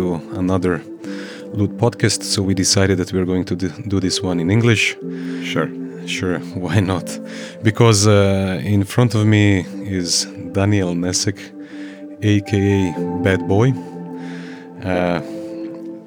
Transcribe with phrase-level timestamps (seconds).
[0.00, 0.14] to
[0.44, 0.74] another
[1.56, 2.22] Loot podcast.
[2.22, 3.56] So we decided that we're going to
[3.92, 4.96] do this one in English.
[5.52, 5.68] Sure.
[6.06, 7.06] Sure, why not?
[7.62, 9.44] Because uh, in front of me
[9.98, 11.38] is Daniel Nesek,
[12.32, 13.68] aka Bad Boy.
[14.90, 15.20] Uh,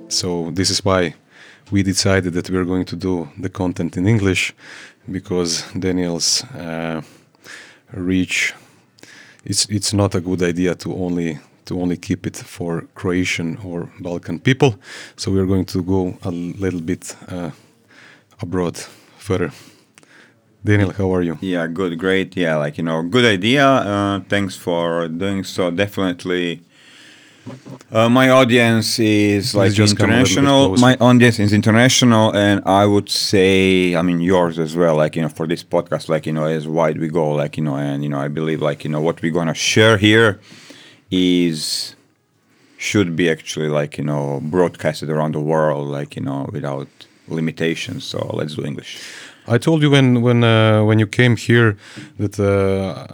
[0.09, 1.13] so this is why
[1.71, 4.53] we decided that we're going to do the content in English
[5.17, 5.52] because
[5.85, 7.02] Daniel's uh,
[7.91, 8.53] reach
[9.45, 13.90] it's it's not a good idea to only to only keep it for Croatian or
[13.99, 14.76] Balkan people.
[15.16, 17.52] So we're going to go a little bit uh,
[18.41, 18.77] abroad
[19.17, 19.52] further.
[20.66, 21.38] Daniel, how are you?
[21.41, 22.38] Yeah, good, great.
[22.38, 23.66] Yeah, like you know, good idea.
[23.66, 25.70] Uh, thanks for doing so.
[25.72, 26.62] Definitely.
[27.91, 30.77] Uh, my audience is like international.
[30.77, 34.95] My audience is international, and I would say, I mean, yours as well.
[34.95, 37.64] Like you know, for this podcast, like you know, as wide we go, like you
[37.64, 40.39] know, and you know, I believe like you know what we're gonna share here
[41.14, 41.95] is
[42.78, 46.88] should be actually like you know broadcasted around the world, like you know, without
[47.28, 48.03] limitations.
[48.03, 49.00] So let's do English.
[49.47, 51.78] I told you when when uh, when you came here
[52.17, 53.08] that uh,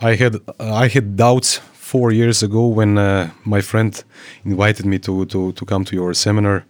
[0.00, 4.04] I had I had doubts four years ago when uh, my friend
[4.44, 6.64] invited me to, to, to come to your seminar.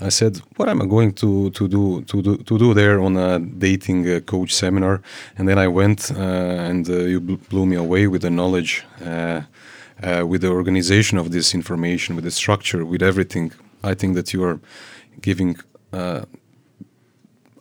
[0.00, 3.16] I said, "What am I going to to do to do to do there on
[3.16, 5.00] a dating uh, coach seminar?"
[5.36, 9.42] And then I went, uh, and uh, you blew me away with the knowledge, uh,
[10.02, 13.52] uh, with the organization of this information, with the structure, with everything.
[13.82, 14.60] I think that you are
[15.20, 15.56] giving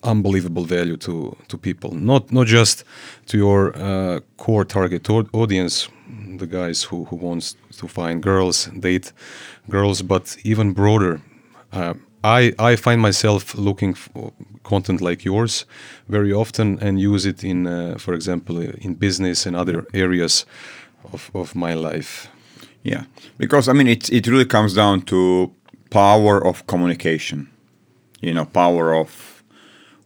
[0.03, 2.83] unbelievable value to to people, not not just
[3.25, 3.73] to your
[4.37, 5.89] core target audience,
[6.37, 9.11] the guys who, who wants to find girls, date
[9.69, 11.19] girls, but even broader.
[11.73, 11.93] Uh,
[12.27, 14.33] I, I find myself looking for
[14.63, 15.65] content like yours
[16.09, 20.45] very often and use it in, uh, for example, in business and other areas
[21.13, 22.29] of, of my life.
[22.83, 23.03] Yeah,
[23.37, 25.51] because I mean, it, it really comes down to
[25.89, 27.49] power of communication,
[28.21, 29.43] you know, power of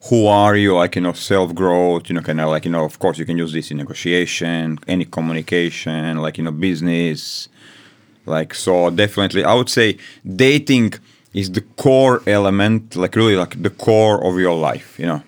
[0.09, 2.83] who are you like you know self growth you know kind of like you know
[2.83, 7.47] of course you can use this in negotiation any communication like you know business
[8.25, 9.95] like so definitely i would say
[10.25, 10.91] dating
[11.33, 15.23] is the core element like really like the core of your life you know?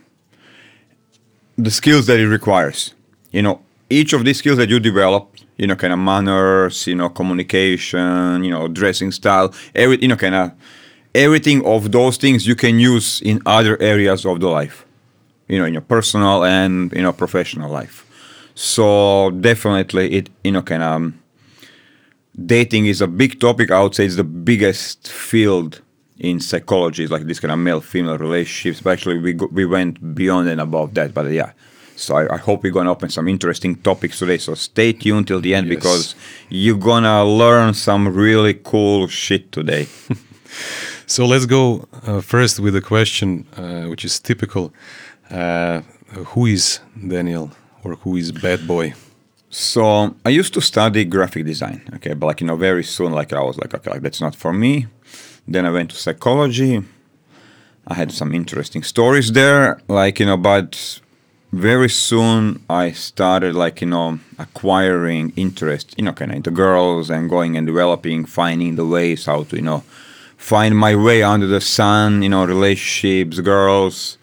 [1.57, 2.93] The skills that it requires
[3.31, 3.61] you know?
[3.89, 8.43] Each of these skills that you develop you know kind of manners you know communication
[8.43, 10.51] you know dressing style every you know kind of
[11.13, 14.85] everything of those things you can use in other areas of the life
[15.47, 18.05] you know in your personal and you know professional life.
[18.55, 21.19] So definitely it you know kind of um,
[22.45, 23.71] dating is a big topic.
[23.71, 25.81] I would say it's the biggest field
[26.23, 30.15] in psychology like this kind of male female relationships but actually we go, we went
[30.15, 31.51] beyond and above that but yeah
[31.95, 34.39] so I, I, hope we're gonna open some interesting topics today.
[34.39, 35.75] So stay tuned till the end yes.
[35.75, 36.15] because
[36.49, 39.87] you're gonna learn some really cool shit today.
[41.05, 44.73] So let's go uh, first with a question uh, which is typical.
[45.29, 45.81] Uh,
[46.31, 47.51] who is Daniel
[47.83, 48.93] or who is Bad Boy?
[49.49, 53.31] So I used to study graphic design, okay, but like you know, very soon, like
[53.33, 54.87] I was like, okay, like, that's not for me.
[55.47, 56.83] Then I went to psychology.
[57.87, 61.01] I had some interesting stories there, like you know, but
[61.51, 67.09] very soon I started like you know acquiring interest, you know, kind of into girls
[67.09, 69.83] and going and developing, finding the ways how to you know
[70.37, 74.17] find my way under the sun, you know, relationships, girls.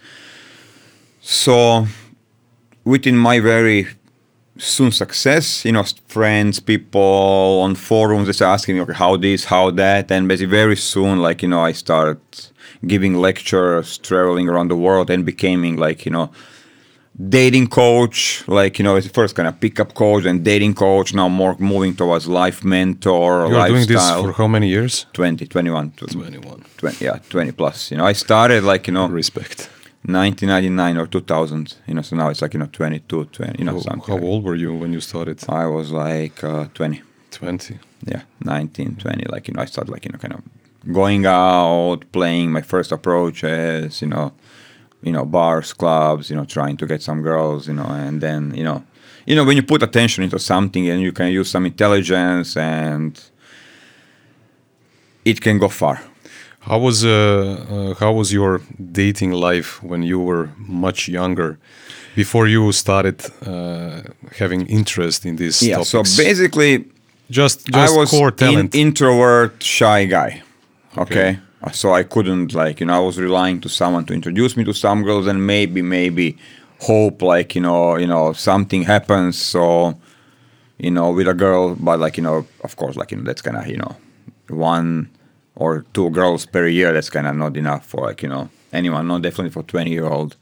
[1.20, 1.86] So
[2.84, 3.88] within my very
[4.60, 9.44] soon success, you know, friends, people on forums, they start asking me, okay, how this,
[9.47, 12.21] how that, and basically very soon, like you know, I started
[12.87, 16.31] giving lectures, traveling around the world, and becoming like you know
[17.28, 21.12] dating coach, like you know, it's first kind of pickup coach and dating coach.
[21.15, 23.48] Now more moving towards life mentor.
[23.48, 25.06] You are doing this for how many years?
[25.13, 25.92] 20, 21.
[25.92, 26.65] 21.
[26.77, 27.91] 20, yeah, 20 plus.
[27.91, 29.68] You know, I started like, you know, respect.
[30.02, 33.72] 1999 or 2000, you know, so now it's like, you know, 22, 20, you know,
[33.72, 34.08] how, something.
[34.08, 35.42] How like old were you when you started?
[35.48, 37.02] I was like uh, 20.
[37.30, 37.78] 20?
[38.06, 39.24] Yeah, 19, 20.
[39.26, 40.42] Like, you know, I started like, you know, kind of
[40.92, 44.32] going out, playing my first approaches, you know,
[45.02, 48.54] you know bars clubs you know trying to get some girls you know and then
[48.54, 48.84] you know
[49.26, 53.30] you know when you put attention into something and you can use some intelligence and
[55.24, 56.00] it can go far
[56.60, 58.60] how was uh, uh, how was your
[58.92, 61.59] dating life when you were much younger
[62.15, 64.03] before you started uh,
[64.39, 65.91] having interest in this yeah topics?
[65.91, 66.84] so basically
[67.30, 68.74] just, just I was core talent.
[68.74, 70.12] In, introvert okay,
[70.97, 71.28] okay?
[71.28, 71.39] okay
[71.72, 74.72] so I couldn't like you know I was relying to someone to introduce me to
[74.72, 76.36] some girls and maybe maybe
[76.80, 79.98] hope like you know you know something happens so
[80.78, 83.42] you know with a girl but like you know of course like you know that's
[83.42, 83.97] kind of you know
[84.48, 85.10] one
[85.60, 86.92] or two girls per year.
[86.92, 90.07] That's kind of not enough for like you know anyone, not definitely for 20 year
[90.07, 90.36] old.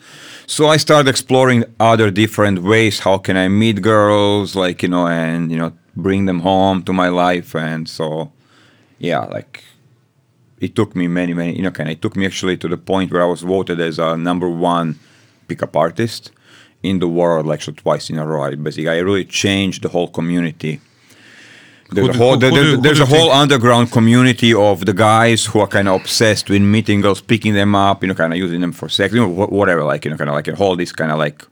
[0.46, 3.00] So I started exploring other different ways.
[3.00, 6.92] How can I meet girls, like you know, and you know, bring them home to
[6.92, 8.32] my life, and so
[8.98, 9.64] yeah, like
[10.60, 12.76] it took me many, many, you know, kind of, it took me actually to the
[12.76, 14.98] point where I was voted as a number one
[15.46, 16.32] pickup artist
[16.82, 18.42] in the world, like so twice in a row.
[18.42, 20.80] I basically, I really changed the whole community.
[21.90, 24.92] There's Who a whole, who- there- who do- there's a whole underground community of the
[24.92, 28.32] guys who are kind of obsessed with meeting girls, picking them up, you know, kind
[28.32, 30.54] of using them for sex, you know, whatever, like, you know, kind of like a
[30.56, 31.42] whole this kind of like,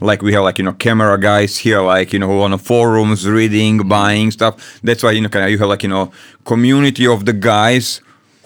[0.00, 2.52] like we have like, you know, camera guys here, like, you know, who are on
[2.52, 4.80] the forums reading, buying stuff.
[4.82, 6.10] That's why, you know, kind of you have like, you know,
[6.44, 8.00] community of the guys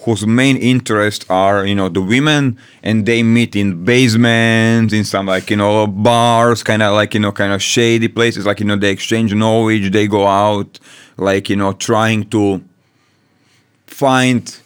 [0.04, 5.26] whose main interests are, you know, the women and they meet in basements, in some
[5.26, 8.66] like, you know, bars, kind of like, you know, kind of shady places, like, you
[8.66, 10.78] know, they exchange knowledge, they go out,
[11.20, 12.62] like, you know, trying to
[13.86, 14.60] find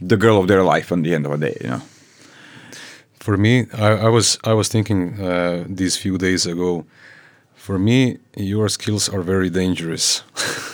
[0.00, 1.82] the girl of their life on the end of the day, you know.
[3.20, 6.84] For me, I, I was I was thinking uh, these few days ago.
[7.54, 10.22] For me, your skills are very dangerous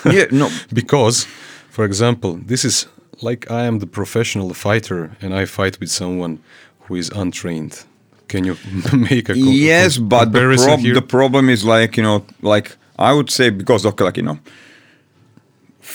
[0.13, 1.27] yeah, no, because,
[1.71, 2.87] for example, this is
[3.23, 6.39] like I am the professional fighter and I fight with someone
[6.81, 7.85] who is untrained.
[8.29, 8.57] Can you
[8.93, 10.95] make a yes, but the, prob- here?
[10.95, 14.39] the problem is like you know, like I would say because of like you know,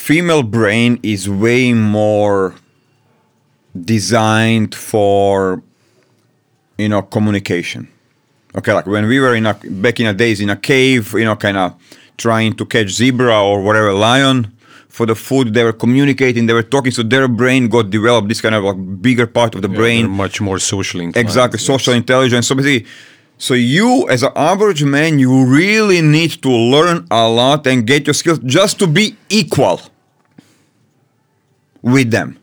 [0.10, 2.56] female brain is way more
[3.94, 5.62] designed for
[6.78, 7.88] you know communication.
[8.58, 9.54] Okay, like when we were in a
[9.84, 11.68] back in the days in a cave, you know, kind of
[12.18, 14.38] trying to catch zebra or whatever lion
[14.98, 18.28] for the food, they were communicating, they were talking, so their brain got developed.
[18.28, 21.28] This kind of like bigger part of the Yeah, brain, much more socially inclined.
[21.28, 21.68] exactly yes.
[21.74, 22.86] social intelligence so basically
[23.48, 28.02] so you as an average man you really need to learn a lot and get
[28.08, 29.06] your skills just to be
[29.42, 29.80] equal
[31.82, 32.38] with them.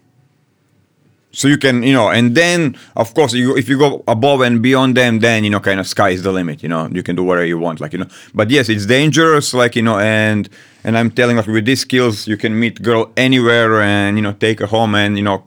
[1.33, 4.62] So you can you know and then of course you, if you go above and
[4.62, 7.15] beyond them then you know kind of sky is the limit you know you can
[7.15, 8.09] do whatever you want like you know.
[8.33, 10.49] But yes it's dangerous like you know and
[10.83, 14.33] and i'm telling like with these skills you can meet girl anywhere and you know
[14.33, 15.44] take her home and you know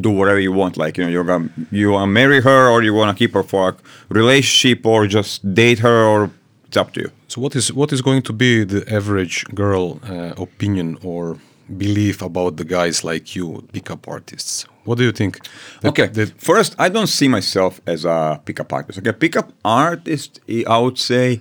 [0.00, 2.82] do whatever you want like you know you're gonna you want to marry her or
[2.82, 3.76] you want to keep her for a
[4.08, 6.30] relationship or just date her or
[6.72, 7.10] it's up to you.
[7.28, 11.38] So what is what is going to be the average girl uh, opinion or
[11.78, 14.66] belief about the guys like you, pickup artists?
[14.84, 15.38] What do you think?
[15.80, 16.06] that- okay.
[16.08, 18.98] that- First, I don't see myself as a pickup artist.
[18.98, 21.40] Okay, pickup artist, I I would say,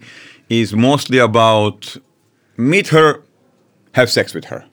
[0.50, 1.97] is mostly about
[2.57, 3.21] meet her,
[3.94, 4.63] have sex with her.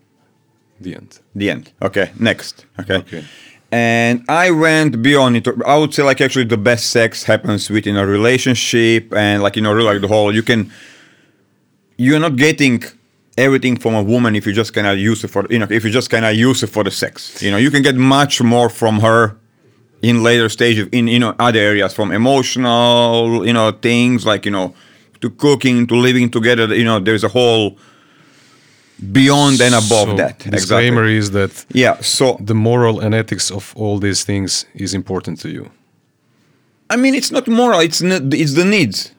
[0.80, 1.18] the end.
[1.34, 1.72] The end.
[1.82, 2.10] Okay.
[2.20, 2.66] Next.
[2.80, 2.96] Okay.
[2.98, 3.24] Okay.
[3.72, 5.48] And I went beyond it.
[5.66, 9.62] I would say like actually the best sex happens within a relationship and like you
[9.62, 10.70] know really like the whole you can
[11.96, 12.82] you're not getting
[13.38, 15.90] everything from a woman if you just of use it for you know if you
[15.90, 17.42] just kind of use it for the sex.
[17.42, 19.36] You know you can get much more from her
[20.02, 24.52] in later stages in you know other areas from emotional you know things like you
[24.52, 24.74] know
[25.20, 26.66] to cooking to living together.
[26.74, 27.76] You know there's a whole
[29.12, 30.38] beyond and above So that.
[30.50, 32.00] Disclaimer is that Yeah.
[32.00, 35.70] So the moral and ethics of all these things is important to you.
[36.90, 37.80] I mean, it's not moral.
[37.80, 39.12] It's n- it's the needs.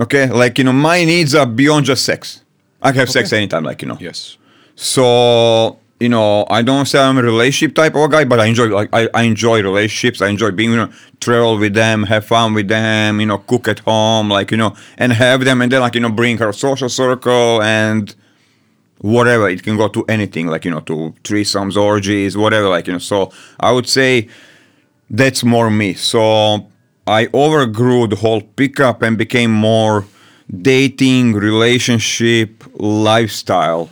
[0.00, 2.42] Okay, like you know, my needs are beyond just sex.
[2.80, 3.98] I can have sex anytime, like you know.
[4.00, 4.38] Yes.
[4.74, 8.66] So you know, I don't say I'm a relationship type of guy, but I enjoy
[8.68, 10.20] like I, I enjoy relationships.
[10.20, 13.68] I enjoy being you know travel with them, have fun with them, you know, cook
[13.68, 16.52] at home, like you know, and have them, and then like you know, bring her
[16.52, 18.14] social circle and
[18.98, 19.48] whatever.
[19.48, 22.68] It can go to anything, like you know, to threesomes, orgies, whatever.
[22.68, 23.30] Like you know, so
[23.60, 24.28] I would say
[25.10, 25.94] that's more me.
[25.94, 26.66] So
[27.06, 30.04] I overgrew the whole pickup and became more
[30.50, 33.90] dating, relationship, lifestyle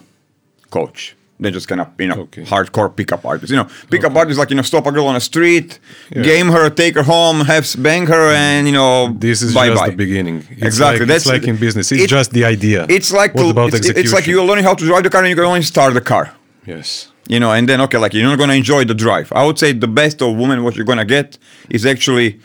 [0.71, 1.17] coach.
[1.43, 2.43] They're just kind of you know Okay.
[2.43, 3.50] hardcore pickup artists.
[3.50, 5.79] You know, pickup artists like you know stop a girl on the street,
[6.14, 6.23] Yeah.
[6.23, 9.81] game her, take her home, have bang her, and you know This is bye just
[9.81, 9.88] bye.
[9.90, 10.45] the beginning.
[10.50, 11.90] It's Exactly, Like, that's- it's like in business.
[11.93, 12.85] It's it- just the idea.
[12.90, 14.05] It's like what to- about it's, execution?
[14.05, 16.02] it's like you're learning how to drive the car and you can only start the
[16.02, 16.26] car.
[16.67, 17.09] Yes.
[17.26, 19.33] You know, and then okay, like you're not gonna enjoy the drive.
[19.40, 21.38] I would say the best of women what you're gonna get
[21.71, 22.38] is actually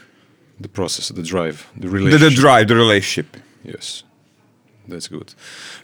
[0.60, 2.30] The process, the drive, the the, relationship.
[2.30, 3.38] the drive, the relationship.
[3.64, 4.04] Yes,
[4.88, 5.34] that's good.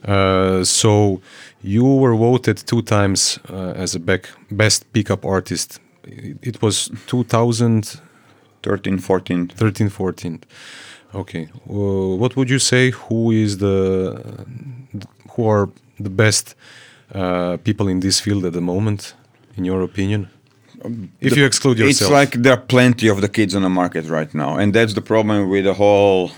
[0.06, 1.22] Uh, so
[1.62, 5.80] you were voted two times uh, as a back, best pickup artist.
[6.04, 9.48] It, it was 2013, 14.
[9.48, 9.90] 13, 14.
[9.90, 10.40] 14.
[11.13, 11.50] Okay.
[11.70, 12.92] Uh, what would you say?
[12.92, 14.46] Who is the
[15.32, 16.56] who are the best
[17.13, 19.13] uh, people in this field at the moment,
[19.58, 20.30] in your opinion?
[21.20, 24.06] If you exclude yourself, It's like there are plenty of the kids on the market
[24.06, 26.32] right now, and that's the problem with the whole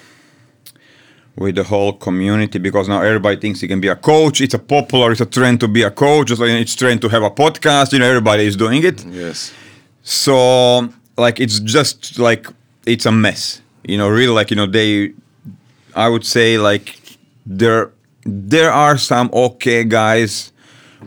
[1.35, 4.39] with the whole community because now everybody thinks he can be a coach.
[4.41, 6.27] It's a popular, it's a trend to be a coach.
[6.27, 7.93] Just like it's trend to have a podcast.
[7.93, 9.03] You know, everybody is doing it.
[9.05, 9.51] Yes.
[10.03, 12.47] So like it's just like
[12.85, 13.61] it's a mess.
[13.83, 15.13] You know, really like you know they.
[15.95, 16.99] I would say like
[17.45, 17.91] there
[18.25, 20.52] there are some okay guys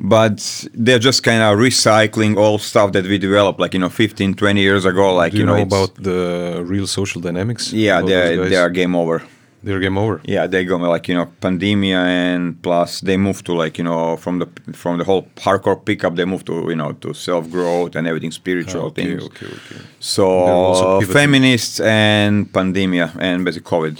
[0.00, 4.34] but they're just kind of recycling all stuff that we developed like you know 15
[4.34, 7.72] 20 years ago like Do you, know, know, about the real social dynamics?
[7.72, 9.22] yeah they're, they are game over
[9.62, 10.20] They're game over.
[10.24, 14.16] yeah they go like you know pandemia and plus they move to like you know
[14.16, 17.96] from the from the whole hardcore pickup they move to you know to self growth
[17.96, 19.80] and everything spiritual Okay, things okay, okay.
[19.98, 23.96] so also uh, feminists and pandemia and basically covid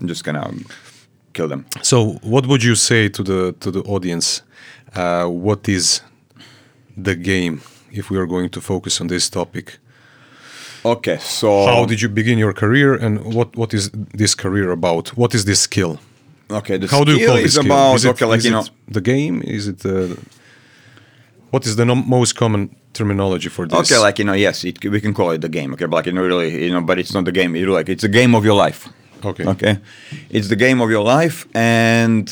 [0.00, 0.54] I'm just kind of
[1.34, 4.42] kill them So, what would you say to the to the audience?
[4.94, 6.02] Uh, what is
[6.96, 7.60] the game?
[7.90, 9.78] If we are going to focus on this topic,
[10.84, 15.08] okay so how did you begin your career, and what what is this career about?
[15.16, 15.98] What is this skill?
[16.50, 17.66] okay the How do you skill call is this skill?
[17.66, 19.42] about Is it- okay like is you know the game?
[19.44, 20.14] Is it uh,
[21.50, 23.78] what is the no- most common terminology for this?
[23.92, 25.72] Okay, like you know, yes, it, we can call it the game.
[25.74, 27.54] Okay, but like you know, really, you know, but it's not the game.
[27.56, 28.88] You like it's a game of your life.
[29.24, 29.78] okay, Okay,
[30.30, 32.26] it's the game of your life, and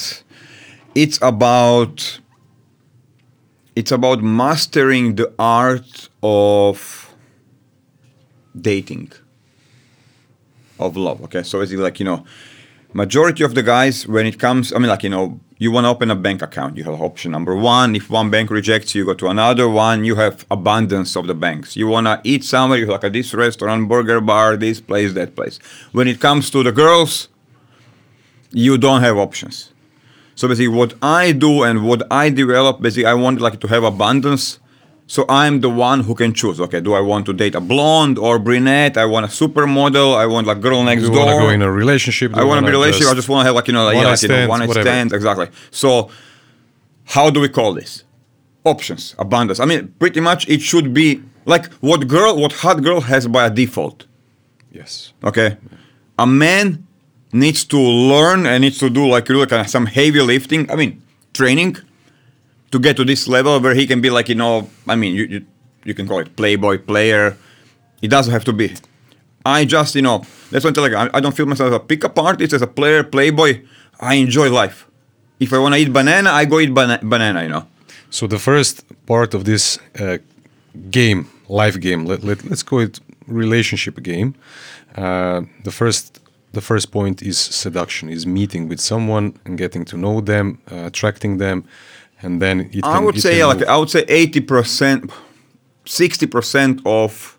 [0.95, 2.21] it's about
[3.77, 7.15] it's about mastering the art of
[8.59, 9.13] dating,
[10.79, 11.23] of love.
[11.25, 12.25] Okay, so it's like you know,
[12.93, 15.89] majority of the guys when it comes, I mean, like you know, you want to
[15.89, 17.95] open a bank account, you have option number one.
[17.95, 20.05] If one bank rejects you, go to another one.
[20.05, 21.77] You have abundance of the banks.
[21.77, 25.37] You want to eat somewhere, you like a this restaurant, burger bar, this place, that
[25.37, 25.59] place.
[25.93, 27.29] When it comes to the girls,
[28.53, 29.73] you don't have options.
[30.41, 33.85] So basically, what I do and what I develop, basically, I want like to have
[33.85, 34.59] abundance.
[35.07, 36.59] So I'm the one who can choose.
[36.63, 38.97] Okay, do I want to date a blonde or brunette?
[38.97, 40.17] I want a supermodel.
[40.17, 41.27] I want like girl next you door.
[41.27, 42.35] want to go in a relationship?
[42.35, 43.13] I want to be wanna relationship.
[43.13, 44.61] I just want to have like you know, like, one yeah, like, you know, one
[44.61, 45.13] night stand.
[45.13, 45.49] Exactly.
[45.71, 46.11] So,
[47.05, 48.05] how do we call this?
[48.65, 49.61] Options, abundance.
[49.61, 53.51] I mean, pretty much it should be like what girl, what hot girl has by
[53.51, 54.07] default.
[54.73, 55.13] yes.
[55.23, 55.59] Okay,
[56.19, 56.87] a man
[57.33, 60.71] needs to learn and needs to do like really kind of some heavy lifting.
[60.71, 61.77] I mean, training
[62.71, 64.69] to get to this level where he can be like you know.
[64.89, 65.47] I mean, you you,
[65.85, 67.37] you can call it playboy player.
[68.03, 68.75] It doesn't have to be.
[69.45, 70.19] I just you know
[70.51, 70.99] that's what I'm telling you.
[70.99, 73.63] I, I don't feel myself as a pickup artist as a player playboy.
[74.01, 74.87] I enjoy life.
[75.39, 77.43] If I want to eat banana, I go eat bana- banana.
[77.43, 77.67] You know.
[78.11, 80.19] So the first part of this uh,
[80.91, 84.35] game, life game, let, let, let's call it relationship game.
[84.97, 86.20] Uh, the first
[86.53, 90.87] the first point is seduction, is meeting with someone and getting to know them, uh,
[90.87, 91.65] attracting them,
[92.23, 93.63] and then it can, I would it say like.
[93.67, 95.11] I would say eighty percent,
[95.85, 97.39] sixty percent of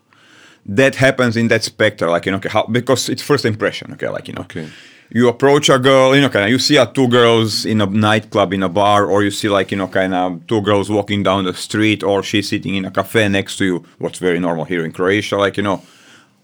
[0.65, 2.09] that happens in that spectre.
[2.09, 3.91] Like you know, okay, how, because it's first impression.
[3.93, 4.67] Okay, like you know, Okay.
[5.09, 7.85] you approach a girl, you know, kind of you see uh, two girls in a
[7.85, 11.23] nightclub in a bar, or you see like you know, kind of two girls walking
[11.23, 13.83] down the street, or she's sitting in a cafe next to you.
[13.99, 15.37] What's very normal here in Croatia.
[15.37, 15.81] Like you know,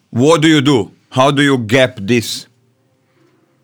[0.09, 0.91] what do you do?
[1.11, 2.47] How do you gap this?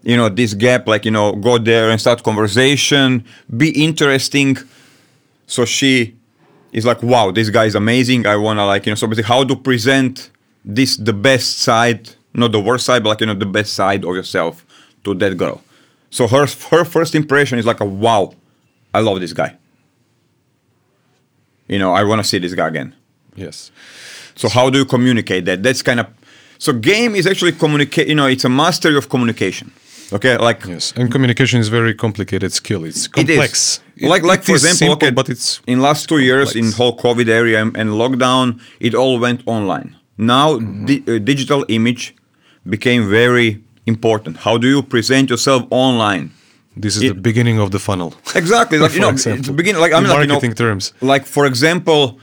[0.03, 3.23] You know, this gap, like you know, go there and start conversation,
[3.55, 4.57] be interesting.
[5.47, 6.15] So she
[6.73, 8.27] is like, wow, this guy is amazing.
[8.27, 10.29] I wanna like, you know, so basically how to present
[10.65, 14.03] this the best side, not the worst side, but like you know, the best side
[14.03, 14.65] of yourself
[15.05, 15.61] to that girl.
[16.09, 18.33] So her her first impression is like a wow,
[18.93, 19.55] I love this guy.
[21.67, 22.93] You know, I wanna see this guy again.
[23.35, 23.71] yes.
[24.35, 25.61] So how do you communicate that?
[25.61, 26.07] That's kind of
[26.57, 28.07] so game is actually communicate.
[28.07, 29.71] You know, it's a mastery of communication.
[30.13, 32.83] Okay, like Yes, and communication is very complicated skill.
[32.85, 33.37] It's It is.
[33.37, 33.79] complex.
[33.97, 36.95] It- like, like for example, simple, okay, but it's in last two years in whole
[36.97, 39.95] COVID area and, and lockdown, it all went online.
[40.17, 40.85] Now, Mm-hmm.
[40.85, 42.15] di- uh, digital image
[42.69, 44.37] became very important.
[44.37, 46.29] How do you present yourself online?
[46.75, 48.13] this is it- the beginning of the funnel.
[48.35, 49.43] Exactly, like you know, example.
[49.45, 49.81] the beginning.
[49.81, 50.93] Like I In like, you know, terms.
[51.01, 52.17] Like for example,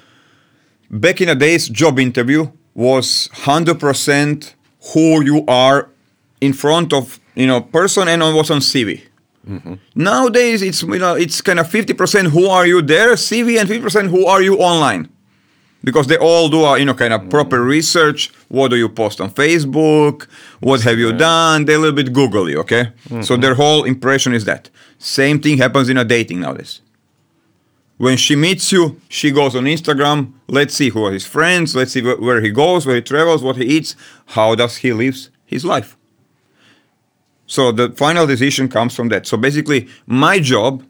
[0.91, 4.55] back in the days, job interview was hundred percent
[4.93, 5.89] who you are
[6.41, 9.03] in front of you know person and on what's on CV.
[9.49, 9.75] Mm-hmm.
[9.95, 13.69] Nowadays, it's you know it's kind of fifty percent who are you there CV and
[13.69, 15.09] fifty percent who are you online,
[15.83, 18.31] because they all do a you know kind of proper research.
[18.49, 20.27] What do you post on Facebook?
[20.61, 21.65] What have you done?
[21.65, 22.93] They a little bit googly, okay?
[23.23, 24.69] So their whole impression is that.
[24.99, 26.83] Same thing happens in a dating nowadays.
[27.97, 30.33] When she meets you, she goes on Instagram.
[30.49, 31.75] Let's see who are his friends.
[31.77, 33.95] Let's see wh- where he goes, where he travels, what he eats.
[34.37, 35.97] How does he lives his life?
[37.51, 39.27] So the final decision comes from that.
[39.27, 40.85] So basically, my job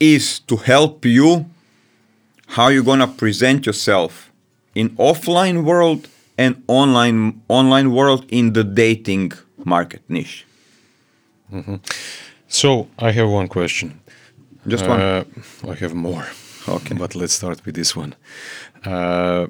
[0.00, 1.46] is to help you
[2.48, 4.32] how you're gonna present yourself
[4.74, 9.32] in offline world and online online world in the dating
[9.64, 10.44] market niche.
[12.48, 14.00] So I have one question.
[14.66, 15.00] Just one.
[15.00, 15.24] Uh,
[15.68, 16.26] I have more.
[16.68, 16.94] Okay.
[16.96, 18.16] But let's start with this one.
[18.84, 19.46] Uh,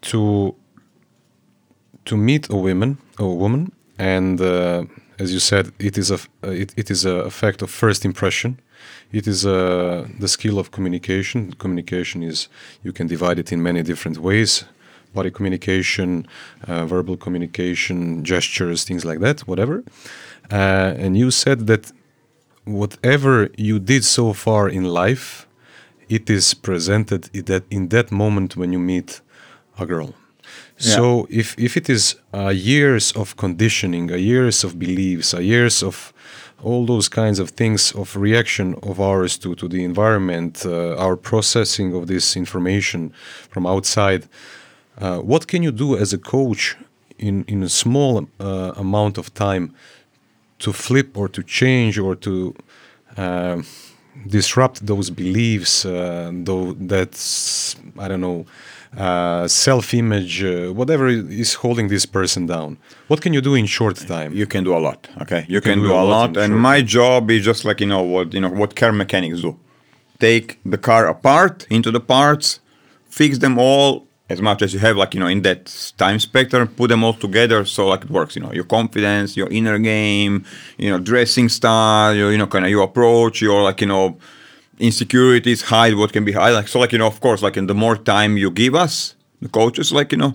[0.00, 0.56] to
[2.04, 4.84] to meet a woman, a woman, and uh,
[5.18, 8.58] as you said, it is a it, it is a fact of first impression.
[9.12, 11.52] It is uh, the skill of communication.
[11.52, 12.48] Communication is
[12.82, 14.64] you can divide it in many different ways:
[15.14, 16.26] body communication,
[16.66, 19.84] uh, verbal communication, gestures, things like that, whatever.
[20.50, 21.92] Uh, and you said that
[22.64, 25.46] whatever you did so far in life,
[26.08, 29.20] it is presented in that in that moment when you meet
[29.78, 30.14] a girl.
[30.82, 36.12] So if if it is uh, years of conditioning, years of beliefs, years of
[36.62, 41.16] all those kinds of things of reaction of ours to to the environment, uh, our
[41.16, 43.12] processing of this information
[43.50, 44.22] from outside,
[44.98, 46.76] uh, what can you do as a coach
[47.18, 49.68] in in a small uh, amount of time
[50.58, 52.54] to flip or to change or to
[53.16, 53.62] uh,
[54.26, 58.46] disrupt those beliefs, uh, though that's I don't know,
[58.96, 62.76] uh, self-image, uh, whatever is holding this person down.
[63.08, 64.32] What can you do in short time?
[64.32, 67.30] you can do a lot okay you, can, do, a lot, in and my job
[67.30, 69.58] is just like you know what you know what car mechanics do
[70.18, 72.60] take the car apart into the parts
[73.08, 76.68] fix them all as much as you have like you know in that time spectrum
[76.68, 80.44] put them all together so like it works you know your confidence your inner game
[80.78, 84.16] you know dressing style your, you know kind of your approach your like you know
[84.88, 87.66] insecurities hide what can be hide like so like you know of course like in
[87.66, 90.34] the more time you give us the coaches like you know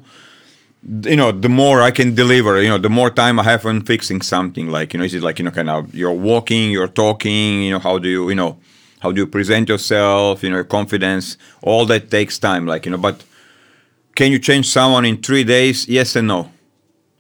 [1.04, 3.82] you know, the more I can deliver, you know, the more time I have on
[3.82, 4.70] fixing something.
[4.70, 7.72] Like, you know, is it like, you know, kind of you're walking, you're talking, you
[7.72, 8.58] know, how do you, you know,
[9.00, 12.66] how do you present yourself, you know, your confidence, all that takes time.
[12.66, 13.24] Like, you know, but
[14.16, 15.88] can you change someone in three days?
[15.88, 16.51] Yes and no.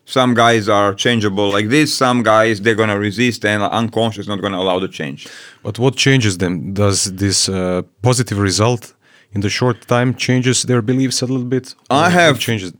[0.09, 1.93] Some guys are changeable like this.
[1.93, 5.27] Some guys, they're going to resist and unconscious, not going to allow the change.
[5.63, 6.73] But what changes them?
[6.73, 8.93] Does this uh, positive result
[9.33, 11.75] in the short time changes their beliefs a little bit?
[11.89, 12.71] I have changes.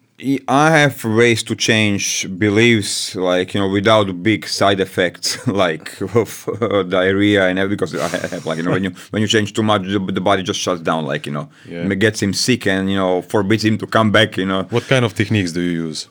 [0.48, 2.06] I have ways to change
[2.40, 5.28] beliefs, like you know, without big side effects,
[5.66, 7.78] like of uh, diarrhea and everything.
[7.78, 10.22] Because I have, like you know, when you when you change too much, the, the
[10.30, 11.06] body just shuts down.
[11.06, 11.92] Like you know, Yeah.
[11.94, 14.38] it gets him sick and you know forbids him to come back.
[14.38, 16.08] You know, What kind of techniques do you use?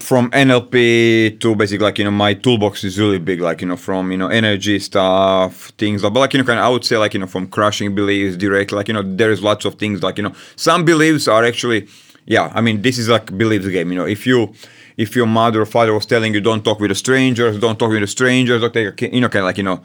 [0.00, 3.40] From NLP to basically like you know my toolbox is really big.
[3.40, 6.02] Like you know, from you know energy stuff, things.
[6.02, 8.36] But like you know, kind of I would say like you know from crushing beliefs
[8.36, 8.72] direct.
[8.72, 10.02] Like you know, there is lots of things.
[10.02, 11.88] Like you know, some beliefs are actually
[12.28, 13.90] yeah, I mean, this is like beliefs game.
[13.90, 14.52] You know, if you
[14.98, 17.90] if your mother or father was telling you don't talk with the strangers, don't talk
[17.90, 19.82] with the strangers, don't take you know, kind of like you know,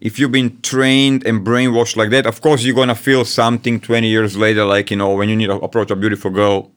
[0.00, 4.06] if you've been trained and brainwashed like that, of course you're gonna feel something 20
[4.06, 6.70] years later, like you know, when you need to approach a beautiful girl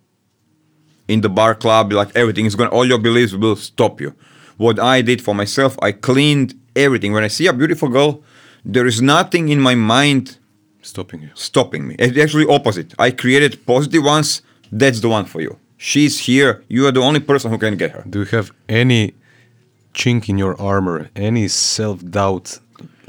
[1.07, 4.13] in the bar club, like everything is gonna, all your beliefs will stop you.
[4.57, 7.11] What I did for myself, I cleaned everything.
[7.13, 8.23] When I see a beautiful girl,
[8.63, 10.37] there is nothing in my mind
[10.81, 11.29] Stopping you.
[11.33, 11.95] stopping me.
[11.99, 12.93] It's actually opposite.
[12.99, 14.41] I created positive ones.
[14.71, 15.57] That's the one for you.
[15.77, 16.63] She's here.
[16.69, 18.03] You are the only person who can get her.
[18.09, 19.13] Do you have any
[19.93, 22.59] chink in your armor, any self-doubt,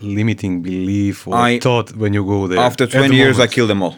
[0.00, 2.58] limiting belief or I- thought when you go there?
[2.58, 3.52] After 20 the years, I moment?
[3.52, 3.96] killed them all.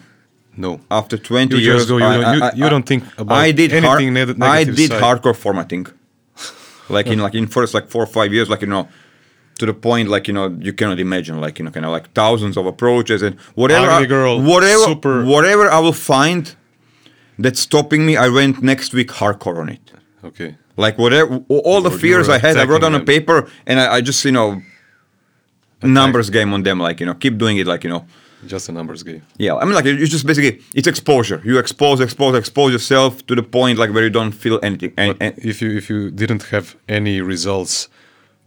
[0.64, 0.81] No.
[0.90, 3.37] After 20 You years, go, you I- don't- you- I- you I- don't think about
[3.47, 5.03] I did anything har- neg- I did side.
[5.03, 5.87] hardcore formatting,
[6.97, 8.88] like in like in first like four or five years, like you know,
[9.61, 12.07] to the point like you know you cannot imagine, like you know, kind of like
[12.12, 16.42] thousands of approaches and whatever, I- girl, whatever, super- whatever I will find
[17.38, 18.16] that's stopping me.
[18.16, 19.85] I went next week hardcore on it.
[20.25, 20.51] Okay.
[20.85, 23.37] Like whatever, all the fears I had, I wrote on a paper,
[23.68, 24.49] and I, I just you know,
[25.83, 26.79] numbers game on them.
[26.81, 27.66] Like you know, keep doing it.
[27.66, 28.05] Like you know,
[28.46, 29.22] Just a numbers game.
[29.38, 29.55] yeah.
[29.57, 31.40] I mean, like it's just basically it's exposure.
[31.44, 34.92] You expose, expose, expose yourself to the point like where you don't feel anything.
[34.96, 37.88] And, and If you if you didn't have any results,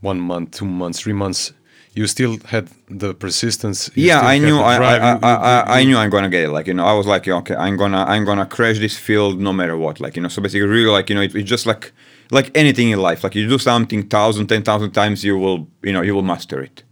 [0.01, 1.51] one month, two months, three months,
[1.93, 3.89] you still had the persistence.
[3.95, 6.51] yeah, I knew I, I, I, I, I knew I'm gonna get it.
[6.51, 9.51] Like you know, I was like, okay, I'm gonna I'm gonna crash this field no
[9.51, 9.99] matter what.
[9.99, 11.91] Like you know, so basically, really, like you know, it, it's just like
[12.31, 13.23] like anything in life.
[13.25, 16.61] Like you do something thousand, ten thousand times, you will you know you will master
[16.61, 16.83] it.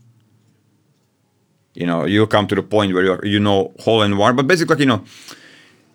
[1.80, 4.36] You know, you'll come to the point where you're, you know hole and one.
[4.36, 5.02] But basically, you know,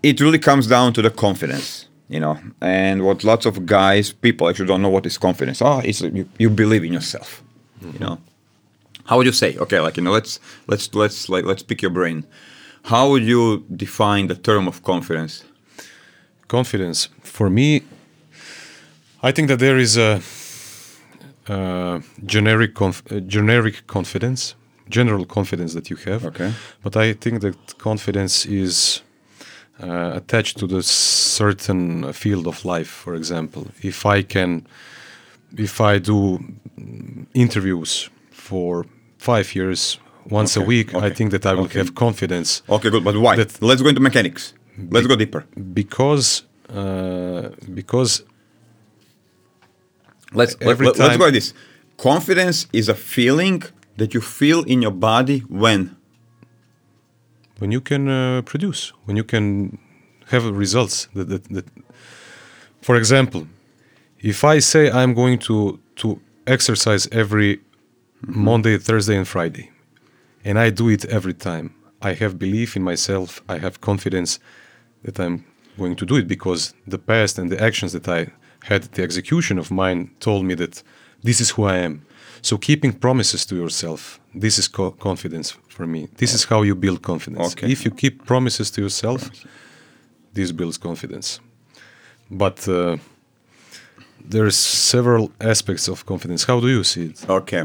[0.03, 1.88] it really comes down to the confidence.
[2.09, 5.62] You know, and what lots of guys, people actually don't know what is confidence.
[5.62, 7.42] Oh, it's you, you believe in yourself.
[7.81, 8.18] You know
[9.07, 11.90] how would you say okay like you know let's let's let's like let's pick your
[11.90, 12.25] brain
[12.85, 15.44] how would you define the term of confidence
[16.49, 17.83] confidence for me
[19.23, 20.20] i think that there is a,
[21.49, 24.55] uh generic conf- uh, generic confidence
[24.88, 26.53] general confidence that you have Okay.
[26.83, 29.03] but i think that confidence is
[29.83, 32.87] uh, attached to the certain field of life.
[32.88, 34.66] For example, if I can,
[35.59, 36.38] if I do
[37.35, 38.87] interviews for
[39.18, 39.99] five years
[40.31, 41.79] once a Okay, week, I think that I will okay.
[41.81, 43.03] have confidence Okay, good.
[43.03, 43.35] But why?
[43.61, 44.55] Let's go into mechanics.
[44.90, 45.44] Let's go deeper.
[45.75, 48.23] because uh, because
[50.33, 51.53] Let's Every let, us go like this.
[51.97, 53.62] Confidence is a feeling
[53.96, 55.96] that you feel in your body when.
[57.59, 59.78] when you can uh, produce, when you can
[60.28, 61.09] have results.
[61.14, 61.66] That, that, that,
[62.83, 63.46] for example,
[64.20, 67.61] if I say I'm going to to exercise every
[68.26, 69.70] Monday, Thursday, and Friday,
[70.44, 73.42] and I do it every time, I have belief in myself.
[73.48, 74.40] I have confidence
[75.04, 75.44] that I'm
[75.78, 78.33] going to do it because the past and the actions that I
[78.64, 80.83] had, the execution of mine, told me that
[81.25, 81.95] this is who I am.
[82.43, 86.09] So keeping promises to yourself, this is co- confidence for me.
[86.17, 87.53] This is how you build confidence.
[87.53, 87.73] Okay.
[87.73, 89.31] If you keep promises to yourself,
[90.35, 91.41] this builds confidence.
[92.31, 92.97] But uh,
[94.31, 96.45] there's several aspects of confidence.
[96.45, 97.29] How do you see it?
[97.29, 97.65] Okay.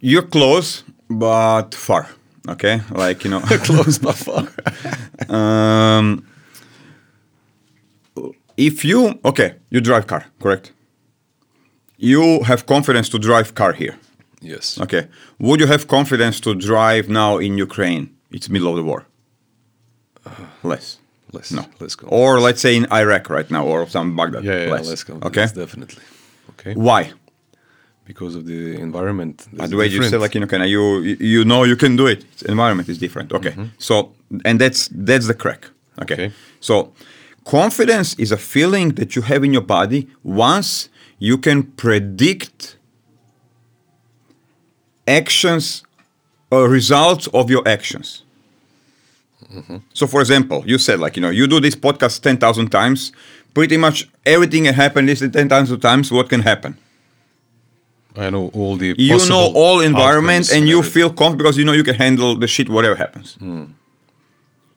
[0.00, 2.08] You're close, but far.
[2.48, 4.48] Okay, like you know, Close but far.
[5.28, 6.26] um,
[8.56, 10.72] if you okay, you drive car, correct?
[12.02, 13.94] You have confidence to drive car here.
[14.40, 14.78] yes.
[14.80, 15.02] Okay.
[15.38, 18.04] Would you have confidence to drive now in Ukraine?
[18.36, 19.00] It's middle of the war.
[20.62, 20.98] Less.
[21.32, 21.62] Let's No.
[21.80, 22.06] let's go.
[22.08, 24.44] Or let's say in Iraq right now, or some Baghdad.
[24.44, 24.86] yeah, yeah, Less.
[24.88, 25.14] let's go.
[25.28, 25.46] Okay.
[25.54, 26.02] Definitely.
[26.52, 26.72] Okay.
[26.74, 27.12] Why?
[28.04, 29.36] Because of the environment.
[29.46, 30.82] Uh, that's the way you say, like you know, kind of you
[31.32, 32.18] you know you can do it.
[32.18, 33.32] It's- environment is different.
[33.32, 33.54] Okay.
[33.78, 33.94] So
[34.44, 35.62] and that's that's the crack.
[36.02, 36.14] Okay.
[36.14, 36.28] Okay.
[36.60, 36.74] So
[37.44, 40.88] confidence is a feeling that you have in your body once
[41.20, 42.76] you can predict
[45.06, 45.84] actions
[46.50, 48.24] or results of your actions.
[49.52, 49.76] Mm-hmm.
[49.92, 53.12] So, for example, you said like you know you do this podcast ten thousand times.
[53.52, 56.10] Pretty much everything that happened is ten thousand times.
[56.10, 56.76] What can happen?
[58.16, 58.94] I know all the.
[58.96, 62.36] you know all environments, outcomes and you feel confident because you know you can handle
[62.36, 63.64] the shit whatever happens hmm.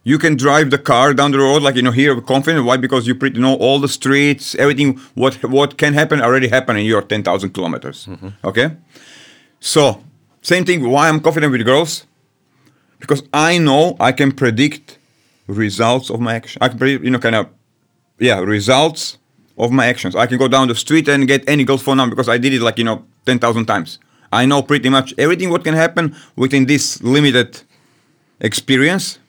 [0.04, 2.78] You can drive the car down the road like you know here confident why?
[2.78, 6.86] Because you pretty know all the streets everything what what can happen already happened in
[6.86, 8.06] your 10000 kilometers.
[8.06, 8.30] Mm-hmm.
[8.44, 8.76] Okay?
[9.60, 10.04] So
[10.42, 12.06] same thing why i'm confident with girls?
[13.00, 14.98] Because i know i can predict
[15.48, 16.62] results of my action.
[16.62, 17.48] I can predict you know kind of
[18.20, 19.18] yeah results
[19.58, 20.16] of my actions.
[20.16, 22.54] I can go down the street and get any girl's phone number because i did
[22.54, 24.00] it like you know 10000 times.
[24.34, 27.62] I know pretty much everything what can happen within this limited
[28.40, 29.20] experience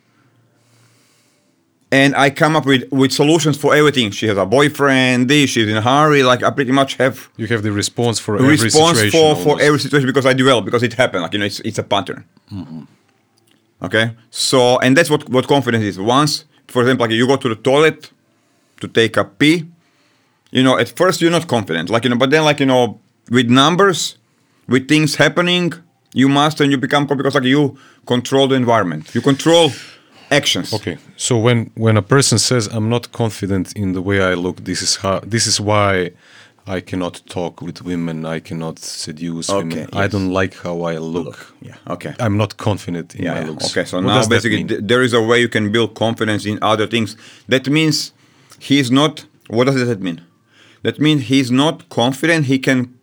[1.96, 5.68] and i come up with with solutions for everything she has a boyfriend this she's
[5.72, 8.98] in a hurry like i pretty much have You have the response for every response
[8.98, 9.20] situation.
[9.20, 9.66] for, for almost.
[9.66, 11.22] every situation because I develop because it happened.
[11.24, 12.20] Like you know, it's it's a pattern.
[12.58, 12.82] Mm-hmm.
[13.86, 14.06] Okay,
[14.46, 15.96] so and that's what what confidence is.
[16.18, 16.32] Once,
[16.72, 18.00] for example, like you go to the toilet
[18.82, 19.56] to take a pee,
[20.56, 22.82] you know, at first you're not confident, like you know, but then like you know,
[23.36, 24.00] with numbers,
[24.72, 25.66] with things happening,
[26.20, 27.62] you master and you become because like you
[28.06, 29.64] control the environment, you control
[30.30, 30.72] actions.
[30.72, 34.64] Okay, so when when a person says I'm not confident in the way I look,
[34.64, 36.10] this is how this is why
[36.66, 39.88] I cannot talk with women, I cannot seduce Okay, women.
[39.92, 41.54] I don't like how I look.
[41.60, 41.76] Yeah.
[41.88, 42.14] Okay.
[42.18, 43.46] I'm not confident in yeah, my yeah.
[43.46, 43.70] looks.
[43.70, 46.58] Okay, so What now basically th- there is a way you can build confidence in
[46.62, 47.16] other things.
[47.48, 48.12] That means
[48.58, 49.26] he's not.
[49.48, 50.22] What does that mean?
[50.82, 52.46] That means he's not confident.
[52.46, 52.98] He can.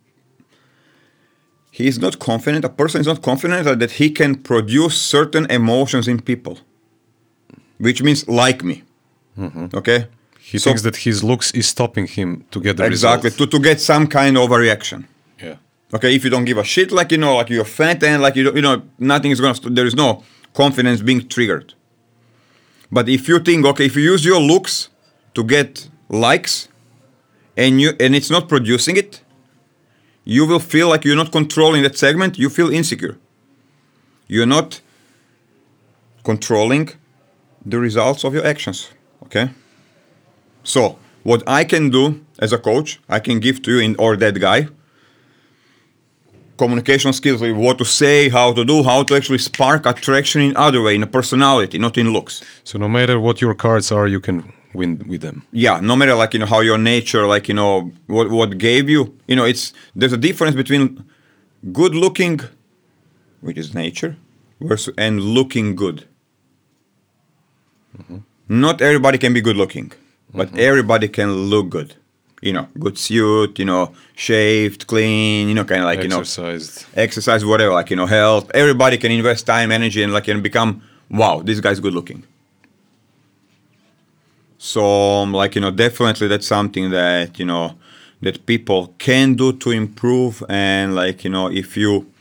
[1.70, 2.64] He is not confident.
[2.64, 6.58] A person is not confident that he can produce certain emotions in people,
[7.84, 8.76] which means like me.
[9.80, 10.00] Okay.
[10.00, 10.12] Mm-hmm.
[10.50, 13.50] he So- thinks that his looks is stopping him to get the exactly result.
[13.50, 15.00] to, to get some kind of a reaction.
[15.46, 15.56] Yeah.
[15.96, 18.34] Okay, if you don't give a shit, like you know, like you're fat and like
[18.38, 19.54] you don't, you know, nothing is gonna.
[19.60, 20.08] St- there is no
[20.62, 21.68] confidence being triggered.
[22.96, 24.74] But if you think, okay, if you use your looks
[25.34, 25.88] to get
[26.26, 26.54] likes,
[27.62, 29.10] and you and it's not producing it,
[30.34, 32.32] you will feel like you're not controlling that segment.
[32.42, 33.16] You feel insecure.
[34.32, 34.80] You're not
[36.24, 36.88] controlling
[37.64, 38.90] the results of your actions.
[39.24, 39.50] Okay.
[40.62, 44.16] So what I can do as a coach, I can give to you in or
[44.16, 44.68] that guy
[46.62, 50.56] communication skills, like what to say, how to do, how to actually spark attraction in
[50.56, 52.42] other way, in a personality, not in looks.
[52.64, 55.44] So no matter what your cards are, you can win with them.
[55.52, 58.88] Yeah, no matter like you know how your nature, like you know what what gave
[58.88, 61.04] you, you know, it's there's a difference between
[61.72, 62.40] good looking,
[63.40, 64.16] which is nature,
[64.60, 66.06] versus and looking good.
[68.48, 69.92] Not everybody can be good looking,
[70.34, 71.94] but everybody can look good.
[72.40, 76.20] You know, good suit, you know, shaved, clean, you know, kind of like you know
[76.20, 76.86] Exercised.
[76.96, 78.50] exercise, whatever, like you know, health.
[78.52, 82.24] Everybody can invest time, energy, and like and become wow, this guy's good looking.
[84.58, 87.76] So um, like you know, definitely that's something that you know
[88.22, 90.42] that people can do to improve.
[90.48, 92.11] And like you know, if you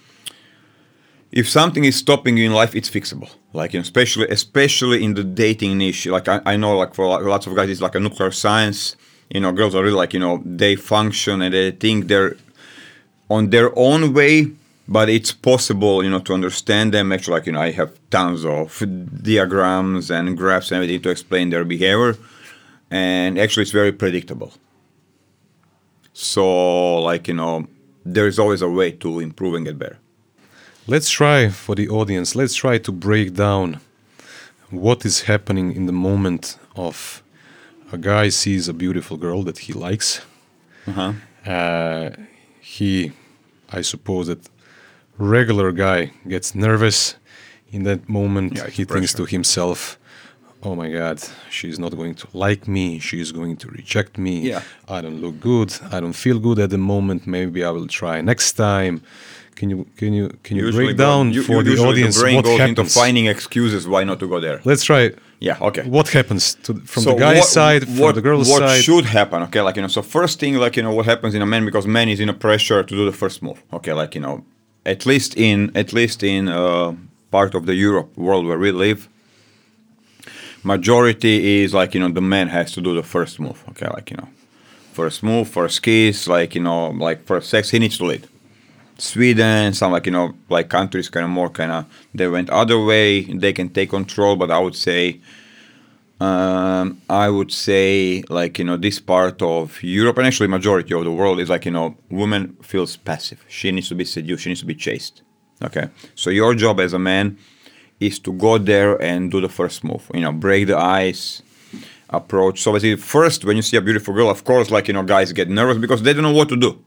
[1.32, 3.30] if something is stopping you in life, it's fixable.
[3.54, 6.06] Like you know, especially especially in the dating niche.
[6.06, 8.96] Like I, I know, like for lots of guys, it's like a nuclear science.
[9.30, 12.36] You know, girls are really like you know they function and they think they're
[13.30, 14.52] on their own way,
[14.88, 17.12] but it's possible, you know, to understand them.
[17.12, 18.84] Actually, like you know, I have tons of
[19.22, 22.18] diagrams and graphs and everything to explain their behavior,
[22.90, 24.54] and actually, it's very predictable.
[26.14, 27.68] So, like you know,
[28.06, 29.98] there is always a way to improve and get better.
[30.88, 32.36] Let's try for the audience.
[32.36, 33.80] Let's try to break down
[34.72, 37.22] what is happening in the moment of
[37.92, 40.22] a guy sees a beautiful girl that he likes.
[40.88, 41.14] Uh-huh.
[41.46, 42.10] Uh,
[42.60, 43.12] he,
[43.72, 44.50] I suppose that
[45.20, 47.16] regular guy gets nervous
[47.72, 48.58] in that moment.
[48.58, 50.00] Yeah, he thinks to himself,
[50.64, 52.98] "Oh my God, she's not going to like me.
[53.00, 54.42] She's going to reject me.
[54.42, 54.64] Yeah.
[54.88, 55.72] I don't look good.
[55.92, 57.28] I don't feel good at the moment.
[57.28, 59.04] Maybe I will try next time."
[59.62, 62.36] Can you can you can you Usually break down you- for the audience the brain
[62.38, 62.80] what goes happens?
[62.80, 64.58] into finding excuses why not to go there.
[64.70, 65.04] Let's try.
[65.48, 65.68] Yeah.
[65.70, 65.84] Okay.
[65.98, 68.78] What happens to, from So the guy's what- side, from what, the girl's what side?
[68.78, 69.38] What should happen?
[69.48, 71.64] Okay, like you know, so first thing, like you know, what happens in a man
[71.70, 73.60] because man is in a pressure to do the first move.
[73.78, 74.36] Okay, like you know,
[74.94, 76.94] at least in at least in uh,
[77.30, 79.00] part of the Europe world where we live,
[80.64, 83.64] majority is like you know the man has to do the first move.
[83.70, 84.30] Okay, like you know,
[84.94, 88.24] first move, first kiss, like you know, like first sex, he needs to lead.
[89.02, 92.80] Sweden, some like you know, like countries kind of more kind of they went other
[92.80, 93.24] way.
[93.24, 95.20] They can take control, but I would say
[96.20, 101.04] um, I would say like you know this part of Europe and actually majority of
[101.04, 103.44] the world is like you know woman feels passive.
[103.48, 104.44] She needs to be seduced.
[104.44, 105.24] She needs to be chased.
[105.64, 107.40] Okay, so your job as a man
[108.00, 110.12] is to go there and do the first move.
[110.14, 111.42] You know, break the ice,
[112.12, 112.62] approach.
[112.62, 115.34] So basically, first when you see a beautiful girl, of course, like you know, guys
[115.34, 116.80] get nervous because they don't know what to do.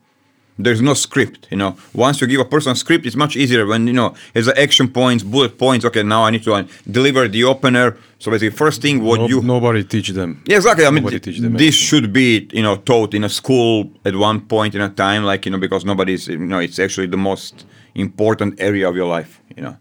[0.57, 1.77] There's no script, you know.
[1.93, 4.57] Once you give a person a script, it's much easier when you know it's the
[4.61, 5.85] action points, bullet points.
[5.85, 7.97] Okay, now I need to uh, deliver the opener.
[8.21, 10.43] So basically, first thing what No- you nobody teach them.
[10.47, 10.87] yeah, exactly.
[10.87, 11.71] I mean, them this anything.
[11.73, 15.45] should be you know taught in a school at one point in a time, like
[15.45, 19.41] you know, because nobody's you know it's actually the most important area of your life,
[19.57, 19.77] you know.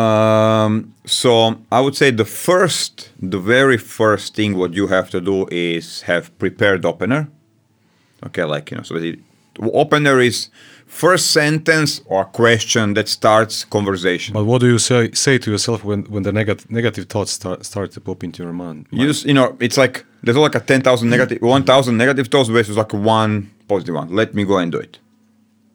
[0.00, 5.20] Um, so I would say the first, the very first thing what you have to
[5.20, 7.28] do is have prepared opener.
[8.26, 8.94] Okay, like you know, so
[9.60, 10.48] opener is
[10.86, 14.34] first sentence or question that starts conversation.
[14.34, 17.64] But what do you say say to yourself when, when the negative negative thoughts start
[17.64, 18.86] start to pop into your mind?
[18.90, 22.76] You just, you know, it's like there's like a 10,000 negative, 1,000 negative thoughts versus
[22.76, 24.14] like one positive one.
[24.14, 24.98] Let me go and do it.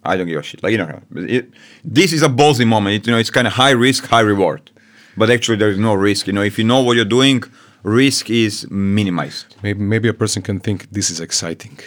[0.04, 0.64] I don't give a shit.
[0.64, 1.50] Like, you know, it,
[1.84, 2.96] this is a ballsy moment.
[2.96, 4.72] It, you know, it's kind of high risk, high reward.
[5.18, 6.28] But actually, there is no risk.
[6.28, 7.44] You know, if you know what you're doing,
[7.84, 9.58] risk is minimized.
[9.62, 11.78] Maybe maybe a person can think this is exciting.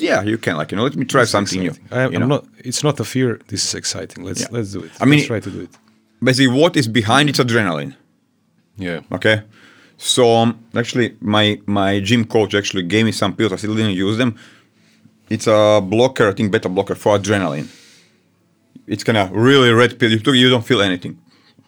[0.00, 0.56] Yeah, you can.
[0.56, 1.70] Like, you know, let me try is something new.
[1.70, 1.92] exciting.
[1.98, 2.26] I, you I'm know?
[2.36, 2.44] not.
[2.58, 3.40] It's not a fear.
[3.48, 4.24] This is exciting.
[4.24, 4.48] Let's Yeah.
[4.50, 4.90] let's do it.
[5.00, 5.70] I mean- let's try to do it.
[6.22, 7.94] Basically, what is behind it's adrenaline.
[8.76, 9.00] Yeah.
[9.12, 9.42] Okay.
[9.96, 13.52] So um, actually, my my gym coach actually gave me some pills.
[13.52, 14.36] I still didn't use them.
[15.30, 17.68] It's a blocker, I think, beta blocker for adrenaline.
[18.86, 20.10] It's kind of really red pill.
[20.10, 21.18] You took, you don't feel anything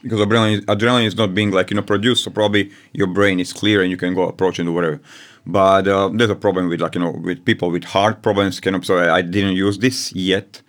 [0.03, 2.25] because adrenaline adrenaline is not being like you know produced.
[2.25, 5.01] So probably your brain is clear and you can go approach and do whatever.
[5.47, 8.61] But uh, there's a problem with like you know with people with heart problems.
[8.61, 10.63] Kind of, so I, didn't use this yet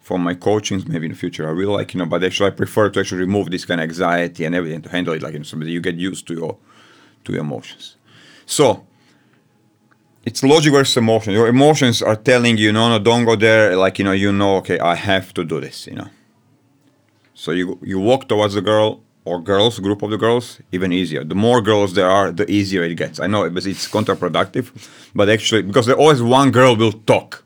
[0.00, 0.86] for my coachings.
[0.86, 2.06] Maybe in the future I will like you know.
[2.06, 5.14] But actually, I prefer to actually remove this kind of anxiety and everything to handle
[5.14, 6.58] it like you know, so you get used to your
[7.24, 7.96] to your emotions.
[8.46, 8.86] So
[10.24, 11.32] it's logic versus emotion.
[11.32, 13.76] Your emotions are telling you, no, no, don't go there.
[13.76, 15.86] Like you know, you know, okay, I have to do this.
[15.86, 16.08] You know.
[17.34, 21.24] So you you walk towards the girl or girls, group of the girls, even easier.
[21.24, 23.20] The more girls there are, the easier it gets.
[23.20, 24.66] I know it, it's counterproductive,
[25.14, 27.42] but actually because there always one girl will talk.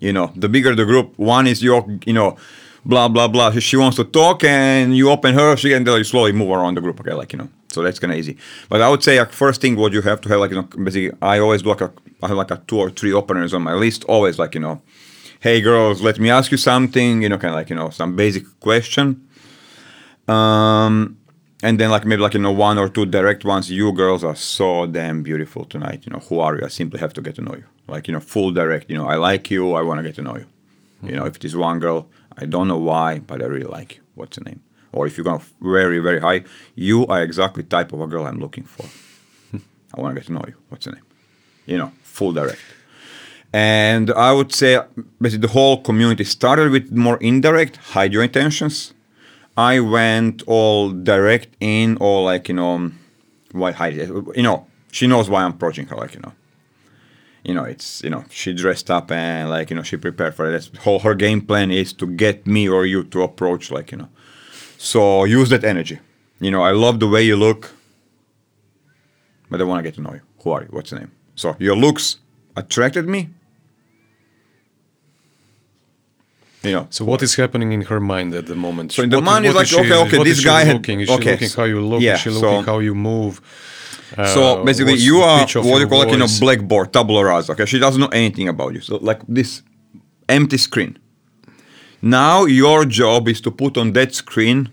[0.00, 2.36] You know, the bigger the group, one is your, you know,
[2.84, 3.50] blah blah blah.
[3.52, 6.80] She wants to talk, and you open her, she and then slowly move around the
[6.80, 7.00] group.
[7.00, 8.36] Okay, like you know, so that's kind of easy.
[8.68, 10.62] But I would say like first thing what you have to have like you know,
[10.62, 13.62] basically I always do like a I have like a two or three openers on
[13.62, 14.04] my list.
[14.04, 14.82] Always like you know,
[15.40, 17.22] hey girls, let me ask you something.
[17.22, 19.27] You know, kind of like you know some basic question.
[20.28, 21.18] Um,
[21.62, 23.70] and then like maybe like you know one or two direct ones.
[23.70, 26.04] You girls are so damn beautiful tonight.
[26.06, 26.64] You know who are you?
[26.64, 27.64] I simply have to get to know you.
[27.86, 28.90] Like you know full direct.
[28.90, 29.72] You know I like you.
[29.74, 30.46] I want to get to know you.
[31.02, 33.96] You know if it is one girl, I don't know why, but I really like
[33.96, 34.02] you.
[34.14, 34.62] What's the name?
[34.92, 38.38] Or if you're going very very high, you are exactly type of a girl I'm
[38.38, 38.86] looking for.
[39.94, 40.54] I want to get to know you.
[40.68, 41.04] What's the name?
[41.66, 42.60] You know full direct.
[43.52, 44.78] And I would say
[45.20, 48.92] basically the whole community started with more indirect, hide your intentions.
[49.58, 52.92] I went all direct in, or like you know,
[53.50, 54.08] why hide it?
[54.36, 56.32] You know, She knows why I'm approaching her, like you know.
[57.44, 60.46] You know, it's you know she dressed up and like you know she prepared for
[60.46, 60.52] it.
[60.52, 63.98] That's whole her game plan is to get me or you to approach, like you
[63.98, 64.08] know.
[64.78, 65.98] So use that energy.
[66.40, 67.72] You know, I love the way you look,
[69.50, 70.20] but I want to get to know you.
[70.42, 70.68] Who are you?
[70.70, 71.12] What's your name?
[71.34, 72.18] So your looks
[72.56, 73.30] attracted me.
[76.64, 78.92] Know, So what is happening in her mind at the moment?
[78.92, 81.00] So in the mind is like, okay, okay, this guy looking?
[81.00, 82.00] Is she okay, looking how you look?
[82.02, 83.40] yeah, is she so- looking how you move?
[84.34, 86.40] So Uh, basically, you are what you call like you know voice?
[86.40, 87.52] blackboard, tabula rasa.
[87.52, 88.80] Okay, she doesn't know anything about you.
[88.80, 89.62] So like this
[90.28, 90.98] empty screen.
[92.00, 94.70] Now your job is to put on that screen.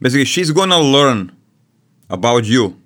[0.00, 1.32] Basically, she's gonna learn
[2.08, 2.76] about you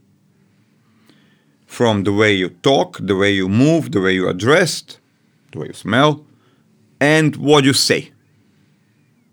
[1.67, 4.99] from the way you talk, the way you move, the way you are dressed,
[5.53, 6.25] the way you smell,
[7.01, 8.13] and what you say.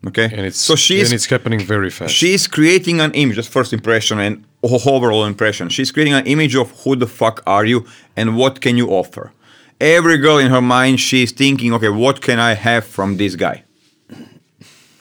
[0.06, 2.14] Okay, And it's so she's and it's happening very fast.
[2.14, 5.70] She's creating an image, just first impression and overall impression.
[5.70, 7.86] She's creating an image of who the fuck are you
[8.18, 9.32] and what can you offer.
[9.80, 13.64] Every girl in her mind, she's thinking, okay, what can I have from this guy?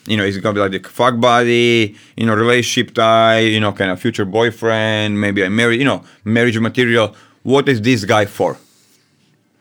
[0.06, 3.60] You know, is it gonna be like the fuck buddy, you know, relationship tie, you
[3.60, 7.14] know, kind of future boyfriend, maybe I marry, you know, marriage material.
[7.42, 8.56] What is this guy for?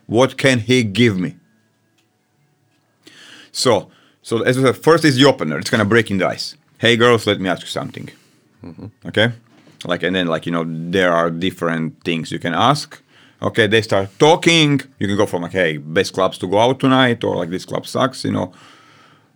[0.06, 1.36] What can he give me?
[3.52, 3.90] So,
[4.22, 5.58] so as I said, first is the opener.
[5.60, 6.56] It's gonna break in the ice.
[6.78, 8.10] Hey girls, let me ask you something.
[9.06, 9.32] Okay,
[9.86, 13.02] like and then like you know there are different things you can ask.
[13.42, 14.82] Okay, they start talking.
[15.00, 17.66] You can go from like hey best clubs to go out tonight or like this
[17.66, 18.54] club sucks, you know,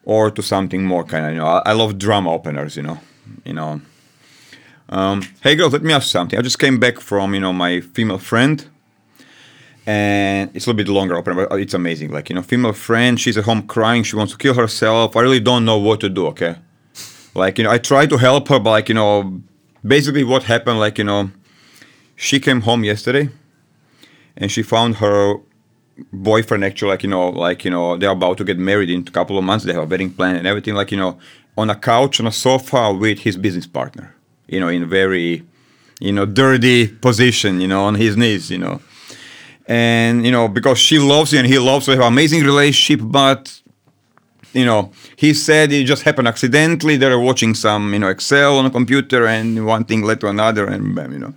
[0.03, 2.99] or to something more kind of you know I, I love drama openers, you know,
[3.43, 3.81] you know.
[4.89, 6.37] Um, hey girls, let me ask you something.
[6.37, 8.63] I just came back from you know my female friend
[9.85, 12.11] and it's a little bit longer open, but it's amazing.
[12.11, 15.15] Like you know, female friend, she's at home crying, she wants to kill herself.
[15.15, 16.27] I really don't know what to do.
[16.27, 16.55] Okay,
[17.35, 19.41] like you know, I try to help her, but like you know,
[19.85, 21.29] basically what happened, like you know,
[22.15, 23.29] she came home yesterday,
[24.37, 25.35] and she found her
[26.11, 29.11] boyfriend actually, like you know, like you know, they're about to get married in a
[29.11, 29.65] couple of months.
[29.65, 31.19] They have a wedding plan and everything, like you know,
[31.57, 34.15] on a couch on a sofa with his business partner.
[34.47, 35.43] You know, in very,
[35.99, 37.61] you know, dirty position.
[37.61, 38.49] You know, on his knees.
[38.49, 38.81] You know
[39.67, 42.99] and you know because she loves you and he loves you, have an amazing relationship
[43.03, 43.61] but
[44.53, 46.97] you know he said it just happened accidentally.
[46.97, 50.27] They were watching some you know excel on a computer and one thing led to
[50.27, 51.33] another and bam, you know.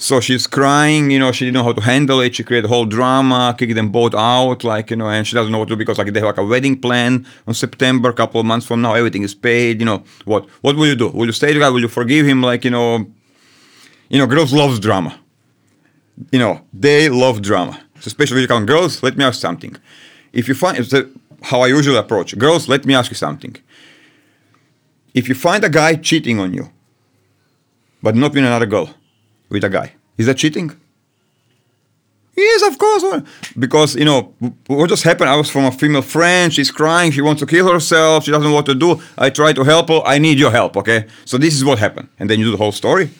[0.00, 2.36] So she's crying you know she didn't know how to handle it.
[2.36, 5.50] She created a whole drama kicked them both out like you know and she doesn't
[5.50, 8.12] know what to do because like they have like a wedding plan on september a
[8.12, 10.04] couple of months from now everything is paid you know.
[10.24, 11.08] What what will you do?
[11.08, 11.72] Will you stay together?
[11.72, 12.42] Will you forgive him?
[12.42, 13.06] Like you know
[14.10, 15.18] you know girls loves drama
[16.32, 17.80] you know, they love drama.
[18.00, 19.76] So especially when you come girls, let me ask something.
[20.32, 21.10] If you find it's the,
[21.42, 23.56] how I usually approach girls, let me ask you something.
[25.14, 26.70] If you find a guy cheating on you,
[28.02, 28.94] but not with another girl,
[29.48, 30.70] with a guy, is that cheating?
[32.36, 33.22] Yes, of course.
[33.58, 34.32] Because you know
[34.68, 35.28] what just happened.
[35.28, 36.54] I was from a female friend.
[36.54, 37.10] She's crying.
[37.10, 38.24] She wants to kill herself.
[38.24, 39.02] She doesn't know what to do.
[39.16, 40.02] I try to help her.
[40.04, 40.76] I need your help.
[40.76, 41.06] Okay.
[41.24, 43.10] So this is what happened, and then you do the whole story.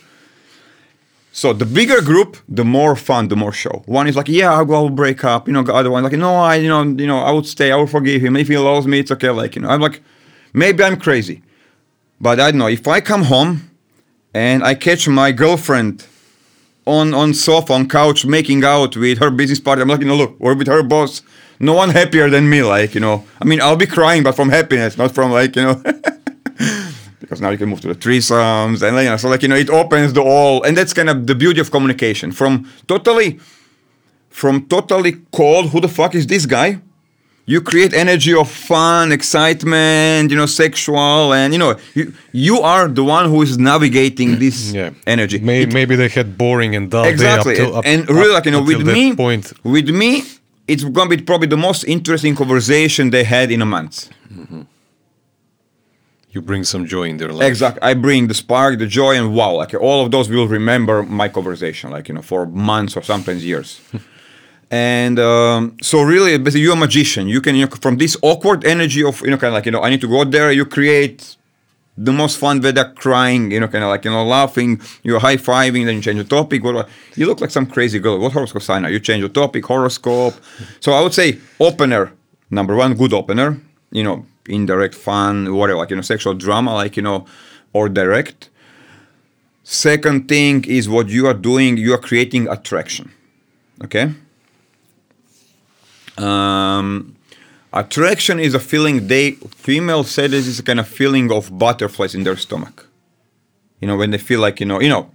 [1.38, 3.84] So the bigger group, the more fun, the more show.
[3.86, 5.46] One is like, yeah, I'll, break up.
[5.46, 7.70] You know, the other one like, no, I, you know, you know, I would stay.
[7.70, 8.98] I will forgive him if he loves me.
[8.98, 9.30] It's okay.
[9.30, 10.02] Like, you know, I'm like,
[10.52, 11.42] maybe I'm crazy,
[12.20, 12.66] but I don't know.
[12.66, 13.70] If I come home
[14.34, 16.04] and I catch my girlfriend
[16.86, 20.16] on on sofa on couch making out with her business partner, I'm like, you know,
[20.16, 21.22] look, or with her boss.
[21.60, 22.64] No one happier than me.
[22.64, 25.62] Like, you know, I mean, I'll be crying, but from happiness, not from like, you
[25.62, 25.82] know.
[27.20, 29.56] because now you can move to the threesomes and you know, so like you know
[29.56, 32.32] it opens the all and that's kind of the beauty of communication.
[32.32, 33.38] From totally
[34.30, 36.80] from totally cold who the fuck is this guy?
[37.46, 42.88] You create energy of fun excitement you know sexual and you know you, you are
[42.88, 44.38] the one who is navigating mm.
[44.38, 44.90] this yeah.
[45.06, 45.38] energy.
[45.38, 47.54] May, It- maybe they had boring and dull exactly.
[47.54, 49.52] day up till, up, and really like you know with me point.
[49.64, 50.22] with me
[50.68, 54.62] it's gonna be probably the most interesting conversation they had in a month mm-hmm.
[56.30, 57.48] You bring some joy in their life.
[57.48, 57.80] Exactly.
[57.82, 61.28] I bring the spark, the joy, and wow, like all of those will remember my
[61.28, 63.80] conversation, like you know, for months or sometimes years.
[64.70, 67.28] and um, so, really, basically, you're a magician.
[67.28, 69.72] You can, you know, from this awkward energy of you know, kind of like you
[69.72, 70.52] know, I need to go out there.
[70.52, 71.36] You create
[71.96, 74.80] the most fun with that crying, you know, kind of like you know, laughing.
[75.02, 76.62] You're high fiving, then you change the topic.
[76.62, 78.18] What, you look like some crazy girl.
[78.18, 79.00] What horoscope sign are you?
[79.00, 80.34] Change the topic, horoscope.
[80.80, 82.12] So I would say opener
[82.50, 83.60] number one, good opener.
[83.90, 87.26] You know, indirect fun, whatever, like you know, sexual drama, like you know,
[87.72, 88.50] or direct.
[89.62, 91.76] Second thing is what you are doing.
[91.76, 93.12] You are creating attraction.
[93.84, 94.12] Okay.
[96.16, 97.14] Um,
[97.72, 102.14] attraction is a feeling they female said this is a kind of feeling of butterflies
[102.14, 102.88] in their stomach.
[103.80, 105.10] You know when they feel like you know you know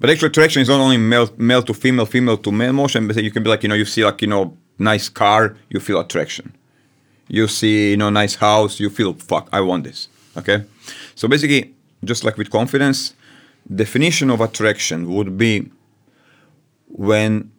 [0.00, 3.06] But actually, attraction is not only male, male to female, female to male motion.
[3.06, 5.80] But you can be like, you know, you see like, you know, nice car, you
[5.80, 6.54] feel attraction.
[7.28, 10.08] You see, you know, nice house, you feel, fuck, I want this.
[10.36, 10.64] Okay.
[11.14, 13.14] So basically, just like with confidence,
[13.72, 15.70] definition of attraction would be
[16.88, 17.50] when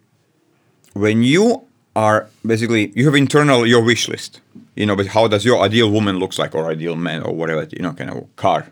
[0.93, 4.41] when you are basically you have internal your wish list
[4.75, 7.67] you know but how does your ideal woman looks like or ideal man or whatever
[7.71, 8.67] you know kind of car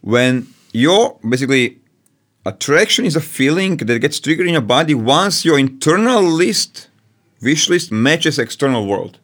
[0.00, 1.78] when your basically
[2.44, 6.88] attraction is a feeling that gets triggered in your body once your internal list
[7.40, 9.18] wish list matches external world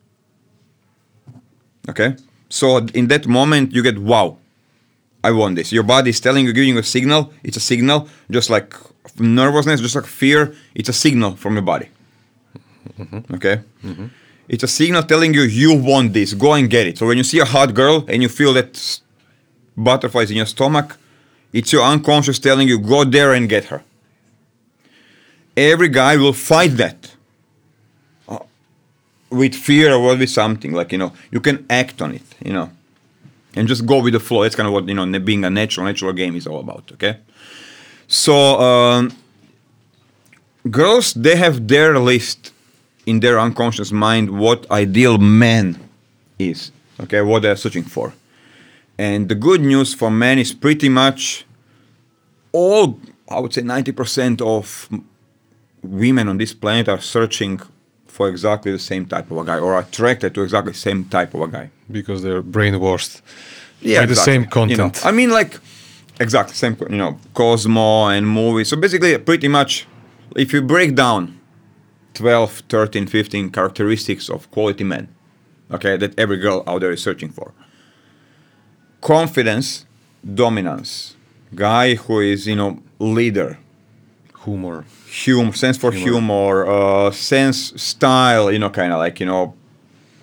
[1.88, 2.16] okay?
[2.48, 4.38] So in that moment you get wow
[5.24, 5.72] i want this.
[5.72, 7.32] Your body is telling you giving you a signal.
[7.42, 8.74] It's a signal just like
[9.18, 10.54] nervousness just like fear.
[10.74, 11.88] It's a signal from your body.
[12.98, 13.34] Mm-hmm.
[13.34, 13.56] Okay?
[13.84, 14.06] Mm-hmm.
[14.48, 16.34] It's a signal telling you you want this.
[16.34, 16.98] Go and get it.
[16.98, 19.00] So when you see a hot girl and you feel that
[19.76, 20.96] butterflies in your stomach
[21.52, 23.82] it's your unconscious telling you go there and get her.
[25.56, 27.14] Every guy will fight that
[29.30, 32.70] with fear or with something like you know you can act on it you know.
[33.54, 34.42] And just go with the flow.
[34.42, 37.18] That's kind of what you know being a natural natural game is all about okay?
[38.06, 39.12] So um,
[40.70, 42.52] girls they have their list
[43.06, 45.78] in their unconscious mind what ideal man
[46.38, 46.70] is
[47.00, 47.22] okay?
[47.22, 48.12] What they're searching for.
[48.98, 51.46] And the good news for men is pretty much
[52.52, 52.98] all
[53.30, 54.88] i would say 90% of
[55.82, 57.60] women on this planet are searching
[58.18, 61.32] for exactly the same type of a guy or attracted to exactly the same type
[61.34, 63.22] of a guy because they're brainwashed
[63.80, 64.32] yeah, by the exactly.
[64.32, 65.06] same You know, content.
[65.06, 65.52] I mean, like
[66.18, 66.76] exactly same.
[66.90, 68.66] You know, Cosmo and movies.
[68.70, 69.86] So basically, pretty much,
[70.34, 71.38] if you break down
[72.14, 75.06] 12, 13, 15 characteristics of quality men,
[75.70, 77.52] okay, that every girl out there is searching for.
[79.00, 79.86] Confidence,
[80.42, 81.14] dominance,
[81.54, 83.58] guy who is you know leader,
[84.42, 84.84] Humor.
[85.10, 89.54] Humor, sense for humor, uh, sense, style, you know, kind of like, you know,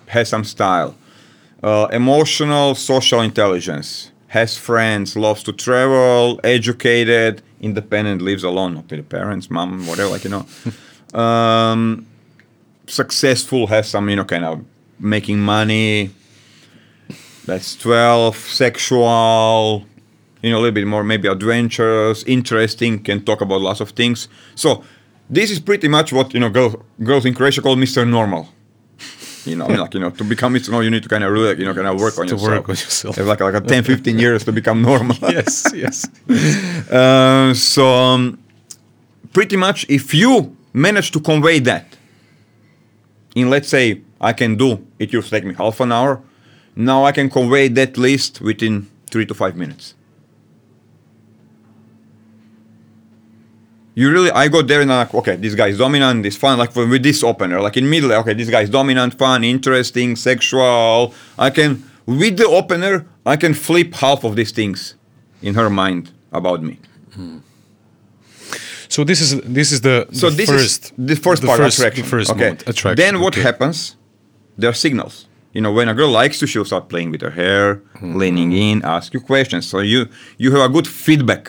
[0.06, 0.94] has some style.
[1.62, 9.00] Uh, emotional, social intelligence, has friends, loves to travel, educated, independent, lives alone, not with
[9.00, 10.46] the parents, mom, whatever, like, you know.
[11.18, 12.06] um,
[12.86, 14.64] successful, has some, you know, kind of
[14.98, 16.10] making money.
[17.44, 18.36] That's 12.
[18.36, 19.86] Sexual,
[20.42, 24.28] you know, a little bit more maybe adventurous, interesting, can talk about lots of things.
[24.54, 24.84] So
[25.30, 28.08] this is pretty much what you know girls, girls in Croatia call Mr.
[28.08, 28.48] Normal.
[29.46, 30.70] You know, I mean, like you know, to become Mr.
[30.70, 32.50] Normal, you need to kind of really, you know, kind of work on To yourself.
[32.50, 33.14] work on yourself.
[33.14, 35.16] Have like like a 10, 15 years to become normal.
[35.22, 36.04] yes, yes.
[36.90, 38.38] Uh, so um,
[39.32, 41.96] pretty much, if you manage to convey that
[43.36, 46.20] in, let's say, I can do it used to take me half an hour.
[46.74, 49.94] Now I can convey that list within three to five minutes.
[53.98, 56.58] You really, I go there and I'm like, okay, this guy is dominant, this fun,
[56.58, 61.14] like with this opener, like in middle, okay, this guy is dominant, fun, interesting, sexual.
[61.38, 64.96] I can, with the opener, I can flip half of these things
[65.40, 66.78] in her mind about me.
[68.88, 71.58] So this is this is the, So the this first is the first the part
[71.58, 72.04] first, attraction.
[72.04, 72.40] The first okay.
[72.40, 72.96] moment, attraction.
[73.04, 73.42] Then what okay.
[73.42, 73.96] happens?
[74.58, 75.26] There are signals.
[75.52, 78.16] You know, when a girl likes you, she'll start playing with her hair, Mm-hmm.
[78.22, 79.66] leaning in, ask you questions.
[79.66, 80.00] So you
[80.38, 81.44] you have a good feedback.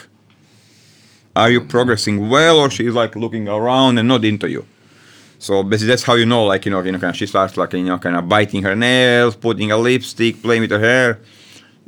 [1.38, 4.66] Are you progressing well, or she's like looking around and not into you?
[5.38, 7.56] So basically, that's how you know, like you know, you know, kind of she starts
[7.58, 11.20] like you know, kind of biting her nails, putting a lipstick, playing with her hair.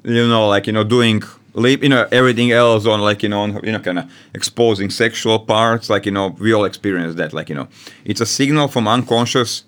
[0.03, 1.23] You know, like you know, doing
[1.53, 4.91] lip, you know, everything else on like you know, on, you know, kind of exposing
[4.91, 5.89] sexual parts.
[5.89, 7.33] Like you know, we all experience that.
[7.33, 7.67] Like you know,
[8.05, 9.63] it's a signal from unconscious.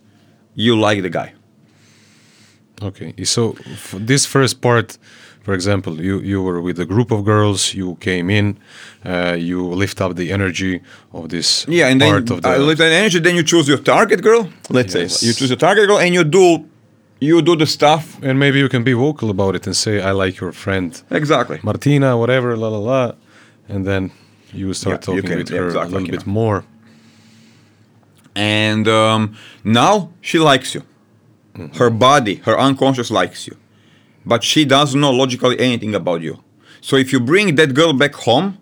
[0.53, 1.33] You like the guy.
[2.83, 3.55] Okay, so
[3.93, 4.97] this first part,
[5.43, 7.73] for example, you you were with a group of girls.
[7.73, 8.57] You came in,
[9.05, 10.81] uh, you lift up the energy
[11.13, 12.49] of this Yeah, and then part of the.
[12.61, 14.43] uh, with that energy, then you choose your target girl.
[14.69, 15.19] Let's Yes.
[15.19, 16.45] say you choose your target girl, and you do,
[17.19, 20.11] you do the stuff and maybe you can be vocal about it and say, "I
[20.11, 21.57] like your friend exactly.
[21.63, 23.11] Martina, whatever, la la la,"
[23.69, 24.11] and then
[24.53, 26.33] you start Yeah, you talking can- with yeah, her exactly, a little bit know.
[26.41, 26.63] more.
[28.35, 30.83] and um, now she likes you.
[31.79, 33.55] Her body, her unconscious likes you,
[34.25, 36.43] but she doesn't know logically anything about you.
[36.81, 38.57] So if you bring that girl back home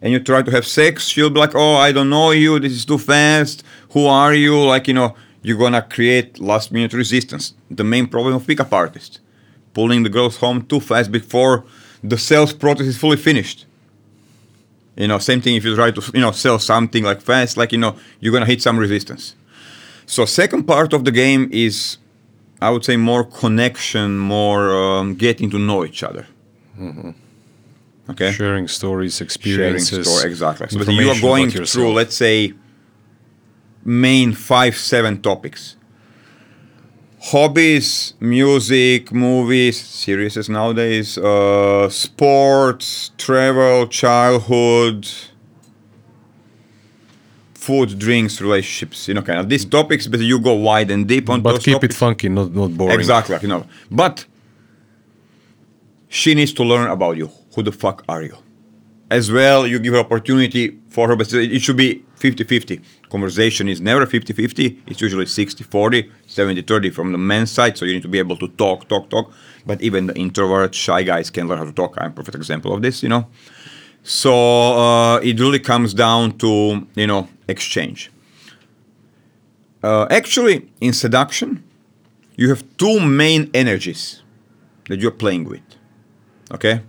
[0.00, 2.58] and you try to have sex, she'll be like, "Oh, I don't know you.
[2.58, 3.62] This is too fast.
[3.90, 7.54] Who are you?" Like you know, you're gonna create last minute resistance.
[7.70, 9.20] The main problem of pickup artists,
[9.74, 11.64] pulling the girls home too fast before
[12.02, 13.66] the sales process is fully finished.
[14.96, 17.72] You know, same thing if you try to you know sell something like fast, like
[17.72, 19.34] you know, you're gonna hit some resistance.
[20.06, 21.98] So second part of the game is,
[22.60, 26.26] I would say, more connection, more um, getting to know each other.
[28.10, 28.32] Okay.
[28.32, 30.10] Sharing stories, sharing experiences.
[30.10, 30.68] story exactly.
[30.68, 32.54] So basically you are going through, let's say,
[33.84, 35.76] main five seven topics:
[37.20, 45.06] hobbies, music, movies, series nowadays, uh, sports, travel, childhood,
[47.68, 48.98] food, drinks, relationships.
[49.08, 51.58] You know, kind of these topics, but you go wide and deep on topics.
[51.58, 51.94] But keep topics.
[51.94, 52.98] it funky, not not boring.
[52.98, 53.62] Exactly, you know.
[54.02, 54.16] But
[56.18, 57.28] she needs to learn about you.
[57.54, 58.36] Who the fuck are you?
[59.18, 60.64] As well, you give her opportunity
[60.94, 62.82] for her, but it should be 50-50.
[63.14, 64.82] Conversation is never 50-50.
[64.90, 67.78] It's usually 60-40, 70-30 from the men's side.
[67.78, 69.26] So you need to be able to talk, talk, talk.
[69.64, 71.92] But even the introvert, shy guys can learn how to talk.
[71.96, 73.22] I'm a perfect example of this, you know.
[74.08, 78.10] So uh, it really comes down to, you know, exchange.
[79.82, 81.62] Uh, actually, in seduction,
[82.34, 84.22] you have two main energies
[84.88, 85.60] that you're playing with.
[86.50, 86.80] Okay?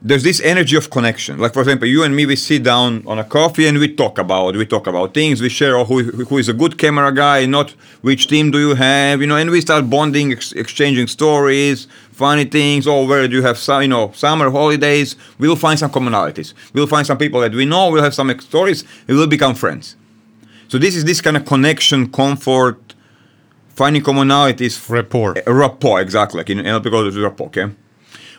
[0.00, 1.38] There's this energy of connection.
[1.38, 4.18] Like for example, you and me, we sit down on a coffee and we talk
[4.18, 5.42] about we talk about things.
[5.42, 7.70] We share oh, who, who is a good camera guy, not
[8.02, 9.36] which team do you have, you know.
[9.36, 12.86] And we start bonding, ex- exchanging stories, funny things.
[12.86, 15.16] Oh, where do you have some, you know, summer holidays?
[15.40, 16.54] We'll find some commonalities.
[16.72, 17.90] We'll find some people that we know.
[17.90, 18.84] We'll have some ex- stories.
[19.08, 19.96] And we'll become friends.
[20.68, 22.94] So this is this kind of connection, comfort,
[23.74, 25.34] finding commonalities, Rapport.
[25.44, 26.38] rapport, exactly.
[26.38, 27.74] Like in NLP rapport, okay?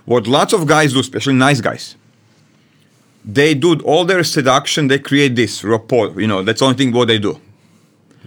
[0.09, 1.95] What lots of guys do, especially nice guys,
[3.23, 6.19] they do all their seduction, they create this rapport.
[6.19, 7.39] You know, that's the only thing what they do.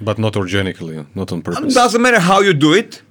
[0.01, 1.73] But not organically, not on purpose.
[1.73, 3.03] It doesn't matter how you do it,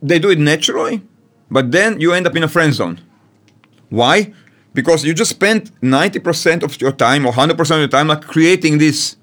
[0.00, 1.02] they do it naturally,
[1.50, 3.00] but then you end up in a friend zone.
[3.88, 4.32] Why?
[4.72, 8.78] Because you just spent 90% of your time or 100% of your time like creating
[8.78, 9.16] this.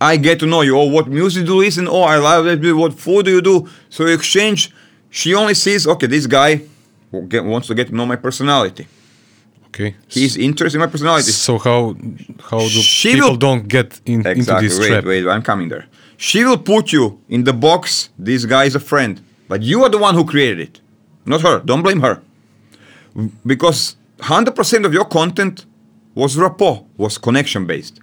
[0.00, 0.78] I get to know you.
[0.78, 1.88] Oh, what music do you listen?
[1.88, 2.76] Oh, I love it.
[2.76, 3.68] What food do you do?
[3.88, 4.70] So you exchange.
[5.10, 6.62] She only sees, okay, this guy
[7.22, 8.86] get, wants to get to know my personality.
[9.68, 9.96] Okay.
[10.08, 11.30] He's interested in my personality.
[11.32, 11.96] So how
[12.50, 15.04] how do She people will- don't get in, into this Wait, trap?
[15.04, 15.86] wait, I'm coming there.
[16.16, 18.10] She will put you in the box.
[18.18, 20.80] This guy is a friend, but you are the one who created it,
[21.26, 21.58] not her.
[21.64, 22.22] Don't blame her,
[23.44, 25.66] because 100% of your content
[26.14, 28.00] was rapport, was connection based.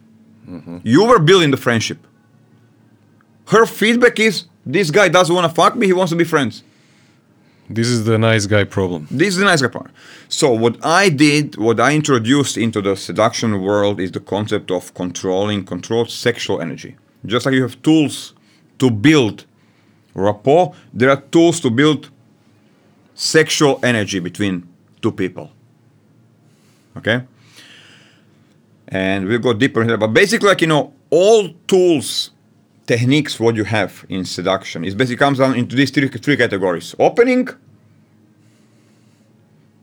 [0.50, 0.78] Mm-hmm.
[0.84, 2.00] You were building the friendship.
[3.48, 5.88] Her feedback is this guy doesn't want to fuck me.
[5.88, 6.64] He wants to be friends.
[7.74, 9.08] This is the nice guy problem.
[9.10, 9.92] This is the nice guy part.
[10.28, 14.94] So what I did, what I introduced into the seduction world is the concept of
[14.94, 16.98] controlling, controlled sexual energy.
[17.26, 18.34] Just like you have tools
[18.80, 19.46] to build
[20.14, 22.10] rapport, there are tools to build
[23.16, 24.68] sexual energy between
[25.02, 25.52] two people.
[26.98, 27.24] Okay?
[28.88, 30.00] And we'll go deeper into that.
[30.00, 32.32] But basically, like, you know, all tools,
[32.88, 34.84] techniques, what you have in seduction.
[34.84, 36.96] Is basically comes down into these three, three categories.
[37.00, 37.50] Opening,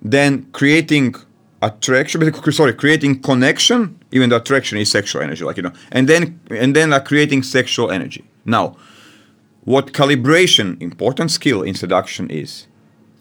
[0.02, 1.14] then creating
[1.62, 6.08] attraction basically, sorry creating connection even the attraction is sexual energy like you know and
[6.08, 8.24] then and then uh, creating sexual energy.
[8.44, 8.76] Now
[9.64, 12.66] what calibration important skill in seduction is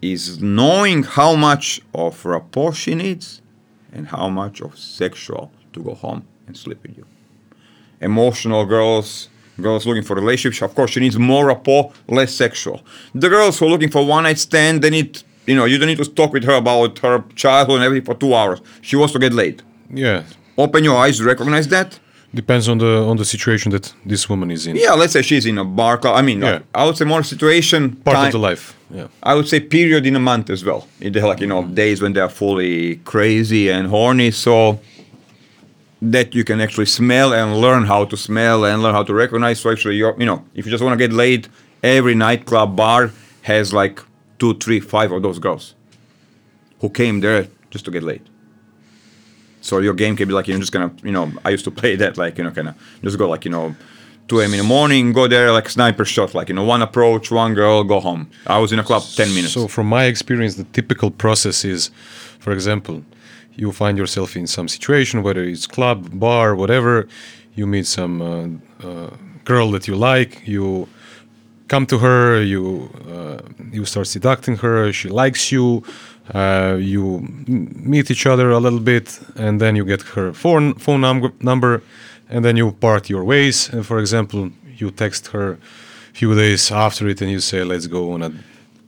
[0.02, 3.42] is knowing how much of rapport she needs
[3.92, 7.06] and how much of sexual to go home and sleep with you.
[8.00, 9.30] Emotional girls
[9.62, 12.82] girls looking for relationship of course she needs more rapport less sexual
[13.16, 15.88] the girls who are looking for one night stand they need you know you don't
[15.88, 19.14] need to talk with her about her childhood and everything for two hours she wants
[19.14, 19.62] to get laid
[19.94, 20.24] Yeah.
[20.58, 22.00] open your eyes recognize that
[22.34, 24.76] Depends on the on the situation that this woman is in.
[24.76, 26.60] yeah let's say she's in a bar club i mean Yeah.
[26.76, 28.74] i would say more situation Part time- of the life.
[28.90, 29.08] Yeah.
[29.22, 30.82] I would say period in a month as well.
[31.02, 34.80] In the like you know days when they are fully crazy and horny, so
[36.02, 39.60] that you can actually smell and learn how to smell and learn how to recognize.
[39.60, 41.48] So actually, you know if you just want to get laid,
[41.84, 43.12] every nightclub bar
[43.44, 44.00] has like
[44.40, 45.76] two, three, five of those girls
[46.80, 48.22] who came there just to get laid.
[49.62, 51.96] So your game can be like you're just gonna you know I used to play
[51.96, 53.76] that like you know kind of just go like you know.
[54.28, 54.52] 2 a.m.
[54.52, 57.82] in the morning, go there like sniper shot, like you know, one approach, one girl,
[57.86, 58.30] go home.
[58.46, 59.54] I was in a club 10 minutes.
[59.54, 61.92] So from my experience, the typical process is,
[62.40, 63.06] for example,
[63.58, 67.08] you find yourself in some situation, whether it's club, bar, whatever.
[67.56, 69.10] You meet some uh, uh,
[69.44, 70.48] girl that you like.
[70.48, 70.88] You
[71.68, 72.42] come to her.
[72.42, 73.40] You uh,
[73.72, 74.94] you start seducting her.
[74.94, 75.84] She likes you.
[76.34, 81.02] Uh, you meet each other a little bit, and then you get her phone phone
[81.02, 81.82] num- number,
[82.30, 83.70] and then you part your ways.
[83.74, 85.58] And for example, you text her a
[86.14, 88.32] few days after it, and you say, "Let's go on a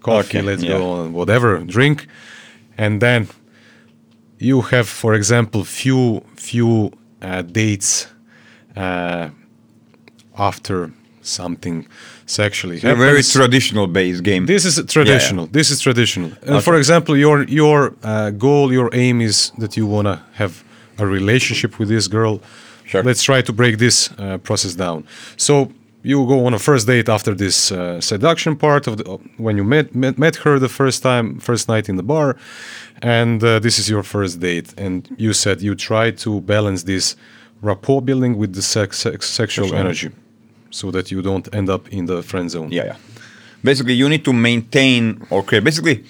[0.02, 0.38] coffee.
[0.38, 0.78] Okay, let's yeah.
[0.78, 2.08] go on whatever drink,"
[2.78, 3.28] and then
[4.40, 8.08] you have, for example, few few uh, dates
[8.76, 9.30] uh,
[10.38, 11.86] after something
[12.26, 14.46] sexually A very traditional based game.
[14.46, 15.48] this is traditional.
[15.48, 16.32] This is traditional.
[16.48, 20.64] And for example, your your uh, goal, your aim is that you wanna have
[20.98, 22.40] a relationship with this girl.
[22.86, 23.04] Sure.
[23.04, 25.04] Let's try to break this uh, process down.
[25.38, 25.72] So
[26.04, 29.04] you go on a first date after this uh, seduction part of the
[29.38, 32.38] when you met, met met her the first time, first night in the bar,
[33.02, 34.74] and uh, this is your first date.
[34.78, 37.16] And you said you try to balance this
[37.62, 40.10] rapport building with the sex, sex sexual Sexual energy,
[40.70, 42.72] so that you don't end up in the friend zone.
[42.72, 42.96] Yeah, yeah.
[43.64, 45.66] Basically, you need to maintain or create.
[45.66, 46.06] Basically,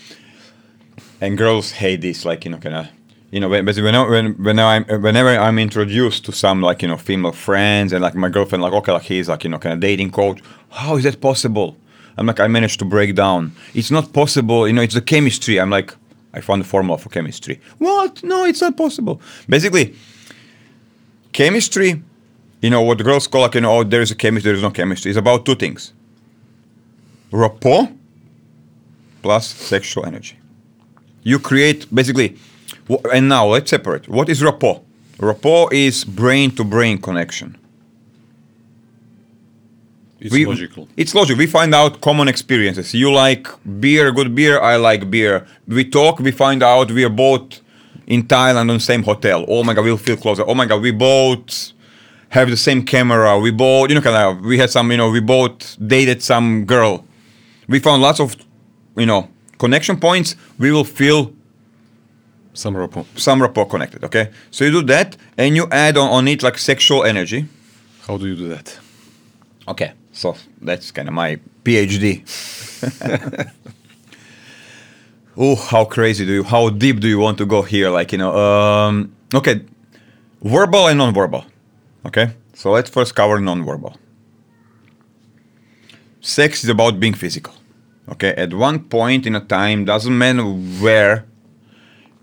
[1.19, 2.87] and girls hate this, like you know, kind of,
[3.31, 6.97] you know, basically whenever when, when I'm whenever I'm introduced to some like you know
[6.97, 9.79] female friends and like my girlfriend, like okay, like he's like you know kind of
[9.79, 10.41] dating coach.
[10.71, 11.77] How is that possible?
[12.17, 13.53] I'm like I managed to break down.
[13.73, 14.67] It's not possible.
[14.67, 15.59] You know, it's the chemistry.
[15.59, 15.93] I'm like
[16.33, 17.59] I found the formula for chemistry.
[17.77, 18.23] What?
[18.23, 19.21] No, it's not possible.
[19.47, 19.95] Basically,
[21.31, 22.01] chemistry.
[22.61, 24.57] You know what the girls call like you know, oh, there is a chemistry, there
[24.57, 25.11] is no chemistry.
[25.11, 25.93] It's about two things
[27.31, 27.89] rapport
[29.21, 30.37] plus sexual energy.
[31.23, 32.37] You create basically,
[33.13, 34.07] and now let's separate.
[34.07, 34.81] What is rapport?
[35.19, 37.57] Rapport is brain to brain connection.
[40.19, 40.87] It's We- logical.
[40.97, 41.37] It's logical.
[41.39, 42.93] We find out common experiences.
[42.93, 43.47] You like
[43.79, 44.59] beer, good beer.
[44.59, 45.45] I like beer.
[45.67, 46.19] We talk.
[46.19, 47.61] We find out we are both
[48.07, 49.45] in Thailand on the same hotel.
[49.47, 50.43] Oh my god, we'll feel closer.
[50.45, 51.71] Oh my god, we both
[52.29, 53.39] have the same camera.
[53.39, 54.43] We both, you know, kind of.
[54.43, 57.05] We had some, you know, we both dated some girl.
[57.69, 58.35] We found lots of,
[58.97, 60.35] you know, connection points.
[60.57, 61.31] We will feel
[62.53, 63.05] Some rapport.
[63.15, 64.03] some rapport connected.
[64.03, 67.47] Okay, so you do that, and you add on, on it like sexual energy.
[68.07, 68.77] How do you do that?
[69.67, 72.23] Okay, so that's kind of my PhD.
[75.37, 76.43] oh, how crazy do you?
[76.43, 77.89] How deep do you want to go here?
[77.89, 79.61] Like you know, um, okay,
[80.41, 81.45] verbal and non-verbal.
[82.07, 83.95] Okay, so let's first cover non-verbal.
[86.21, 87.53] Sex is about being physical.
[88.11, 91.25] Okay, at one point in a time, doesn't matter where,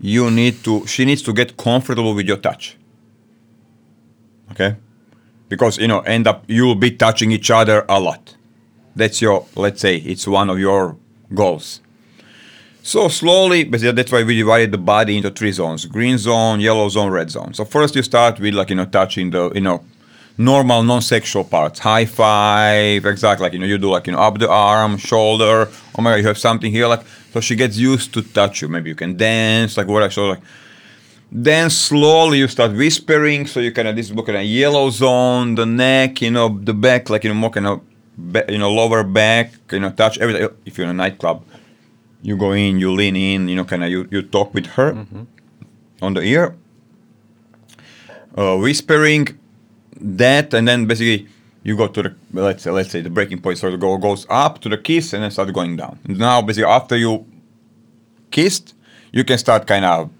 [0.00, 0.86] you need to.
[0.86, 2.76] She needs to get comfortable with your touch.
[4.52, 4.76] Okay
[5.48, 8.36] because you know end up you'll be touching each other a lot
[8.94, 10.96] that's your let's say it's one of your
[11.34, 11.80] goals
[12.82, 16.88] so slowly but that's why we divided the body into three zones green zone yellow
[16.88, 19.84] zone red zone so first you start with like you know touching the you know
[20.38, 21.78] normal non-sexual parts.
[21.80, 25.68] High five exactly like you know you do like you know up the arm shoulder.
[25.98, 28.68] Oh my god you have something here like so she gets used to touch you.
[28.68, 30.42] Maybe you can dance like what i saw like
[31.30, 35.54] then slowly you start whispering, so you kind of this look at a yellow zone,
[35.56, 37.80] the neck, you know, the back, like you know, more kind of,
[38.48, 40.48] you know, lower back, you know, touch everything.
[40.64, 41.44] If you're in a nightclub,
[42.22, 45.04] you go in, you lean in, you know, kind of you you talk with her
[46.00, 46.56] on the ear,
[48.36, 49.38] uh, whispering
[50.00, 51.28] that, and then basically
[51.62, 54.26] you go to the let's say let's say the breaking point sort of go goes
[54.30, 55.98] up to the kiss and then start going down.
[56.06, 57.26] Now basically after you
[58.30, 58.74] kissed,
[59.12, 60.10] you can start kind of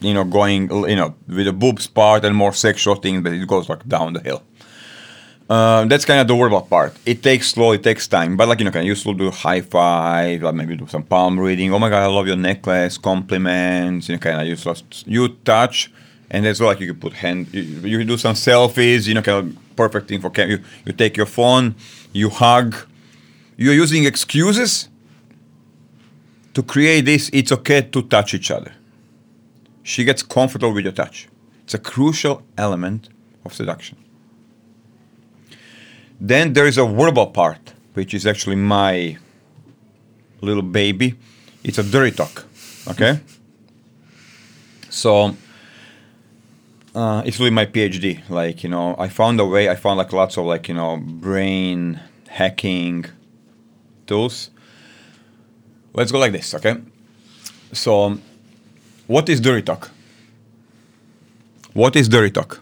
[0.00, 3.46] you know, going, you know, with the boobs part and more sexual things, but it
[3.48, 4.42] goes like down the hill.
[5.48, 6.92] Uh, that's kind of the verbal part.
[7.06, 9.60] It takes slow, it takes time, but like you know, can you still do high
[9.60, 11.72] five, like maybe do some palm reading.
[11.72, 14.08] Oh my god, I love your necklace, compliments.
[14.08, 14.74] You know, kind of you
[15.06, 15.92] you touch,
[16.30, 17.52] and that's like you can put hand.
[17.52, 17.62] You,
[17.98, 19.06] you do some selfies.
[19.06, 20.50] You know, kind of perfect thing for cam.
[20.50, 21.74] You you take your phone,
[22.12, 22.74] you hug.
[23.56, 24.88] You're using excuses
[26.54, 27.30] to create this.
[27.32, 28.72] It's okay to touch each other
[29.86, 31.28] she gets comfortable with your touch.
[31.62, 33.08] It's a crucial element
[33.44, 33.96] of seduction.
[36.20, 39.16] Then there is a verbal part, which is actually my
[40.40, 41.14] little baby.
[41.62, 42.46] It's a dirty talk.
[42.88, 43.20] Okay?
[44.90, 45.36] So
[46.96, 48.28] uh, it's really my PhD.
[48.30, 50.96] Like, you know, I found a way, I found like lots of like, you know,
[50.96, 53.04] brain hacking
[54.06, 54.50] tools.
[55.92, 56.76] Let's go like this, okay?
[57.72, 58.18] So
[59.06, 59.90] what is dirty talk?
[61.74, 62.60] What is dirty talk?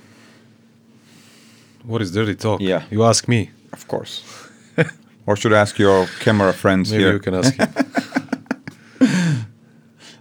[1.84, 2.60] What is dirty talk?
[2.60, 2.82] Yeah.
[2.90, 3.50] You ask me.
[3.72, 4.24] Of course.
[5.26, 7.12] or should I ask your camera friends Maybe here?
[7.12, 7.68] you can ask him.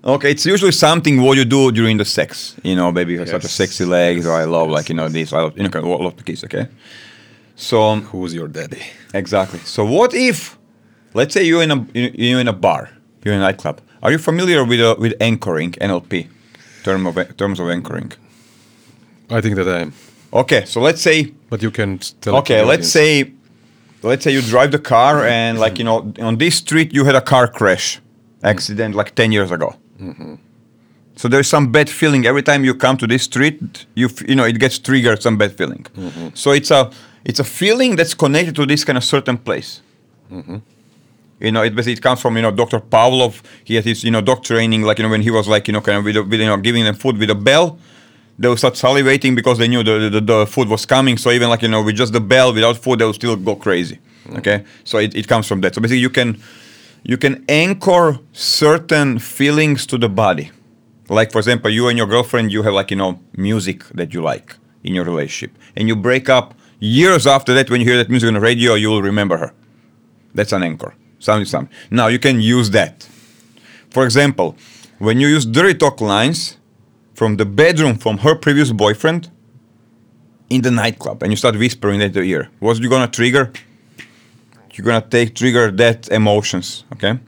[0.06, 2.56] Okay, it's usually something what you do during the sex.
[2.64, 3.54] You know, baby, you have such a Yes.
[3.54, 5.32] sexy legs, or I love like you know this.
[5.32, 6.44] I love you know I love the kiss.
[6.44, 6.68] Okay,
[7.56, 8.82] so Who's your daddy?
[9.14, 9.60] exactly.
[9.66, 10.58] So what if,
[11.14, 12.90] let's say you're in a you- you're in a bar,
[13.24, 13.80] you're in a nightclub.
[14.02, 16.28] Are you familiar with uh, with anchoring NLP,
[16.84, 18.12] term of terms of anchoring?
[19.30, 19.94] I think that I am.
[20.34, 22.36] Okay, so let's say But you can tell.
[22.38, 23.32] okay let's say
[24.02, 27.16] let's say you drive the car and like you know on this street you had
[27.16, 28.02] a car crash
[28.44, 30.36] accident like 10 years ago Mm-hmm.
[31.16, 33.86] So there's some bad feeling every time you come to this street.
[33.96, 35.86] You f- you know it gets triggered some bad feeling.
[35.96, 36.30] Mm-hmm.
[36.34, 36.92] So it's a
[37.24, 39.82] it's a feeling that's connected to this kind of certain place.
[40.32, 40.58] Mm-hmm.
[41.40, 42.80] You know, it basically it comes from you know Dr.
[42.80, 43.42] Pavlov.
[43.64, 45.74] He had his you know dog training, like you know when he was like you
[45.74, 47.78] know kind of with, with you know giving them food with a bell.
[48.40, 51.18] They would start salivating because they knew the, the, the food was coming.
[51.20, 53.56] So even like you know with just the bell without food, they would still go
[53.56, 54.00] crazy.
[54.26, 54.38] Mm.
[54.40, 55.76] Okay, so it, it comes from that.
[55.76, 56.42] So basically, you can
[57.04, 60.52] you can anchor certain feelings to the body.
[61.10, 64.22] Like for example, you and your girlfriend, you have like you know music that you
[64.22, 67.70] like in your relationship, and you break up years after that.
[67.70, 69.54] When you hear that music on the radio, you will remember her.
[70.34, 70.96] That's an anchor.
[71.20, 71.76] Something, something.
[71.92, 73.08] Now you can use that.
[73.90, 74.56] For example,
[74.98, 76.58] when you use dirty talk lines
[77.14, 79.30] from the bedroom from her previous boyfriend
[80.50, 83.52] in the nightclub, and you start whispering at the ear, what's you gonna trigger?
[84.74, 86.84] You're gonna take trigger that emotions.
[86.94, 87.20] Okay.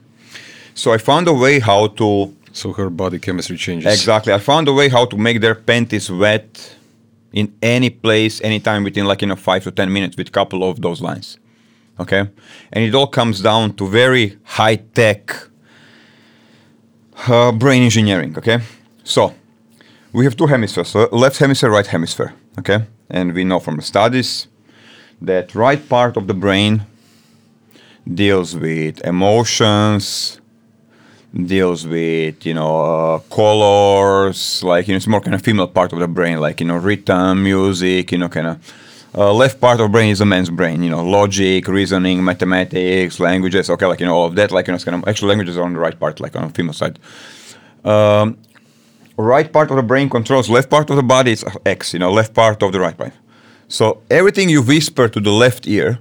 [0.74, 3.92] So I found a way how to So her body chemistry changes.
[3.92, 4.32] Exactly.
[4.32, 6.76] I found a way how to make their panties wet
[7.32, 10.80] in any place, anytime within like you know five to ten minutes with couple of
[10.80, 11.38] those lines.
[12.00, 12.22] Okay,
[12.72, 15.34] and it all comes down to very high tech
[17.28, 18.34] uh, brain engineering.
[18.38, 18.58] Okay,
[19.04, 19.34] so
[20.12, 22.32] we have two hemispheres: so left hemisphere, right hemisphere.
[22.58, 24.48] Okay, and we know from the studies
[25.20, 26.86] that right part of the brain
[28.12, 30.40] deals with emotions,
[31.44, 35.92] deals with you know uh, colors like you know it's more kind of female part
[35.92, 38.74] of the brain like you know rhythm music you know kind of
[39.14, 43.68] uh, left part of brain is a man's brain you know logic reasoning mathematics languages
[43.68, 45.56] okay like you know all of that like you know it's kind of actual languages
[45.56, 46.98] are on the right part like on the female side.
[47.84, 48.38] Um,
[49.16, 52.10] right part of the brain controls left part of the body it's x you know
[52.10, 53.12] left part of the right brain
[53.68, 55.98] so everything you whisper to the left ear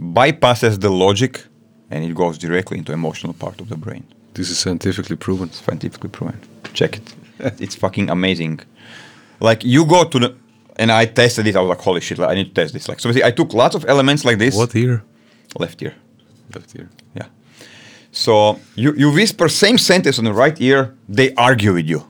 [0.00, 1.44] bypasses the logic
[1.90, 5.50] and it goes directly into emotional part of the brain This is scientifically proven.
[5.50, 6.38] scientifically proven.
[6.72, 7.14] Check it.
[7.60, 8.60] it's fucking amazing.
[9.40, 10.34] Like you go to the
[10.76, 11.56] and I tested it.
[11.56, 12.18] I was like, holy shit!
[12.18, 12.88] Like, I need to test this.
[12.88, 14.54] Like, so I took lots of elements like this.
[14.54, 15.02] What ear?
[15.58, 15.94] Left ear.
[16.54, 16.88] Left ear.
[17.16, 17.26] Yeah.
[18.12, 22.00] So you you whisper same sentence on the right ear, they argue with you.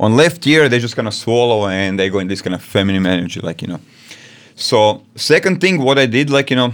[0.00, 2.62] On left ear, they just kind of swallow and they go in this kind of
[2.62, 3.80] feminine energy, like you know.
[4.54, 6.72] So second thing, what I did, like you know,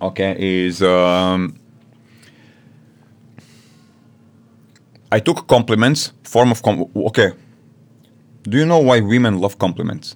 [0.00, 1.58] okay, is um,
[5.10, 7.32] I took compliments, form of com- okay.
[8.42, 10.14] Do you know why women love compliments?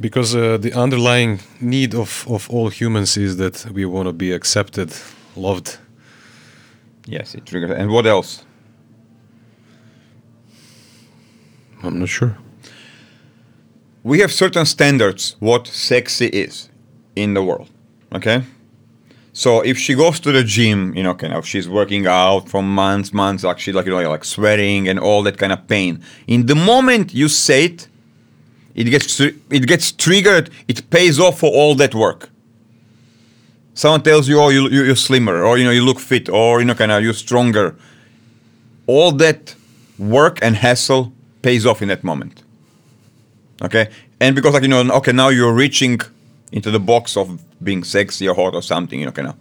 [0.00, 4.32] Because uh, the underlying need of, of all humans is that we want to be
[4.32, 4.92] accepted,
[5.36, 5.78] loved.
[7.06, 7.70] Yes, it triggers.
[7.70, 8.44] And what else?
[11.82, 12.36] I'm not sure.
[14.06, 16.68] We have certain standards what sexy is
[17.16, 17.68] in the world
[18.14, 18.44] okay?
[19.32, 22.62] So if she goes to the gym you know kind of she's working out for
[22.62, 26.00] months months like she's like you know like sweating and all that kind of pain.
[26.28, 27.88] In the moment you say it
[28.76, 32.30] it gets it gets triggered it pays off for all that work.
[33.74, 36.60] Someone tells you oh you, you, you're slimmer or you know you look fit or
[36.60, 37.74] you know kind of you're stronger.
[38.86, 39.56] All that
[39.98, 42.45] work and hassle pays off in that moment
[43.62, 43.88] okay
[44.20, 46.00] and because like you know okay now you're reaching
[46.52, 49.34] into the box of being sexy or hot or something you know kind of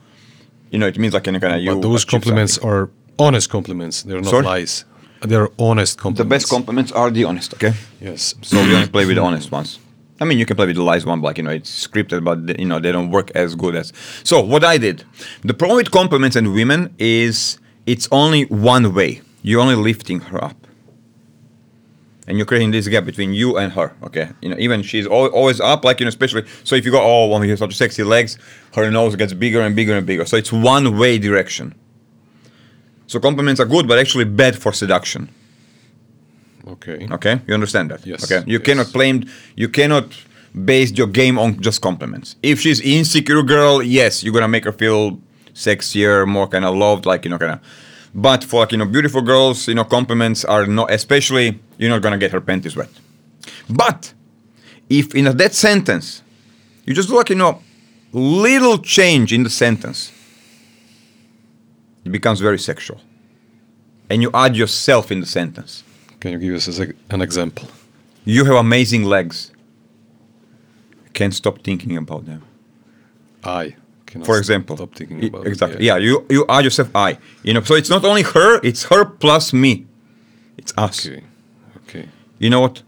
[0.71, 2.69] you know it means like you know kind of you But those compliments something.
[2.69, 2.89] are
[3.19, 4.03] honest compliments.
[4.03, 4.43] They're not Sorry?
[4.43, 4.83] lies.
[5.21, 6.19] They're honest compliments.
[6.19, 8.35] the best compliments are the honest okay Yes.
[8.41, 9.79] so we only play with the honest ones
[10.17, 12.23] I mean, you can play with the lies one, but like, you know, it's scripted,
[12.23, 13.91] but they- you know they don't work as good as.
[14.23, 15.03] So what I did,
[15.41, 19.19] the problem with compliments and women is it's only one way.
[19.43, 20.55] You're only lifting her up,
[22.27, 23.93] and you're creating this gap between you and her.
[24.03, 26.43] Okay, you know, even she's al- always up, like you know, especially.
[26.63, 28.37] So if you go, oh, well, you have such sexy legs,
[28.75, 30.25] her nose gets bigger and bigger and bigger.
[30.25, 31.75] So it's one way direction.
[33.07, 35.29] So compliments are good, but actually bad for seduction.
[36.67, 37.07] Okay.
[37.11, 38.05] Okay, you understand that?
[38.05, 38.65] Yes, Okay, you yes.
[38.65, 39.23] cannot claim,
[39.55, 40.05] you cannot
[40.65, 42.35] base your game on just compliments.
[42.41, 45.19] If she's insecure girl, yes, you're gonna make her feel
[45.53, 47.59] sexier, more kind of loved, like you know, kind of.
[48.15, 52.01] But for like you know, beautiful girls, you know, compliments are not, especially you're not
[52.01, 52.89] gonna get her panties wet.
[53.69, 54.13] But
[54.89, 56.21] if in a that sentence,
[56.85, 57.61] you just do like you know,
[58.13, 60.11] little change in the sentence,
[62.03, 63.01] it becomes very sexual,
[64.09, 65.83] and you add yourself in the sentence.
[66.19, 67.67] Can you give us an example?
[68.23, 69.51] You have amazing legs.
[71.13, 72.43] Can't stop thinking about them.
[73.43, 73.75] I.
[74.05, 75.85] Cannot For example, Stop thinking about it, exactly.
[75.85, 75.97] Yeah.
[75.97, 76.89] you you are yourself.
[76.95, 77.17] I.
[77.43, 78.59] You know, so it's not only her.
[78.63, 79.85] It's her plus me.
[80.57, 81.07] It's us.
[81.07, 81.23] Okay.
[82.45, 82.83] You know what?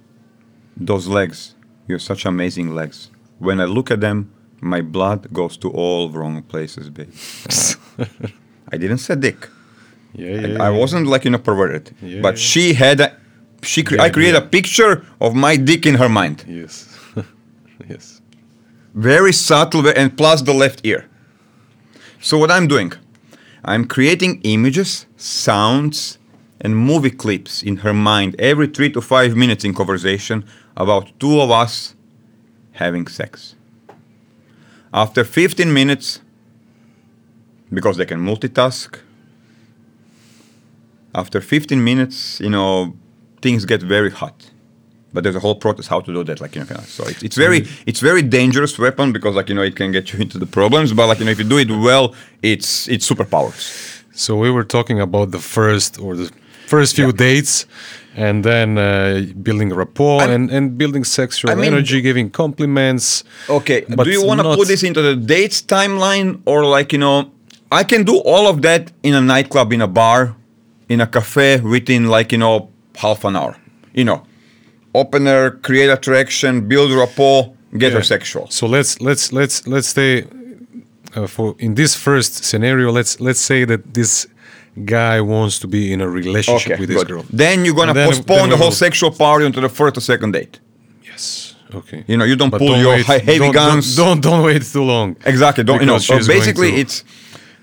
[0.89, 1.55] Those legs.
[1.87, 3.09] You have such amazing legs.
[3.39, 4.31] When I look at them,
[4.61, 7.11] my blood goes to all wrong places, babe.
[8.73, 9.49] I didn't say dick.
[10.13, 10.77] Yeah, yeah, I yeah.
[10.81, 12.49] wasn't like you know perverted, Yeah, but yeah.
[12.51, 13.17] she had a,
[13.63, 14.45] she cre- I created yeah.
[14.45, 16.95] a picture of my dick in her mind, Yes.
[17.89, 18.21] yes.
[18.93, 21.01] very subtle, and plus the left ear.
[22.19, 22.93] So what I'm doing,
[23.65, 26.19] I'm creating images, sounds,
[26.61, 30.45] and movie clips in her mind every three to five minutes in conversation
[30.75, 31.95] about two of us
[32.73, 33.55] having sex.
[34.93, 36.21] After 15 minutes,
[37.71, 38.99] because they can multitask,
[41.13, 42.95] after 15 minutes, you know,
[43.41, 44.51] things get very hot.
[45.13, 46.81] But there's a whole process how to do that, like you know.
[46.81, 47.89] So it's, it's very mm-hmm.
[47.89, 50.93] it's very dangerous weapon because like you know it can get you into the problems.
[50.93, 53.63] But like you know, if you do it well, it's it's superpowers.
[54.11, 56.29] So we were talking about the first or the
[56.67, 57.65] first few dates,
[58.15, 63.23] and then uh, building rapport I'm- and, and building sexual I mean- energy, giving compliments.
[63.49, 66.99] Okay, But do you want to put this into the dates timeline or like you
[66.99, 67.31] know,
[67.71, 70.35] I can do all of that in a nightclub, in a bar,
[70.89, 73.55] in a cafe within like you know half an hour.
[73.93, 74.19] You know,
[74.93, 78.47] opener, create attraction, build rapport, get her sexual.
[78.49, 80.25] So let's let's let's let's stay
[81.15, 82.91] uh, for in this first scenario.
[82.91, 84.27] Let's let's say that this
[84.85, 87.07] guy wants to be in a relationship Okay, with this good.
[87.07, 87.25] girl.
[87.31, 90.31] Then you're gonna then- postpone then the whole sexual party until the first or second
[90.33, 90.59] date.
[91.03, 91.55] Yes.
[91.73, 92.03] Okay.
[92.07, 93.95] You know, you don't But pull your wait, heavy don't, don't- guns.
[93.95, 95.15] Don't, don't wait too long.
[95.25, 95.63] Exactly.
[95.63, 95.97] Don't you know?
[95.97, 97.03] So basically, it's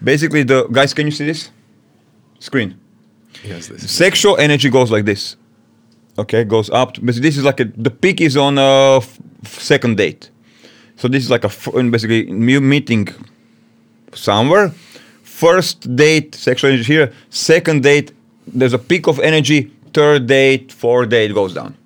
[0.03, 0.93] basically the guys.
[0.95, 1.51] Can you see this
[2.39, 2.75] screen?
[3.45, 3.69] Yes.
[3.69, 5.37] This is Sexual energy goes like this.
[6.19, 6.95] Okay, goes up.
[6.95, 10.31] to- but this is like a, the peak is on a f- second date.
[10.97, 13.09] So this is like a f- basically meeting
[14.13, 14.71] somewhere.
[15.35, 17.13] First date, sexual energy here.
[17.29, 18.13] Second date,
[18.47, 19.73] there's a peak of energy.
[19.93, 21.77] Third date, fourth date goes down.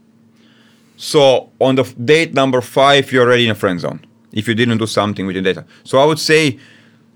[0.98, 4.04] So on the date number five, you're already in a friend zone.
[4.32, 6.58] If you didn't do something with your data, so I would say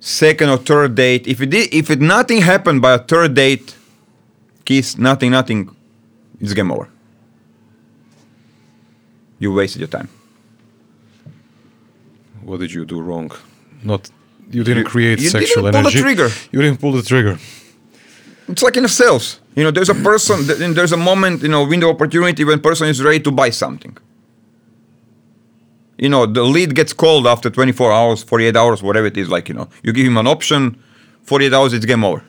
[0.01, 1.27] second or third date.
[1.27, 3.77] If it did, if it nothing happened by a third date,
[4.65, 5.77] kiss, nothing, nothing,
[6.41, 6.89] it's game over.
[9.39, 10.09] You wasted your time.
[12.41, 13.31] what did you do wrong?
[13.83, 14.11] Not
[14.53, 16.29] you didn't create you didn't sexual pull the trigger.
[16.51, 17.39] You didn't pull the trigger.
[18.49, 19.41] It's like in the sales.
[19.55, 23.03] You know, there's a person, there's a moment, you know, window opportunity when person is
[23.03, 23.97] ready to buy something.
[25.99, 29.29] You know, the lead gets called after 24 hours, 48 hours, whatever it is.
[29.29, 30.83] Like, you know, you give him an option,
[31.23, 32.25] 48 hours, it's game over.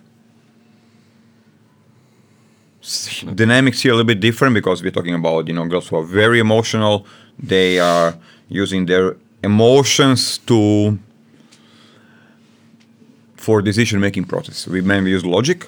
[3.34, 6.04] Dynamics here a little bit different because we're talking about, you know, girls who are
[6.04, 7.06] very emotional.
[7.40, 8.16] They are
[8.50, 11.00] using their emotions to
[13.44, 14.68] for decision making process.
[14.68, 15.68] We mainly use logic.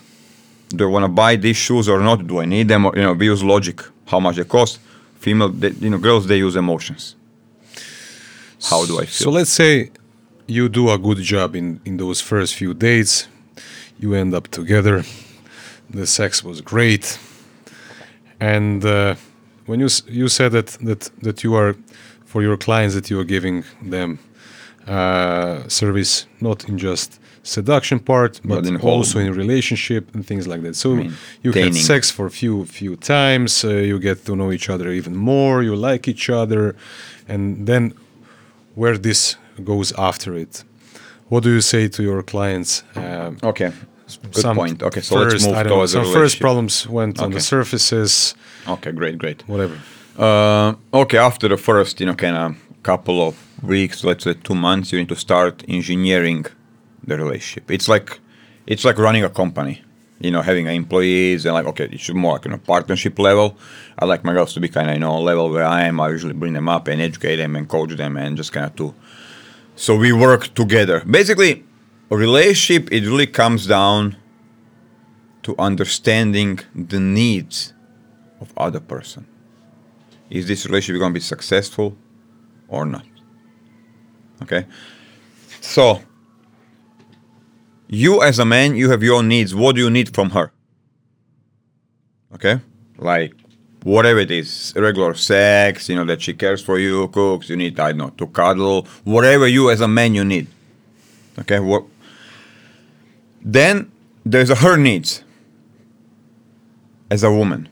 [0.70, 2.26] Do I want to buy these shoes or not?
[2.26, 2.86] Do I need them?
[2.86, 3.78] Or, you know, we use logic.
[4.12, 4.80] How much they cost?
[5.20, 7.16] Female, they, you know, girls they use emotions.
[8.70, 9.26] How do I feel?
[9.26, 9.92] So let's say
[10.48, 13.28] you do a good job in in those first few dates.
[14.00, 15.04] You end up together.
[15.90, 17.20] The sex was great,
[18.40, 19.16] and uh,
[19.68, 19.90] when you
[20.22, 21.76] you said that that that you are
[22.26, 24.18] for your clients that you are giving them
[24.88, 30.46] uh, service not in just seduction part but, But in also in relationship and things
[30.48, 30.76] like that.
[30.76, 34.52] So mean, you had sex for a few few times uh, you get to know
[34.52, 36.76] each other even more you like each other
[37.28, 37.94] and then
[38.74, 40.64] where this goes after it.
[41.30, 43.72] What do you say to your clients um, okay,
[44.32, 44.84] good some point.
[44.84, 47.40] Okay, so first, let's move I know, towards the some first problems went on the
[47.40, 48.36] surfaces.
[48.68, 49.40] Okay, great, great.
[49.48, 49.78] whatever.
[50.18, 54.56] Uh, okay, after the first, you know, kind of couple of weeks, let's say two
[54.56, 56.46] months, you need to start engineering
[57.06, 57.72] the relationship.
[57.72, 58.20] It's like
[58.68, 59.82] it's like running a company.
[60.20, 63.58] You know, having employees and like okay, it should more like you know partnership level.
[64.00, 66.00] I like my girls to be kind of you know level where I am.
[66.00, 68.76] I usually bring them up and educate them and coach them and just kind of
[68.78, 68.96] to.
[69.76, 71.04] So we work together.
[71.06, 71.66] Basically,
[72.10, 74.16] a relationship it really comes down
[75.44, 77.74] to understanding the needs
[78.42, 79.28] of other person
[80.30, 81.96] is this relationship going to be successful
[82.68, 83.06] or not
[84.42, 84.66] okay
[85.62, 86.02] so
[87.88, 89.54] you as a man you have your needs.
[89.54, 90.52] What do you need from her?
[92.34, 92.60] Okay?
[92.98, 93.34] Like
[93.84, 94.74] whatever it is.
[94.76, 98.10] Regular sex you know that she cares for you cooks you need i don't know
[98.12, 98.88] to cuddle.
[99.04, 100.48] Whatever you as a man you need.
[101.40, 101.60] Okay?
[101.60, 101.86] What
[103.42, 103.92] then
[104.26, 105.24] there's her needs.
[107.12, 107.70] As a woman.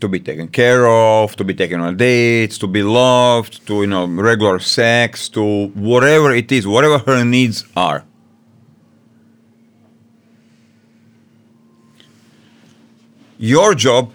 [0.00, 3.86] To be taken care of, to be taken on dates, to be loved, to you
[3.86, 8.06] know regular sex, to whatever it is, whatever her needs are.
[13.42, 14.12] Your job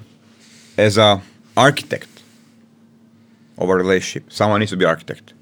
[0.78, 1.20] as a
[1.58, 2.22] architect
[3.58, 5.34] of a relationship, someone needs to be architect,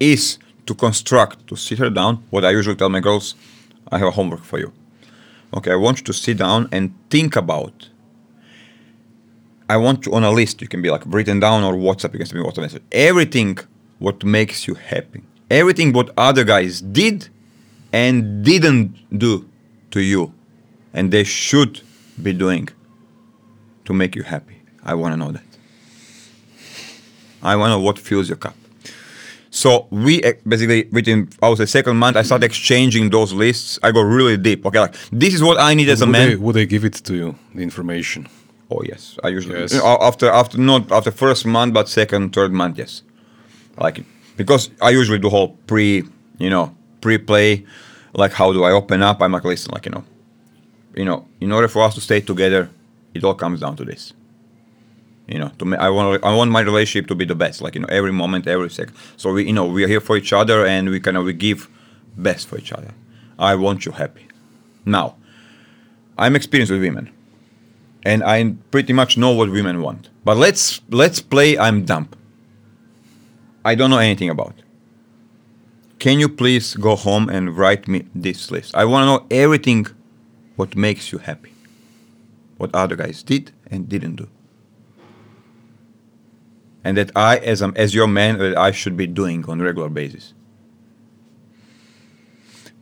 [0.00, 2.24] is to construct, to sit her down.
[2.30, 3.36] What I usually tell my girls,
[3.92, 4.72] I have a homework for you.
[5.56, 7.88] okay, I want you to sit down and think about.
[9.68, 10.60] I want you on a list.
[10.60, 12.14] You can be like written down or WhatsApp.
[12.14, 12.82] You can send me WhatsApp message.
[12.90, 13.58] Everything
[14.00, 15.22] what makes you happy.
[15.52, 17.28] Everything what other guys did
[17.92, 19.48] and didn't do
[19.92, 20.34] to you,
[20.92, 21.82] and they should
[22.20, 22.68] be doing
[23.84, 24.56] to make you happy.
[24.82, 25.42] I want to know that.
[27.42, 28.54] I want to know what fills your cup.
[29.50, 33.78] So we eh, basically within I would say second month I started exchanging those lists.
[33.82, 34.66] I go really deep.
[34.66, 36.28] Okay, like this is what I need as a man.
[36.30, 38.26] they, would they give it to you, the information?
[38.70, 39.74] Oh yes, I usually Yes.
[39.74, 43.02] After after not after first month but second third month yes,
[43.78, 44.06] I like it
[44.36, 46.02] because I usually do whole pre
[46.38, 47.64] you know pre play
[48.14, 50.04] like how do I open up I'm like listen like you know
[50.96, 52.70] you know in order for us to stay together
[53.14, 54.12] it all comes down to this
[55.26, 57.74] you know to me I want I want my relationship to be the best like
[57.74, 60.32] you know every moment every second so we you know we are here for each
[60.32, 61.68] other and we kind of we give
[62.16, 62.92] best for each other
[63.38, 64.28] I want you happy
[64.84, 65.16] now
[66.16, 67.10] I'm experienced with women
[68.04, 70.10] and I pretty much know what women want.
[70.24, 72.08] But let's let's play I'm dumb.
[73.64, 74.54] I don't know anything about.
[75.98, 78.74] Can you please go home and write me this list?
[78.74, 79.86] I want to know everything
[80.56, 81.53] what makes you happy.
[82.64, 84.28] What other guys did and didn't do.
[86.86, 89.64] And that I as a, as your man that I should be doing on a
[89.64, 90.32] regular basis.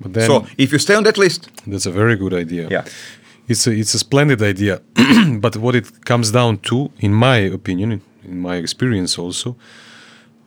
[0.01, 2.69] But then so if you stay on that list, that's a very good idea.
[2.71, 2.85] yeah.
[3.49, 4.81] It's a, it's a splendid idea,
[5.45, 9.57] but what it comes down to, in my opinion, in my experience also,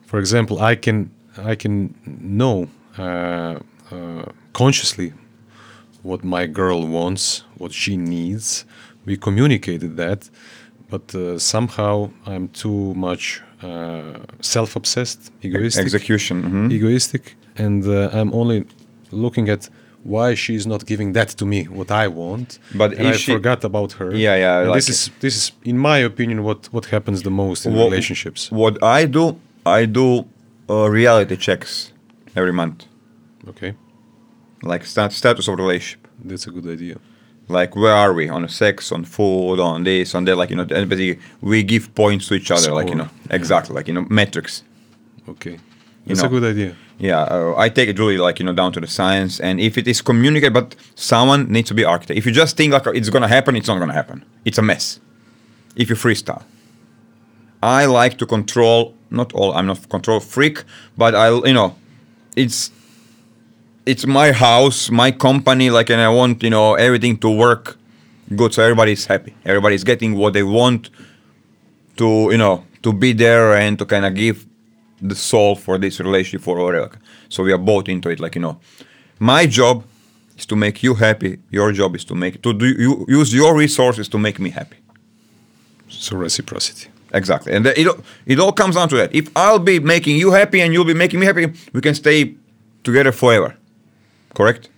[0.05, 1.11] for example, I can
[1.51, 3.59] I can know uh,
[3.91, 5.11] uh, consciously
[6.03, 8.65] what my girl wants, what she needs.
[9.05, 10.29] We communicated that,
[10.89, 16.37] but uh, somehow I'm too much uh, self-obsessed, egoistic Execution.
[16.43, 16.71] mhm.
[16.71, 17.23] egoistic
[17.57, 18.65] and uh, i'm only
[19.11, 19.69] looking at
[20.03, 23.63] why she's not giving that to me what i want But and i she- forgot
[23.63, 27.21] about her Yeah, yeah, like this is this is in my opinion what what happens
[27.21, 29.23] the most in Wha- relationships What I do,
[29.79, 30.07] I do
[30.69, 31.93] uh, reality checks
[32.39, 32.77] every month,
[33.51, 33.71] okay
[34.71, 36.01] like stat- status of relationship.
[36.29, 36.95] that's a good idea
[37.47, 40.35] Like where are we on sex, on food, on this, on that?
[40.35, 42.71] Like you know, basically we give points to each other.
[42.73, 43.05] Like you Score.
[43.05, 43.75] know, exactly.
[43.75, 44.63] Like you know, metrics.
[45.27, 45.59] okay
[46.05, 46.27] that's know.
[46.27, 48.87] a good idea Yeah, uh, I take it really like you know down to the
[48.87, 52.17] science, and if it is communicated, but someone needs to be architect.
[52.17, 54.23] If you just think like it's gonna happen, it's not gonna happen.
[54.45, 54.99] It's a mess.
[55.75, 56.43] If you freestyle,
[57.61, 58.93] I like to control.
[59.09, 59.51] Not all.
[59.57, 60.63] I'm not control freak,
[60.97, 61.75] but I you know,
[62.37, 62.71] it's
[63.85, 65.69] it's my house, my company.
[65.69, 67.77] Like, and I want you know everything to work
[68.35, 69.33] good, so everybody's happy.
[69.45, 70.89] Everybody's getting what they want
[71.97, 74.45] to you know to be there and to kind of give
[75.01, 76.91] the soul for this relationship for whatever.
[77.29, 78.19] So we are both into it.
[78.19, 78.59] Like you know,
[79.19, 79.83] my job
[80.37, 81.39] is to make you happy.
[81.49, 84.77] Your job is to make to do you use your resources to make me happy.
[85.87, 87.87] so reciprocity Exactly, and it
[88.25, 89.15] it all comes down to that.
[89.15, 92.35] If I'll be making you happy and you'll be making me happy, we can stay
[92.83, 93.55] together forever.
[94.35, 94.69] Correct?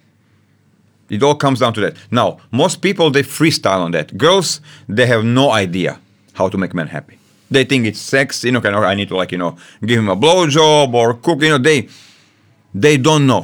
[1.10, 1.96] It all comes down to that.
[2.12, 4.18] Now, most people they freestyle on that.
[4.18, 6.00] Girls, they have no idea
[6.34, 7.18] how to make men happy.
[7.50, 9.56] They think it's sex, you know, kind of I need to like, you know,
[9.86, 11.88] give him a blowjob or cook, you know, they
[12.76, 13.44] they don't know.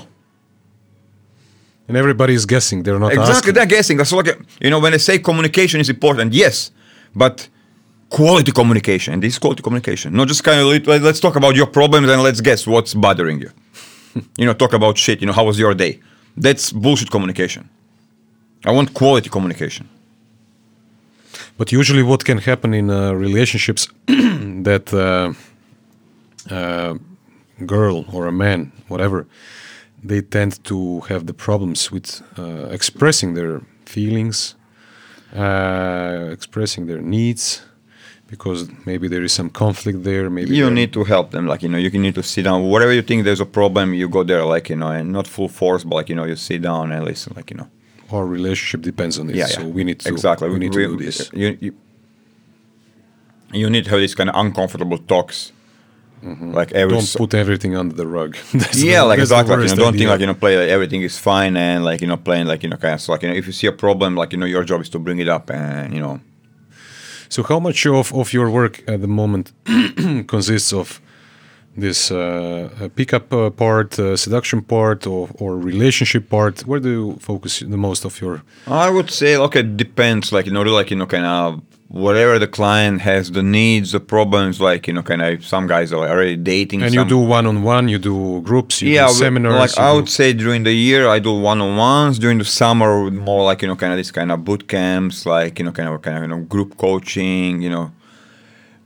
[1.87, 3.53] and everybody is guessing they're not Exactly, asking.
[3.55, 3.97] they're guessing.
[3.97, 4.27] That's like
[4.61, 6.71] you know, when I say communication is important, yes,
[7.15, 7.47] but
[8.09, 9.19] quality communication.
[9.19, 12.41] This is quality communication, not just kind of let's talk about your problems and let's
[12.41, 13.51] guess what's bothering you.
[14.37, 15.21] you know, talk about shit.
[15.21, 15.99] You know, how was your day?
[16.37, 17.69] That's bullshit communication.
[18.65, 19.87] I want quality communication.
[21.57, 25.33] But usually, what can happen in uh, relationships that uh,
[26.53, 26.95] uh,
[27.65, 29.27] girl or a man, whatever,
[30.03, 34.55] they tend to have the problems with uh, expressing their feelings,
[35.35, 37.61] uh, expressing their needs,
[38.33, 38.59] because
[38.89, 40.23] maybe there is some conflict there.
[40.37, 41.43] Maybe You need to help them.
[41.51, 42.57] Like you know, you can need to sit down.
[42.73, 44.43] Whatever you think there's a problem, you go there.
[44.55, 47.01] Like you know, and not full force, but like you know, you sit down and
[47.11, 47.31] listen.
[47.39, 47.69] Like you know.
[48.15, 49.37] our relationship depends on this.
[49.41, 49.57] yeah, yeah.
[49.57, 50.45] so we need to exactly.
[50.55, 51.17] We need We- to do this.
[51.41, 51.71] You, you,
[53.61, 55.37] you need to have these kind of uncomfortable talks,
[56.59, 56.95] like every.
[56.97, 58.31] Don't put everything under the rug.
[58.61, 59.55] That's yeah, the- like exactly.
[59.55, 61.99] Like, you know, don't think like you know, play like everything is fine and like
[62.03, 63.67] you know, playing like you know, kind of so, like you know, if you see
[63.67, 66.15] a problem, like you know, your job is to bring it up and you know,
[67.33, 69.53] So, how much of, of your work at the moment
[70.27, 71.01] consists of
[71.75, 76.61] this uh, uh, pickup uh, part, uh, seduction part, or, or relationship part?
[76.67, 78.43] Where do you focus the most of your?
[78.67, 80.31] I would say okay, it depends.
[80.31, 81.61] Like you know, like you know, kind of
[81.93, 84.59] whatever the client has, the needs, the problems.
[84.59, 86.81] Like you know, kind of some guys are already dating.
[86.81, 89.53] And some, you do one on one, you do groups, you yeah, do seminars.
[89.65, 92.19] Like I do- would say during the year I do one on ones.
[92.19, 95.59] During the summer, more like you know, kind of this kind of boot camps, like
[95.59, 97.91] you know, kind of kind of you know, group coaching, you know.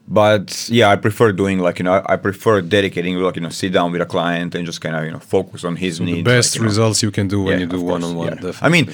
[0.09, 3.73] But yeah, I prefer doing like you know, I prefer dedicating like you know, sit
[3.73, 6.23] down with a client and just kind of you know, focus on his the needs.
[6.23, 6.67] best like, you know.
[6.69, 8.51] results you can do when Yeah, you do one-on-one yeah.
[8.61, 8.89] I mean,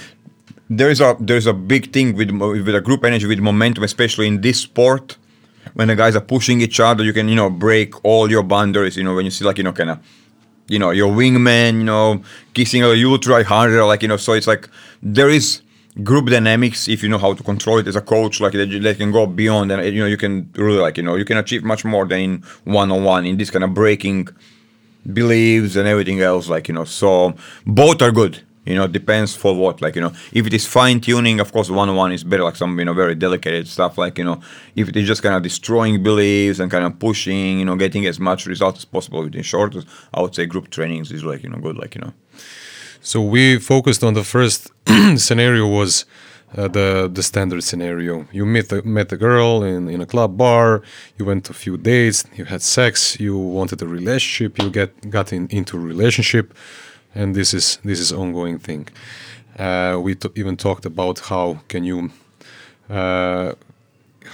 [0.78, 4.42] there's a there's a big thing with with a group energy with momentum, especially in
[4.42, 5.18] this sport.
[5.74, 8.98] When the guys are pushing each other, you can you know break all your boundaries.
[8.98, 10.00] You know when you see like you know kind of
[10.68, 12.22] you know your wingman, you know
[12.54, 14.18] kissing a you will try harder, like you know.
[14.18, 14.70] So it's like
[15.02, 15.62] there is
[16.04, 18.98] group dynamics if you know how to control it as a coach, like you- that
[18.98, 21.64] can go beyond and you know you can really like you know you can achieve
[21.64, 24.28] much more than in one on one in this kind of breaking
[25.12, 27.34] beliefs and everything else like you know so
[27.66, 31.00] both are good you know depends for what like you know if it is fine
[31.00, 34.24] tuning of course one-on-one is better like some you know very delicate stuff like you
[34.24, 34.40] know
[34.76, 38.06] if it is just kind of destroying beliefs and kind of pushing you know getting
[38.06, 39.76] as much results as possible within short
[40.14, 42.14] i would say group trainings is like you know good like you know
[43.02, 44.72] So we focused on the first
[45.18, 46.06] scenario was
[46.56, 48.26] uh, the the standard scenario.
[48.32, 50.82] You met a, met a girl in, in a club bar.
[51.18, 52.24] You went to a few dates.
[52.36, 53.20] You had sex.
[53.20, 54.58] You wanted a relationship.
[54.62, 56.54] You get got in, into a relationship,
[57.16, 58.88] and this is this is ongoing thing.
[59.58, 62.10] Uh, we even talked about how can you
[62.90, 63.54] uh,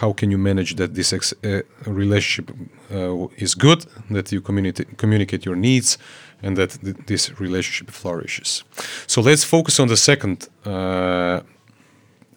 [0.01, 2.55] how can you manage that this ex- uh, relationship
[2.91, 5.97] uh, is good, that you communicate communicate your needs,
[6.41, 8.63] and that th- this relationship flourishes.
[9.07, 11.41] So let's focus on the second uh,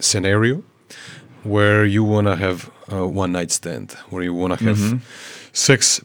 [0.01, 0.63] scenario,
[1.45, 5.01] where you wanna have a one night stand, where you wanna have
[5.53, 6.01] sex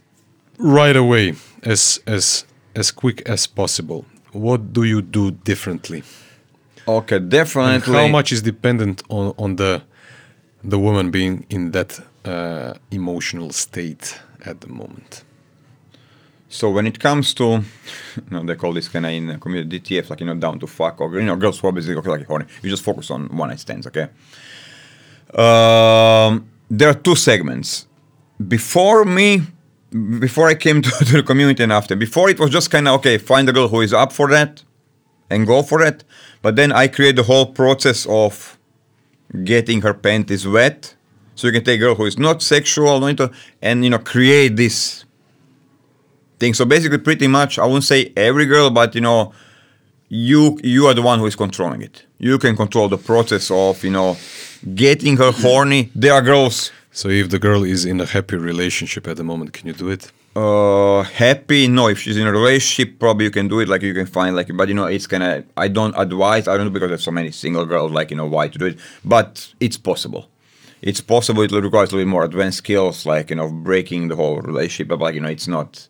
[0.57, 1.33] right away,
[1.63, 4.05] as as as quick as possible.
[4.37, 6.03] What do you do differently?
[6.87, 9.81] okay And definitely how much is dependent on, on the
[10.63, 15.23] the woman being in that uh, emotional state at the moment?
[16.49, 17.43] So when it comes to,
[18.15, 20.59] you know, they call this kind of in the community DTF, like you know, down
[20.59, 22.45] to fuck or you know, girls who are basically okay, like horny.
[22.61, 24.07] You just focus on one night stands, okay?
[25.33, 27.87] Um, there are two segments.
[28.47, 29.41] Before me,
[30.19, 32.95] before I came to, to the community and after, before it was just kind of
[32.99, 34.63] okay, find a girl who is up for that,
[35.29, 36.03] and go for it.
[36.41, 38.57] But then I create the whole process of
[39.43, 40.95] getting her panties wet,
[41.35, 43.31] so you can take a girl who is not sexual, not into,
[43.61, 45.05] and you know, create this
[46.39, 46.53] thing.
[46.53, 49.33] So basically, pretty much, I won't say every girl, but you know,
[50.09, 52.05] you you are the one who is controlling it.
[52.17, 54.17] You can control the process of you know
[54.73, 55.91] getting her horny.
[55.93, 59.53] There are girls So if the girl is in a happy relationship at the moment,
[59.53, 60.11] can you do it?
[60.35, 61.67] uh happy.
[61.67, 63.67] No, if she's in a relationship, probably you can do it.
[63.67, 65.45] Like you can find like, but you know, it's kind of.
[65.55, 66.47] I don't advise.
[66.47, 67.91] I don't know because there's so many single girls.
[67.91, 68.79] Like you know, why to do it?
[69.05, 70.23] But it's possible.
[70.81, 71.43] It's possible.
[71.43, 74.87] It requires a little bit more advanced skills, like you know, breaking the whole relationship.
[74.87, 75.87] But like you know, it's not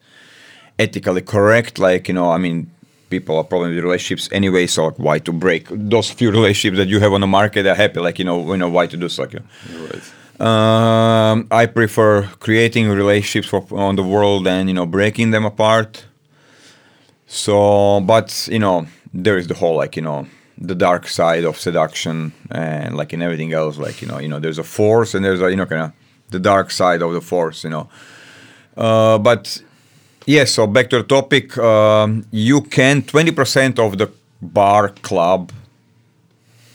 [0.78, 1.80] ethically correct.
[1.80, 2.70] Like you know, I mean,
[3.10, 4.68] people are probably with relationships anyway.
[4.68, 7.64] So like, why to break those few relationships that you have on the market?
[7.64, 8.02] They're happy.
[8.02, 9.24] Like you know, you know why to do so.
[9.24, 9.86] Like, you know.
[9.88, 10.04] Right.
[10.40, 16.06] Um, I prefer creating relationships for, on the world and you know breaking them apart.
[17.26, 20.28] So, but you know, there is the whole like you know
[20.60, 23.80] the dark side of seduction and like in everything else.
[23.80, 25.92] Like you know, you know, there's a force and there's a you know kind of
[26.30, 27.64] the dark side of the force.
[27.64, 27.90] You know,
[28.78, 29.60] uh, but
[30.28, 30.52] yes.
[30.52, 31.58] So back to the topic.
[31.58, 35.52] Um, you can twenty percent of the bar club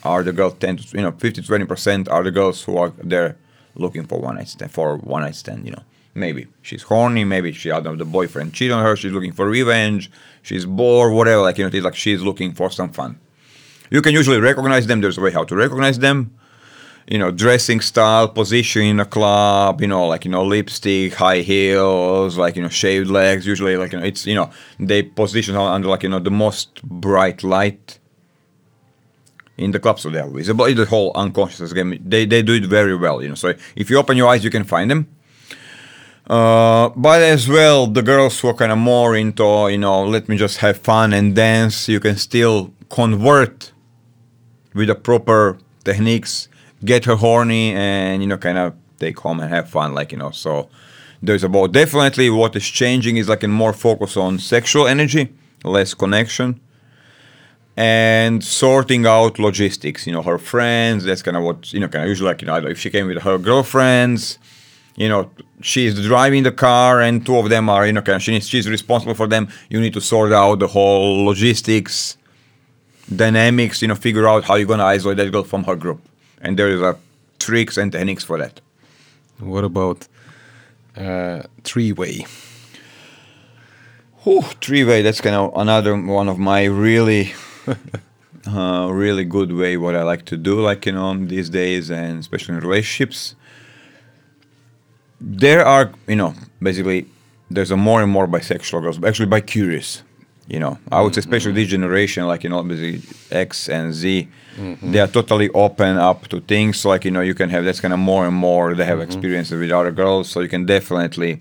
[0.02, 2.92] are the girls 10 to you know 50 20 percent are the girls who are
[3.04, 3.36] there
[3.74, 5.82] looking for one night stand for one night stand you know.
[6.14, 10.10] Maybe she's horny maybe she know the boyfriend cheated on her she's looking for revenge
[10.42, 13.18] she's bored whatever like you know it's like she's looking for some fun.
[13.90, 16.34] You can usually recognize them there's a way how to recognize them.
[17.08, 21.40] You know dressing style position in a club you know like you know lipstick high
[21.40, 25.56] heels like you know shaved legs usually like you know it's you know they position
[25.56, 27.98] under like you know the most bright light
[29.62, 30.64] in the club, so they are visible.
[30.66, 31.98] It's the whole unconscious game.
[32.04, 33.34] They they do it very well, you know.
[33.34, 35.06] So if you open your eyes, you can find them.
[36.26, 40.28] Uh, but as well, the girls who are kind of more into, you know, let
[40.28, 41.88] me just have fun and dance.
[41.88, 43.72] You can still convert
[44.74, 46.48] with the proper techniques,
[46.84, 50.18] get her horny, and you know, kind of take home and have fun, like you
[50.18, 50.30] know.
[50.30, 50.68] So
[51.22, 55.32] there's about definitely what is changing is like a more focus on sexual energy,
[55.64, 56.60] less connection
[57.76, 60.06] and sorting out logistics.
[60.06, 61.04] You know, her friends.
[61.04, 61.88] That's kind of what you know.
[61.88, 64.38] Kind of usually like you know, I don't know, if she came with her girlfriends,
[64.96, 65.30] you know,
[65.60, 68.48] she's driving the car, and two of them are you know, kind of she needs,
[68.48, 69.48] she's responsible for them.
[69.70, 72.16] You need to sort out the whole logistics,
[73.14, 73.82] dynamics.
[73.82, 76.00] You know, figure out how you're gonna isolate that girl from her group.
[76.40, 76.98] And there is a
[77.38, 78.60] tricks and techniques for that.
[79.38, 80.06] What about
[80.96, 82.26] uh, three way?
[84.22, 85.02] Whew, three way.
[85.02, 87.32] That's kind of another one of my really,
[88.46, 89.76] uh, really good way.
[89.76, 93.34] What I like to do, like you know, these days, and especially in relationships.
[95.24, 97.06] There are, you know, basically,
[97.48, 100.02] there's a more and more bisexual girls, actually bi curious.
[100.48, 101.30] You know, I would say, mm-hmm.
[101.30, 104.90] especially this generation, like you know, basically X and Z, mm-hmm.
[104.90, 106.84] they are totally open up to things.
[106.84, 108.74] Like you know, you can have that's kind of more and more.
[108.74, 109.06] They have mm-hmm.
[109.06, 111.40] experiences with other girls, so you can definitely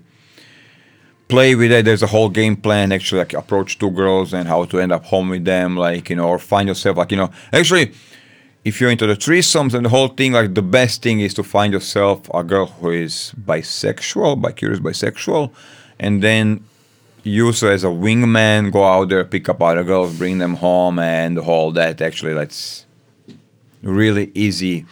[1.32, 1.86] play with it.
[1.86, 5.04] There's a whole game plan actually like approach two girls and how to end up
[5.06, 7.30] home with them, like you know, or find yourself like you know.
[7.54, 7.92] Actually,
[8.64, 11.42] if you're into the threesomes and the whole thing, like the best thing is to
[11.42, 15.50] find yourself a girl who is bisexual, bi curious bisexual,
[15.98, 16.62] and then
[17.22, 20.98] use her as a wingman, go out there, pick up other girls, bring them home,
[20.98, 22.02] and all that.
[22.02, 22.84] Actually, that's
[23.82, 24.84] really easy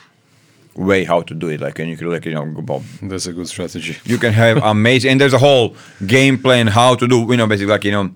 [0.77, 1.61] way how to do it.
[1.61, 3.97] Like, and you can like you know That's a good strategy.
[4.05, 5.75] you can have amazing and there's a whole
[6.07, 8.11] game plan how to do you know basically like you know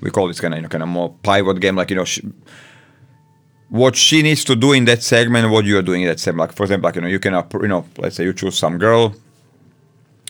[0.00, 2.04] we call this kind of you know kind of more pivot game like you know
[2.04, 2.20] sh-
[3.68, 6.48] what she needs to do in that segment what you are doing in that segment
[6.48, 7.32] like for example like you know you can
[7.62, 9.14] you know let's say you choose some girl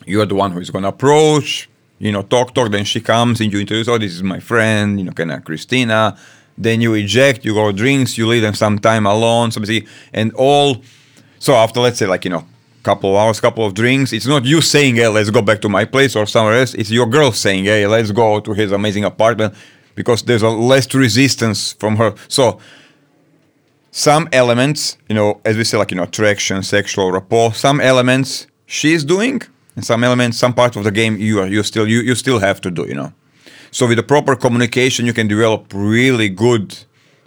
[0.06, 1.68] you are the one who is going to approach
[1.98, 4.98] you know talk talk then she comes and you introduce oh this is my friend
[4.98, 6.16] you know kind of christina
[6.58, 10.32] then you eject you go drinks you leave them some time alone so basically and
[10.34, 10.82] all
[11.40, 12.44] so after let's say like you know
[12.80, 15.60] a couple of hours couple of drinks it's not you saying hey let's go back
[15.60, 16.74] to my place or somewhere else.
[16.74, 19.54] It's your girl saying hey let's go to his amazing apartment
[19.96, 22.14] because there's a less resistance from her.
[22.28, 22.60] So
[23.90, 28.46] some elements you know as we say like you know attraction sexual rapport some elements
[28.66, 29.42] she's doing
[29.74, 32.38] and some elements some part of the game you are you still you, you still
[32.38, 33.12] have to do you know.
[33.72, 36.76] So with the proper communication you can develop really good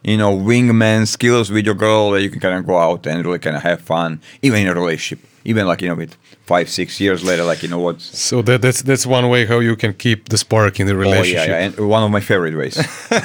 [0.03, 3.25] you know wingman skills with your girl that you can kind of go out and
[3.25, 6.15] really kind of have fun even in a relationship even like you know with
[6.45, 9.59] five six years later like you know what So that, that's that's one way how
[9.59, 11.47] you can keep the spark in the Oh relationship.
[11.47, 12.75] yeah, yeah, and one of my favorite ways.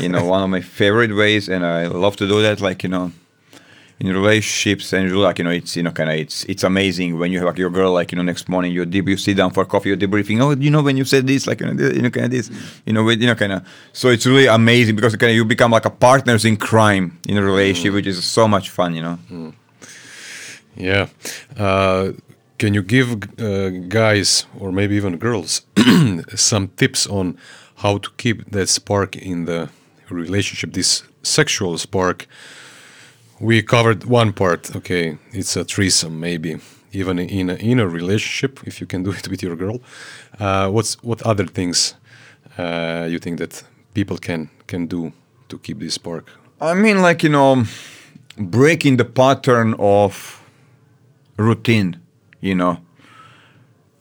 [0.00, 2.60] you know, one of my favorite ways, and I love to do that.
[2.60, 3.10] Like you know,
[4.00, 7.18] in relationships, and you like you know, it's you know, kind of it's it's amazing
[7.18, 9.36] when you have like your girl, like you know, next morning you deb- you sit
[9.36, 10.40] down for coffee, you're debriefing.
[10.40, 12.30] Oh, you know, when you said this, like you know, this, you know, kind of
[12.30, 12.50] this,
[12.86, 13.66] you know, with, you know, kind of.
[13.92, 17.36] So it's really amazing because kind of you become like a partners in crime in
[17.36, 18.94] a relationship, which is so much fun.
[18.94, 19.52] You know.
[20.76, 21.08] Yeah.
[21.56, 22.12] Uh,
[22.58, 25.62] can you give uh, guys or maybe even girls
[26.34, 27.36] some tips on
[27.76, 29.68] how to keep that spark in the
[30.08, 32.28] relationship, this sexual spark?
[33.40, 34.74] We covered one part.
[34.74, 36.58] Okay, it's a threesome, maybe
[36.92, 39.80] even in a, in a relationship, if you can do it with your girl.
[40.38, 41.94] Uh, what's what other things
[42.56, 43.62] uh, you think that
[43.94, 45.12] people can can do
[45.48, 46.30] to keep this spark?
[46.60, 47.64] I mean, like you know,
[48.36, 50.42] breaking the pattern of
[51.36, 52.00] routine.
[52.40, 52.78] You know,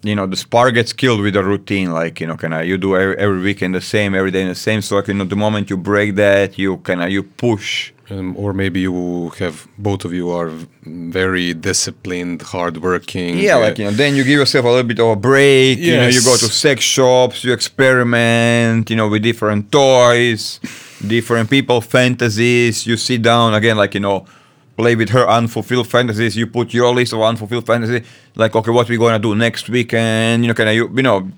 [0.03, 1.91] you know, the spark gets killed with a routine.
[1.91, 4.47] Like you know, can I you do every, every weekend the same, every day in
[4.47, 4.81] the same.
[4.81, 7.93] So like you know, the moment you break that, you can you push.
[8.09, 10.49] Um, or maybe you have both of you are
[10.84, 13.38] very disciplined, hardworking.
[13.38, 15.77] Yeah, uh, like you know, then you give yourself a little bit of a break.
[15.79, 18.89] You know, you go to sex shops, you experiment.
[18.89, 20.61] You know, with different toys,
[21.05, 22.88] different people fantasies.
[22.88, 24.25] You sit down again, like you know,
[24.77, 26.38] play with her unfulfilled fantasies.
[26.38, 28.05] You put your list of unfulfilled fantasy.
[28.35, 30.43] Like, okay, what we gonna do next weekend?
[30.43, 31.29] You know, kind of you, you know.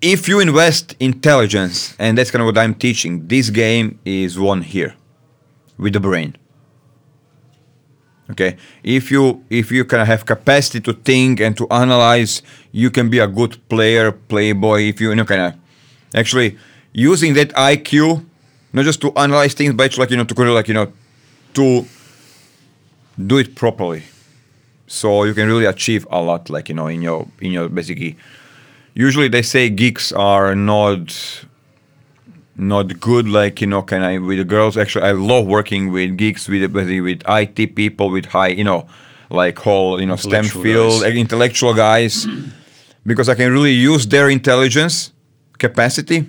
[0.00, 4.62] If you invest intelligence, and that's kind of what I'm teaching, this game is won
[4.62, 4.94] here,
[5.78, 6.36] with the brain.
[8.30, 8.56] Okay?
[8.82, 12.42] If you if you can have capacity to think and to analyze
[12.72, 15.54] you can be a good player playboy if you, you know kind of
[16.14, 16.58] actually
[16.92, 18.24] using that iq
[18.72, 20.92] not just to analyze things but like you know to kind of like you know
[21.54, 21.86] to
[23.26, 24.02] do it properly.
[24.86, 28.16] So you can really achieve a lot like you know in your in your basically
[28.94, 31.44] usually they say geeks are not
[32.58, 36.16] not good like you know can i with the girls actually i love working with
[36.16, 38.86] geeks with with, with it people with high you know
[39.30, 41.14] like whole you know stem field guys.
[41.14, 42.26] intellectual guys
[43.06, 45.12] because i can really use their intelligence
[45.58, 46.28] capacity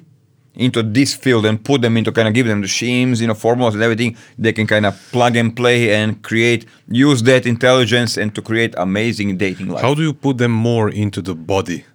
[0.55, 3.33] into this field and put them into kind of give them the schemes you know
[3.33, 8.17] formulas and everything they can kind of plug and play and create use that intelligence
[8.17, 11.85] and to create amazing dating life How do you put them more into the body?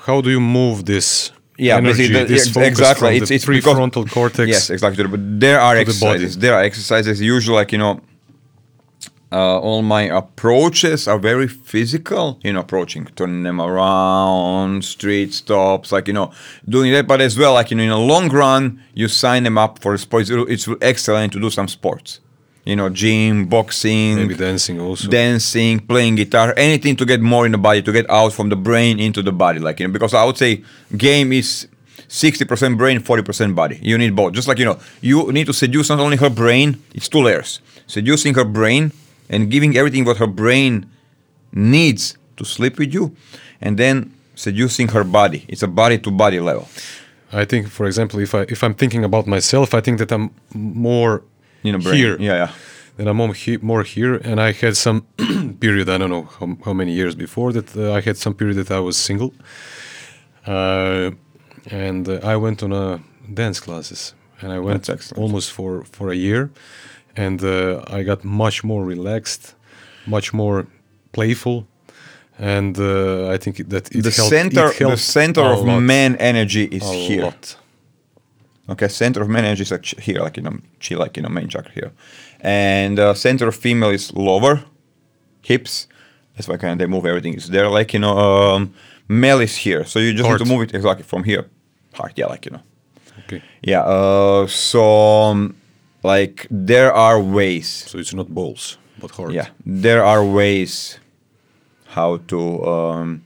[0.00, 3.16] How do you move this Yeah, energy, the- this yeah, exactly.
[3.16, 4.48] It's- the it's because- prefrontal cortex?
[4.48, 5.04] Yes, exactly.
[5.06, 6.38] But there are to the exercises.
[6.38, 7.20] There are exercises.
[7.20, 8.00] Usually, like you know,
[9.30, 12.38] uh, all my approaches are very physical.
[12.42, 16.32] You know, approaching, turning them around, street stops, like you know,
[16.68, 17.06] doing that.
[17.06, 19.96] But as well, like you know, in a long run, you sign them up for
[19.98, 20.30] sports.
[20.30, 22.20] It's excellent to do some sports.
[22.64, 25.08] You know, gym, boxing, Maybe dancing also.
[25.08, 28.56] dancing, playing guitar, anything to get more in the body, to get out from the
[28.56, 29.58] brain into the body.
[29.58, 30.62] Like, you know, because I would say
[30.96, 31.66] game is
[32.08, 33.78] 60% brain, 40% body.
[33.82, 34.32] You need both.
[34.34, 37.60] Just like, you know, you need to seduce not only her brain, it's two layers.
[37.86, 38.92] Seducing her brain
[39.28, 40.88] and giving everything what her brain
[41.52, 43.16] needs to sleep with you.
[43.60, 45.44] And then seducing her body.
[45.48, 46.68] It's a body to body level.
[47.32, 50.30] I think, for example, if I if I'm thinking about myself, I think that I'm
[50.54, 51.22] more
[51.62, 51.96] You know, brain.
[51.96, 52.16] here.
[52.20, 52.50] Yeah, yeah.
[52.96, 55.00] That I'm more, he- more here, and I had some
[55.60, 55.88] period.
[55.88, 57.74] I don't know how, how many years before that.
[57.76, 59.32] Uh, I had some period that I was single,
[60.46, 61.10] uh,
[61.70, 63.00] and uh, I went on a
[63.32, 66.50] dance classes, and I went almost for for a year,
[67.16, 69.54] and uh, I got much more relaxed,
[70.06, 70.66] much more
[71.12, 71.66] playful,
[72.38, 76.64] and uh, I think that it the helped, center, the center of lot, man energy
[76.64, 77.22] is a here.
[77.24, 77.56] lot.
[78.72, 81.28] Okay, center of man energy is like here, like you know, chi, like you know,
[81.28, 81.92] main chakra here,
[82.40, 84.64] and uh, center of female is lower,
[85.42, 85.86] hips.
[86.36, 87.68] That's why kind of they move everything is there.
[87.68, 88.72] Like you know, um,
[89.08, 90.40] male is here, so you just Heart.
[90.40, 91.44] need to move it exactly from here,
[91.94, 92.12] heart.
[92.16, 92.62] Yeah, like you know,
[93.24, 93.82] Okay, yeah.
[93.82, 94.82] Uh, so
[95.30, 95.54] um,
[96.02, 97.68] like there are ways.
[97.68, 99.32] so it's not balls, but heart.
[99.32, 100.98] Yeah, there are ways
[101.88, 103.22] how to um,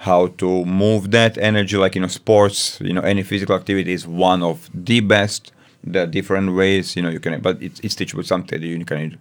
[0.00, 2.80] how to move that energy, like you know, sports.
[2.80, 5.52] You know, any physical activity is one of the best.
[5.84, 8.22] There are different ways, you know, you can, but it's, it's teachable.
[8.22, 9.18] Something you can.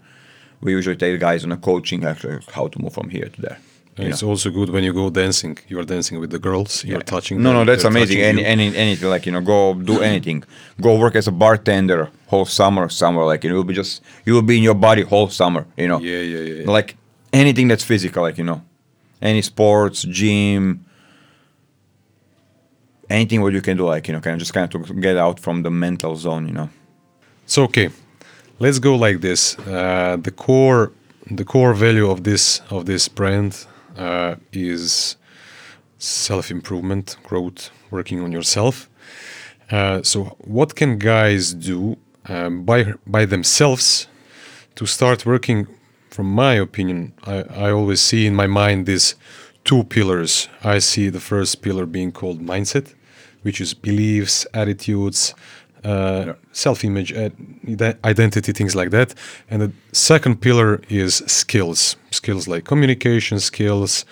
[0.62, 3.60] We usually take guys on a coaching actually how to move from here to there.
[3.98, 4.30] And it's know.
[4.30, 5.58] also good when you go dancing.
[5.68, 6.86] You are dancing with the girls.
[6.86, 7.44] You're touching.
[7.44, 8.22] No, them, no, that's amazing.
[8.22, 10.46] Any, any, anything like you know, go do anything.
[10.80, 13.26] Go work as a bartender whole summer somewhere.
[13.26, 15.66] Like you you'll be just you will be in your body whole summer.
[15.76, 16.00] You know.
[16.00, 16.54] Yeah, yeah, yeah.
[16.62, 16.72] yeah.
[16.72, 16.96] like
[17.34, 18.62] anything that's physical, like you know,
[19.22, 20.86] any sports, gym,
[23.10, 25.18] anything what you can do, like you know, kind of just kind of to get
[25.18, 26.70] out from the mental zone, you know.
[27.46, 27.90] So okay,
[28.60, 29.58] let's go like this.
[29.60, 30.92] Uh, the core,
[31.30, 33.66] the core value of this of this brand
[33.98, 35.18] uh, is
[35.98, 38.90] self improvement, growth, working on yourself.
[39.72, 41.98] Uh, so what can guys do
[42.28, 44.08] um, by by themselves
[44.76, 45.68] to start working?
[46.10, 49.16] From my opinion, I, I always see in my mind these
[49.64, 50.50] two pillars.
[50.64, 52.94] I see the first pillar being called mindset,
[53.44, 55.36] which is beliefs, attitudes,
[55.84, 57.30] uh, self-image, uh,
[58.04, 59.14] identity, things like that.
[59.50, 64.06] And the second pillar is skills, skills like communication skills,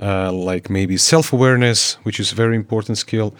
[0.00, 3.34] uh, like maybe self-awareness, which is a very important skill.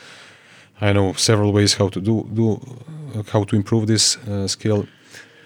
[0.80, 2.60] I know several ways how to do do
[3.14, 4.86] uh, how to improve this uh, skill,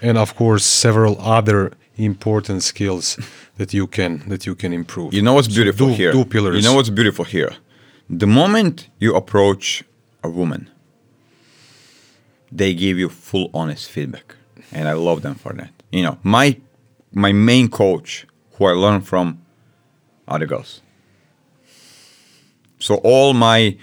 [0.02, 1.72] and of course several other
[2.04, 3.18] important skills
[3.56, 5.12] that you can that you can improve.
[5.14, 6.12] You know what's So beautiful do- here?
[6.12, 6.56] Two pillars.
[6.56, 7.52] You know what's beautiful here?
[8.08, 9.84] The moment you approach
[10.22, 10.68] a woman,
[12.50, 14.34] they give you full honest feedback.
[14.72, 15.70] And I love them for that.
[15.92, 16.56] You know, my
[17.12, 19.40] my main coach who I learned from
[20.28, 20.80] are the girls.
[22.78, 23.76] So all my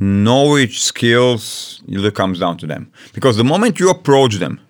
[0.00, 2.90] knowledge, skills, it comes down to them.
[3.14, 4.60] Because the moment you approach them,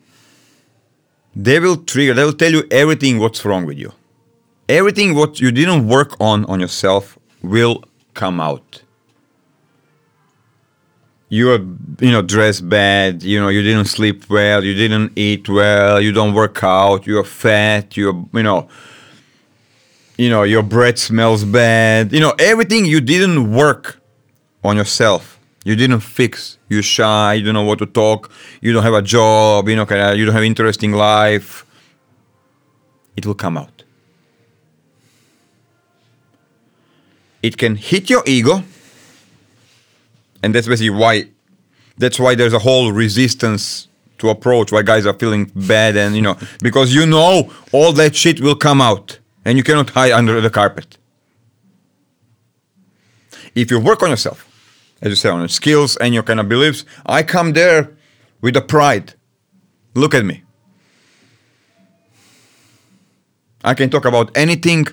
[1.34, 3.92] they will trigger, they will tell you everything what's wrong with you.
[4.68, 7.84] Everything what you didn't work on on yourself will
[8.14, 8.82] come out.
[11.30, 11.60] You're
[12.00, 16.10] you know dressed bad you know you didn't sleep well you didn't eat well you
[16.10, 18.66] don't work out you're fat you're you know
[20.16, 22.12] you know your breath smells bad.
[22.12, 24.00] You know everything you didn't work
[24.64, 25.38] on yourself
[25.69, 26.57] you didn't fix.
[26.70, 27.35] You're shy.
[27.35, 28.31] You don't know what to talk.
[28.62, 29.69] You don't have a job.
[29.69, 31.66] You know you don't have interesting life.
[33.19, 33.82] It will come out.
[37.43, 38.65] It can hit your ego
[40.43, 41.28] and that's basically why
[41.99, 43.89] that's why there's a whole resistance
[44.19, 48.16] to approach why guys are feeling bad and you know because you know all that
[48.16, 50.97] shit will come out and you cannot hide under the carpet.
[53.55, 54.48] If you work on yourself
[55.03, 57.97] as you say on your skills and your kind of beliefs i come there
[58.41, 59.15] with a pride
[59.95, 60.43] look at me
[63.65, 64.87] i can talk about anything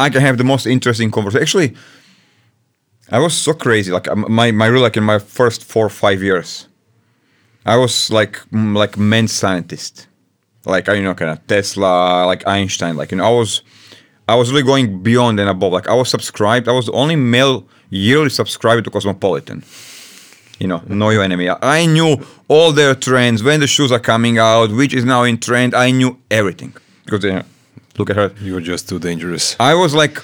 [0.00, 1.42] I can have the most interesting conversation.
[1.42, 1.74] Actually,
[3.10, 3.92] I was so crazy.
[3.92, 6.68] Like my my real like in my first four or five years,
[7.66, 10.08] I was like like men scientist,
[10.64, 12.96] like you know kind of Tesla, like Einstein.
[12.96, 13.62] Like you know I was
[14.28, 15.72] I was really going beyond and above.
[15.72, 16.68] Like I was subscribed.
[16.68, 19.62] I was the only male yearly subscriber to Cosmopolitan.
[20.58, 21.48] You know, know your enemy.
[21.48, 25.38] I knew all their trends when the shoes are coming out, which is now in
[25.38, 25.74] trend.
[25.74, 27.44] I knew everything because you know,
[27.96, 28.32] look at her.
[28.40, 29.56] You are just too dangerous.
[29.58, 30.22] I was like,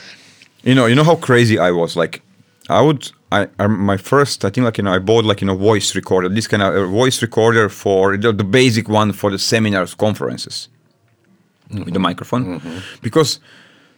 [0.63, 1.97] you know, you know how crazy I was.
[1.97, 2.23] Like,
[2.69, 5.47] I would I, I my first I think like you know I bought like you
[5.47, 9.31] know voice recorder this kind of a voice recorder for the, the basic one for
[9.31, 10.69] the seminars conferences
[11.71, 11.85] mm-hmm.
[11.85, 12.79] with the microphone mm-hmm.
[13.03, 13.41] because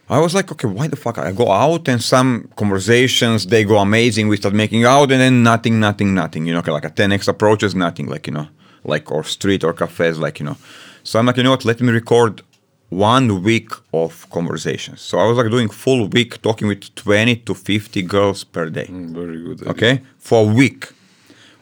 [0.09, 3.77] I was like okay why the fuck I go out and some conversations they go
[3.77, 7.27] amazing we start making out and then nothing nothing nothing you know like a 10x
[7.27, 8.47] approaches nothing like you know
[8.83, 10.57] like or street or cafes like you know
[11.03, 12.41] so I'm like you know what let me record
[12.89, 17.53] one week of conversations so I was like doing full week talking with 20 to
[17.53, 19.59] 50 girls per day mm, Very good.
[19.61, 19.69] idea.
[19.71, 20.81] okay, for a week.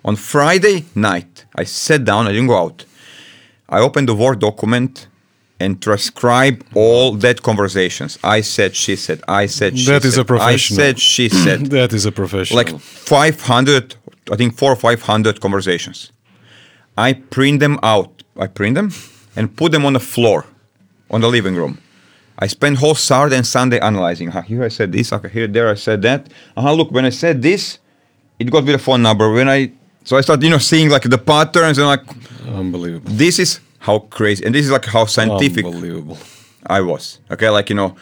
[0.05, 2.85] On Friday night, I sat down, I didn't go out.
[3.67, 5.07] I opened the Word document
[5.59, 8.19] and transcribe all that conversations.
[8.23, 10.79] I said, she said, I said, she That is said, a professional.
[10.79, 11.67] I said, she said.
[11.77, 12.57] That is a professional.
[12.57, 13.95] like 500,
[14.31, 16.11] I think four or 500 conversations.
[16.97, 18.23] I print them out.
[18.39, 18.91] I print them
[19.35, 20.45] and put them on the floor,
[21.09, 21.79] on the living room.
[22.39, 24.29] I spend whole Saturday and Sunday analyzing.
[24.29, 25.11] Uh, here I said this.
[25.11, 26.27] Okay, here, there I said that.
[26.55, 27.79] Uh-huh, look, when I said this,
[28.37, 29.31] it got with a phone number.
[29.31, 29.71] When I
[30.03, 32.01] so I started, you know, seeing like the patterns and like
[32.47, 33.11] unbelievable.
[33.11, 36.17] this is how crazy and this is like how scientific Unbelievable.
[36.65, 37.19] I was.
[37.31, 37.95] Okay, like you know.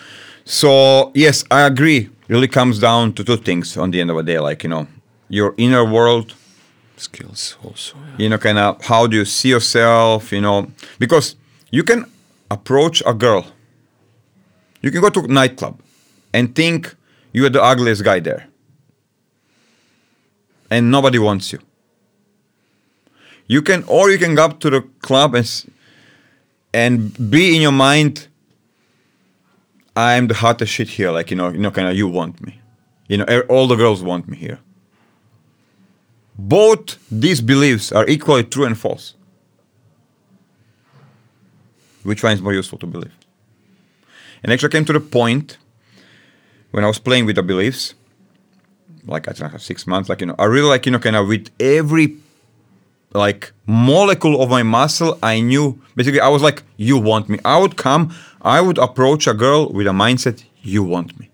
[0.45, 2.09] So yes, I agree.
[2.27, 4.87] Really comes down to two things on the end of the day, like you know,
[5.29, 6.33] your inner world
[6.97, 7.97] Skills also.
[7.97, 8.15] yeah.
[8.23, 11.35] you know kind of how do you see yourself you know because
[11.69, 12.05] you can
[12.49, 13.45] approach a girl
[14.81, 15.77] you can go to a nightclub
[16.33, 16.95] and think
[17.33, 18.47] you're the ugliest guy there
[20.71, 21.59] and nobody wants you
[23.47, 25.71] you can or you can go up to the club and
[26.73, 28.27] and be in your mind
[29.95, 32.59] i'm the hottest shit here like you know you know kind of you want me
[33.07, 34.59] you know e- all the girls want me here
[36.37, 39.13] both these beliefs are equally true and false.
[42.03, 43.13] Which one is more useful to believe?
[44.43, 45.57] And actually, I came to the point
[46.71, 47.95] when I was playing with the beliefs,
[49.05, 51.15] like I don't know, six months, like you know, I really like you know, kind
[51.15, 52.17] of with every
[53.15, 57.39] like molecule of my muscle, I knew basically I was like, you want me.
[57.45, 61.29] I would come, I would approach a girl with a mindset, you want me.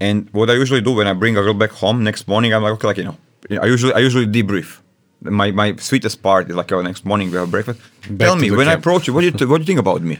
[0.00, 2.62] And what I usually do when I bring a girl back home next morning, I'm
[2.62, 3.16] like, okay, like you know,
[3.62, 4.80] I usually I usually debrief.
[5.20, 7.80] My my sweetest part is like, oh, next morning we have breakfast.
[8.10, 9.78] Back Tell me when I approach you, what do you th- what do you think
[9.78, 10.18] about me?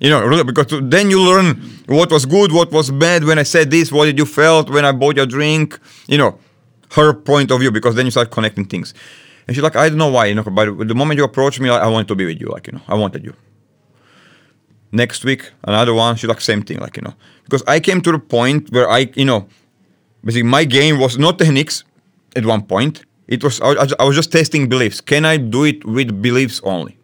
[0.00, 1.46] You know, really, because then you learn
[1.86, 3.22] what was good, what was bad.
[3.22, 5.78] When I said this, what did you felt when I bought your drink?
[6.08, 6.38] You know,
[6.92, 8.94] her point of view, because then you start connecting things.
[9.46, 11.68] And she's like, I don't know why, you know, but the moment you approach me,
[11.68, 13.34] I want to be with you, like you know, I wanted you.
[14.94, 17.14] Next week another one she's like same thing like you know.
[17.44, 19.48] Because i came to the point where i you know
[20.22, 21.82] basically my game was not techniques
[22.36, 23.02] at one point.
[23.26, 25.00] It was i, I- I was just testing beliefs.
[25.00, 26.98] Can i do it with beliefs only?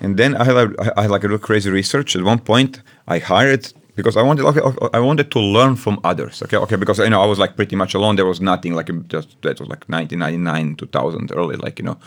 [0.00, 0.56] And then i had,
[0.96, 2.16] I had like a little crazy research.
[2.16, 5.94] At one point i hired because i wanted okay, okay, i wanted to learn from
[6.10, 8.72] others okay okay because you know i was like pretty much alone there was nothing
[8.78, 11.98] like just that was like 1999 2000 early like you know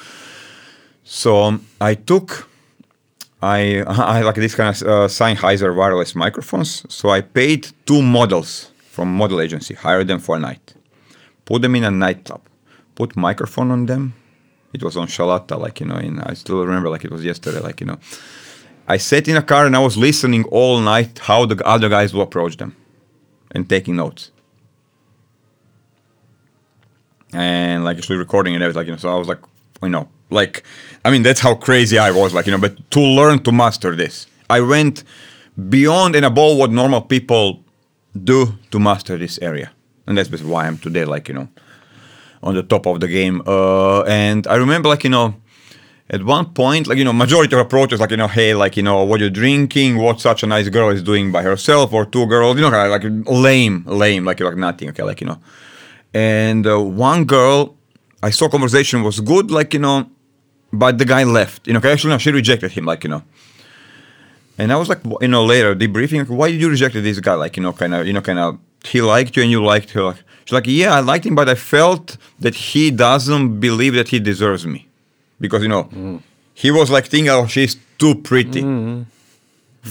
[1.03, 2.49] so um, I took,
[3.41, 6.86] I I like this kind of uh, Sennheiser wireless microphones.
[6.90, 10.74] So I paid two models from model agency, hired them for a night,
[11.45, 12.41] put them in a nightclub,
[12.95, 14.14] put microphone on them.
[14.74, 17.60] It was on Shalata, like you know, in I still remember like it was yesterday,
[17.60, 17.99] like you know.
[18.88, 22.14] I sat in a car and I was listening all night how the other guys
[22.14, 22.76] will approach them,
[23.51, 24.31] and taking notes.
[27.34, 28.80] and like actually recording and everything.
[28.80, 29.39] Like, you know, so I was like,
[29.81, 30.64] you know, like,
[31.03, 32.34] I mean, that's how crazy I was.
[32.34, 35.03] Like, you know, but to learn to master this, I went
[35.69, 37.64] beyond and above what normal people
[38.23, 39.72] do to master this area,
[40.07, 41.49] and that's why I'm today, like, you know,
[42.41, 43.41] on the top of the game.
[43.45, 45.35] Uh, and I remember, like, you know.
[46.09, 48.84] At one point, like you know, majority of approaches, like you know, hey, like you
[48.84, 52.25] know, what you're drinking, what such a nice girl is doing by herself, or two
[52.27, 55.39] girls, you know, kind of like lame, lame, like like nothing, okay, like you know,
[56.13, 57.75] and uh, one girl
[58.21, 60.09] i saw conversation was good like you know
[60.71, 63.23] but the guy left you know 'cause actually no she rejected him like you know.
[64.57, 67.34] And i was like you know later debriefing like, why did you reject this guy
[67.34, 69.89] like you know kind of you know kind of he liked you and you liked
[69.91, 70.15] her
[70.45, 74.19] she's like yeah i liked him but i felt that he doesn't believe that he
[74.19, 74.88] deserves me
[75.44, 75.84] because you know
[76.64, 78.61] he was like thinking oh she's too pretty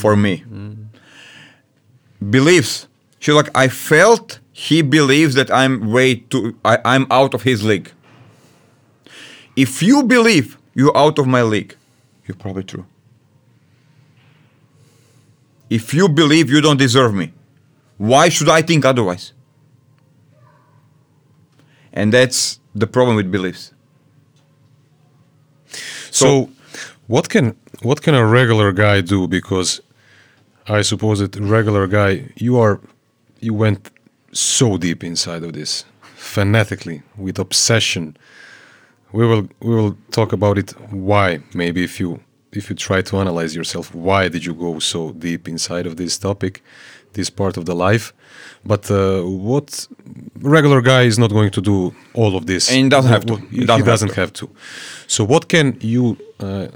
[0.02, 0.34] for me
[2.36, 2.74] beliefs.
[3.18, 7.62] She's like, I felt he believes that I'm way too, I, I'm out of his
[7.70, 7.88] league.
[9.64, 11.72] If you believe you're out of my league,
[12.26, 12.84] you're probably true.
[15.78, 17.32] If you believe you don't deserve me,
[17.98, 19.32] why should I think otherwise?
[21.92, 23.72] And that's the problem with beliefs.
[26.12, 26.50] So,
[27.06, 29.26] what can what can a regular guy do?
[29.26, 29.80] Because
[30.68, 32.80] I suppose that regular guy, you are,
[33.40, 33.90] you went
[34.32, 35.84] so deep inside of this,
[36.14, 38.16] fanatically with obsession.
[39.12, 40.70] We will we will talk about it.
[40.90, 41.40] Why?
[41.54, 42.20] Maybe if you
[42.52, 46.18] if you try to analyze yourself, why did you go so deep inside of this
[46.18, 46.62] topic,
[47.14, 48.12] this part of the life?
[48.64, 49.88] But uh, what
[50.40, 53.36] regular guy is not going to do all of this, And he doesn't have to.
[53.36, 54.20] He, He he doesn't have doesn't to.
[54.20, 54.46] have to.
[55.06, 56.66] So what can you uh,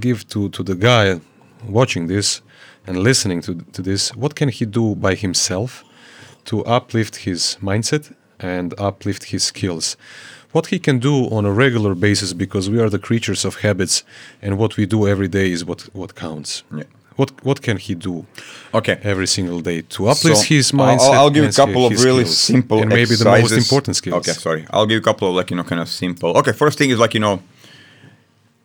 [0.00, 1.20] give to to the guy
[1.68, 2.42] watching this
[2.86, 4.12] and listening to to this?
[4.16, 5.84] What can he do by himself
[6.44, 9.96] to uplift his mindset and uplift his skills?
[10.54, 14.04] What he can do on a regular basis because we are the creatures of habits
[14.42, 16.62] and what we do every day is what what counts.
[16.70, 16.84] Yeah.
[17.16, 18.26] What what can he do
[18.74, 18.96] Okay.
[19.02, 22.38] every single day to uplift So, his I'll- I'll, give a couple of really skills?
[22.38, 24.16] simple and maybe the most important skills.
[24.28, 24.64] Okay, sorry.
[24.70, 26.30] I'll give you a couple of like you know kind of simple.
[26.38, 27.42] Okay, first thing is like you know,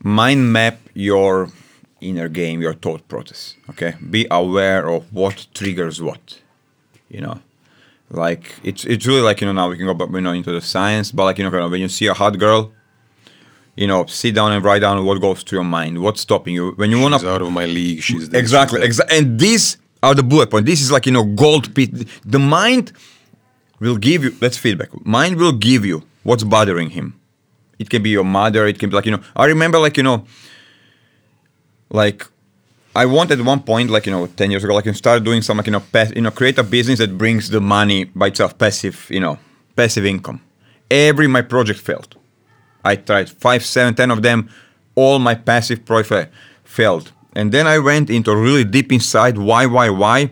[0.03, 1.49] mind map your
[2.02, 3.56] inner game, your thought process.
[3.72, 6.40] Okay, be aware of what triggers what.
[7.10, 7.40] You know,
[8.10, 10.52] like it's it's really like you know now we can go but you know into
[10.52, 12.72] the science, but like you know kind of when you see a hot girl.
[13.77, 16.01] You know, sit down and write down what goes to your mind.
[16.01, 18.01] What's stopping you when you want She's to out of my league.
[18.01, 19.17] She's this, exactly, she's exactly.
[19.17, 20.65] And these are the bullet point.
[20.65, 21.91] This is like you know gold pit.
[22.25, 22.91] The mind
[23.79, 24.31] will give you.
[24.31, 24.89] That's feedback.
[25.05, 27.19] Mind will give you what's bothering him.
[27.77, 28.65] It can be your mother.
[28.65, 29.21] It can be like you know.
[29.35, 30.25] I remember like you know.
[31.89, 32.27] Like,
[32.95, 35.41] I wanted at one point like you know ten years ago like you start doing
[35.41, 38.27] some like you know pass, you know create a business that brings the money by
[38.27, 39.37] itself passive you know
[39.75, 40.41] passive income.
[40.89, 42.17] Every my project failed.
[42.91, 44.39] I tried five, seven, ten of them.
[44.95, 46.34] All my passive project
[46.64, 47.11] failed.
[47.39, 50.31] And then I went into really deep inside why, why, why.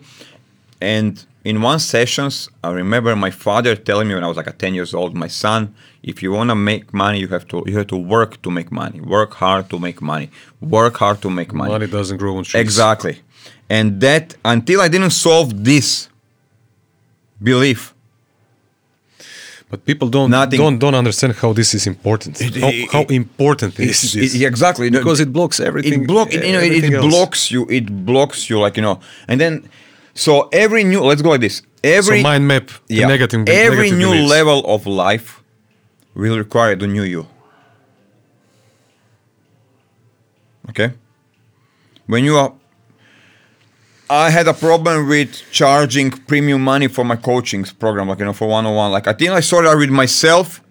[0.82, 4.52] And in one sessions, I remember my father telling me when I was like a
[4.52, 7.78] 10 years old, my son, if you want to make money, you have to you
[7.78, 9.00] have to work to make money.
[9.02, 10.30] Work hard to make money.
[10.62, 11.72] Work hard to make money.
[11.72, 12.62] Money doesn't grow on trees.
[12.62, 13.16] Exactly.
[13.70, 16.10] And that until I didn't solve this
[17.42, 17.95] belief,
[19.70, 22.40] But people don't Nothing- don't don't understand how this is important.
[22.40, 24.36] It- how, it- how important is It's- this?
[24.36, 26.04] it- exactly because it blocks everything.
[26.04, 27.66] It block, you eh, know, it, it blocks you.
[27.70, 29.00] It blocks you, like you know.
[29.28, 29.54] And then,
[30.14, 31.62] so every new, let's go like this.
[31.84, 33.40] Every so mind map the yeah, negative.
[33.50, 34.30] every negative new beliefs.
[34.38, 35.42] level of life
[36.16, 37.26] will require the new you.
[40.70, 40.92] Okay.
[42.08, 42.54] When you are,
[44.10, 48.34] I had a problem with charging premium money for my coaching program, like you know,
[48.34, 48.92] for one on one.
[48.92, 50.62] Like I think I started out with myself.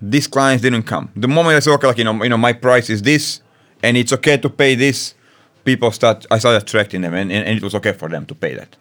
[0.00, 1.10] These clients didn't come.
[1.16, 3.40] The moment I said, okay, like you know, you know, my price is this,
[3.82, 5.14] and it's okay to pay this,
[5.64, 6.26] people start.
[6.30, 8.76] I started attracting them, and, and, and it was okay for them to pay that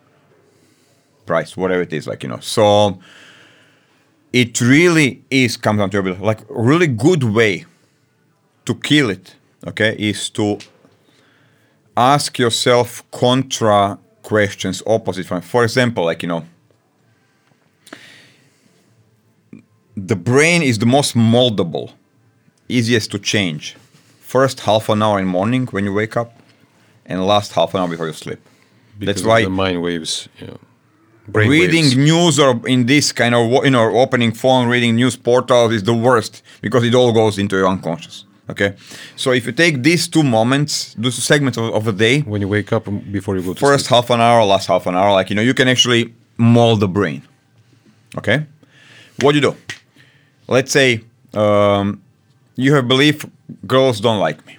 [1.26, 2.40] price, whatever it is, like you know.
[2.40, 3.00] So
[4.34, 7.66] it really is comes down to like really good way
[8.66, 9.36] to kill it.
[9.66, 10.60] Okay, is to
[11.98, 15.42] ask yourself contra questions, opposite from.
[15.42, 16.46] For example, like you know,
[19.98, 21.92] the brain is the most moldable,
[22.70, 23.76] easiest to change.
[24.22, 26.40] First half an hour in morning when you wake up,
[27.06, 28.40] and last half an hour before you sleep.
[29.00, 30.30] Because That's why the mind waves.
[30.40, 30.60] You know,
[31.28, 31.98] brain reading waves.
[31.98, 35.94] news or in this kind of you know opening phone reading news portals is the
[35.94, 38.76] worst because it all goes into your unconscious okay?
[39.16, 42.48] So if you take these two moments those segments of, of the day when you
[42.48, 43.96] wake up and before you go to first sleep.
[43.96, 46.88] half an hour last half an hour like you know you can actually mold the
[46.88, 47.22] brain.
[48.18, 48.46] Okay?
[49.22, 49.56] What do you do?
[50.48, 51.02] Let's say
[51.34, 52.02] um,
[52.56, 53.26] you have belief
[53.66, 54.58] girls don't like me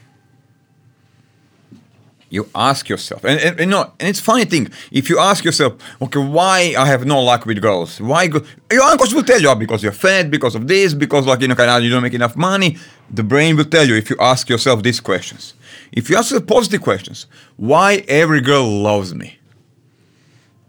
[2.31, 3.25] you ask yourself.
[3.25, 5.73] And, and, and no and it's funny thing if you ask yourself
[6.03, 8.01] okay why i have no luck with girls?
[8.01, 8.45] Why go-?
[8.71, 11.49] your unconscious will tell you "Oh, because you're fat because of this because like you
[11.49, 12.77] know kind of you don't make enough money.
[13.11, 15.55] The brain will tell you if you ask yourself these questions.
[15.93, 17.27] If you ask the positive questions
[17.57, 19.39] why every girl loves me?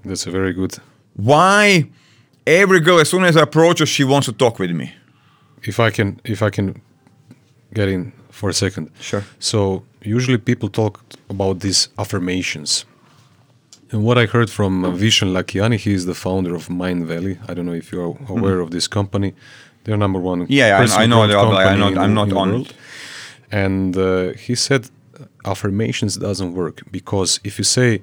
[0.05, 0.77] That's a very good.
[1.15, 1.89] why
[2.47, 4.93] every girl as soon as i approach her she wants to talk with me?
[5.63, 6.81] If I can, if I can
[7.73, 8.89] get in for a second.
[8.99, 9.23] Sure.
[9.39, 12.85] So usually people talk about these affirmations.
[13.91, 17.37] And what I heard from Vishen Lakhiani, he is the founder of Mindvalley.
[17.49, 19.33] I don't know if you're aware of this company.
[19.83, 20.45] They're number one.
[20.49, 22.73] Yeah, I know- I know growth they are, but I'm not- I'm not on it.
[23.51, 24.89] And uh, he said
[25.45, 28.01] affirmations doesn't work because if you say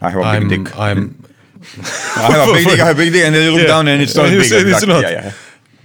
[0.00, 1.00] i have a I'm, big dick I'm
[2.16, 3.74] i have a big dick i have a big dick and then you look Yeah.
[3.74, 4.88] down and it's not And big say it's exactly.
[4.94, 5.02] not.
[5.02, 5.32] Yeah, yeah.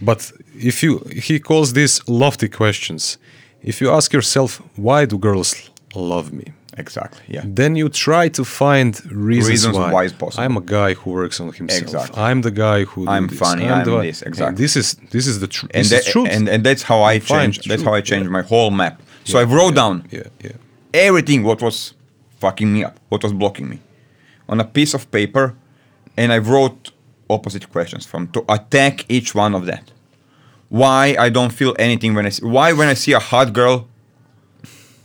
[0.01, 0.31] But
[0.71, 3.17] if you, he calls these lofty questions.
[3.63, 6.45] If you ask yourself, why do girls love me?
[6.79, 9.91] exactly yeah Then you try to find reasons, Reasons why.
[9.93, 10.43] why it's possible.
[10.43, 11.81] I'm a guy who works on himself.
[11.81, 12.21] Exactly.
[12.21, 13.07] I'm the guy who.
[13.07, 13.39] I'm this.
[13.39, 14.63] funny, the I'm one- this, and exactly.
[14.63, 15.71] This is this is the truth.
[15.73, 16.29] and that, is truth.
[16.35, 17.61] and and that's how I Fine, changed.
[17.69, 18.39] That's how I truth, changed yeah.
[18.39, 18.95] my whole map.
[19.29, 20.51] So I wrote down yeah, yeah.
[21.07, 21.77] everything what was
[22.43, 22.95] fucking me up?
[23.09, 23.77] What was blocking me?
[24.51, 25.45] On a piece of paper,
[26.15, 26.91] and I wrote
[27.35, 29.85] opposite questions from to attack each one of that.
[30.69, 33.87] Why I don't feel anything when I see, why when I see a hot girl,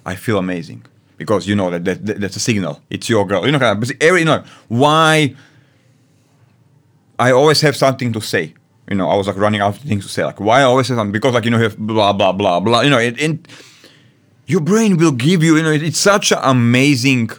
[0.04, 0.84] I feel amazing
[1.16, 2.80] because you know that, that, that that's a signal.
[2.90, 3.46] It's your girl.
[3.46, 5.34] You know, kind of, every you know why.
[7.18, 8.54] I always have something to say.
[8.90, 10.24] You know, I was like running out of things to say.
[10.24, 11.12] Like, why I always have something?
[11.12, 12.80] Because like you know, you have blah blah blah blah.
[12.80, 13.48] You know, it, it
[14.46, 15.56] your brain will give you.
[15.56, 17.30] You know, it, it's such an amazing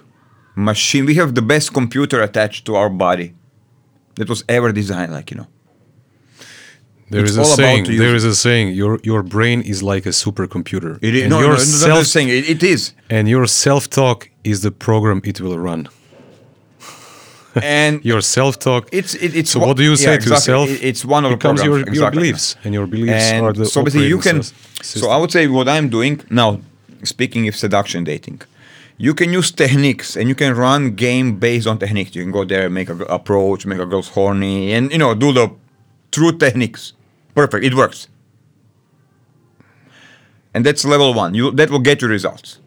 [0.56, 1.06] machine.
[1.06, 3.34] We have the best computer attached to our body
[4.16, 5.12] that was ever designed.
[5.12, 5.48] Like you know,
[7.14, 7.84] There is a saying.
[8.04, 8.68] There is a saying.
[8.82, 10.94] Your your brain is like a supercomputer.
[11.08, 12.82] it is and no, no, your no, no, self I'm saying it, it is.
[13.16, 15.82] and your self talk is the program it will run.
[17.62, 18.90] And Your self talk.
[18.92, 20.54] it's it, it's So one- what do you say yeah, to exactly.
[20.54, 20.70] yourself?
[20.70, 22.20] It- it's one of the becomes your, programs, your exactly.
[22.22, 24.54] beliefs, and your beliefs and are the so basically you can sys-
[25.02, 26.50] so i would say what i'm doing now
[27.04, 28.40] speaking of seduction dating
[29.06, 32.44] you can use techniques and you can run game based on techniques you can go
[32.54, 35.46] there make a g- approach make a girl's horny and you know do the
[36.16, 36.94] true techniques
[37.36, 38.08] perfect it works
[40.54, 42.60] and that's level one you that will get you results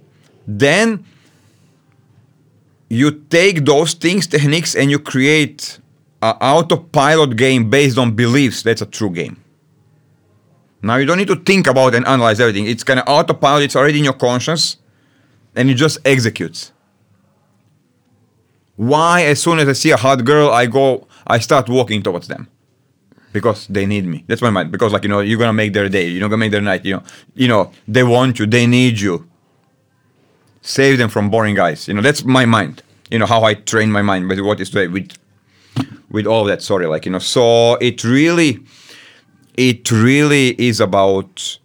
[0.46, 1.04] then
[2.88, 5.78] you take those things techniques and you create
[6.22, 9.36] an autopilot game based on beliefs that's a true game
[10.86, 12.66] now you don't need to think about and analyze everything.
[12.66, 13.64] It's kind of autopilot.
[13.64, 14.76] It's already in your conscience,
[15.56, 16.72] and it just executes.
[18.76, 19.22] Why?
[19.22, 22.48] As soon as I see a hot girl, I go, I start walking towards them,
[23.38, 24.24] because they need me.
[24.28, 24.72] That's my mind.
[24.72, 26.06] Because like you know, you're gonna make their day.
[26.08, 26.84] You're gonna make their night.
[26.84, 27.02] You know,
[27.34, 28.46] you know, they want you.
[28.46, 29.28] They need you.
[30.62, 31.86] Save them from boring guys.
[31.88, 32.82] You know, that's my mind.
[33.10, 35.08] You know how I train my mind with what is today with
[36.10, 36.62] with all that.
[36.62, 37.24] Sorry, like you know.
[37.36, 38.50] So it really
[39.56, 41.58] it really is about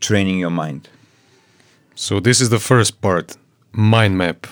[0.00, 0.88] training your mind.
[1.94, 3.36] So this is the first part,
[3.72, 4.46] mind map.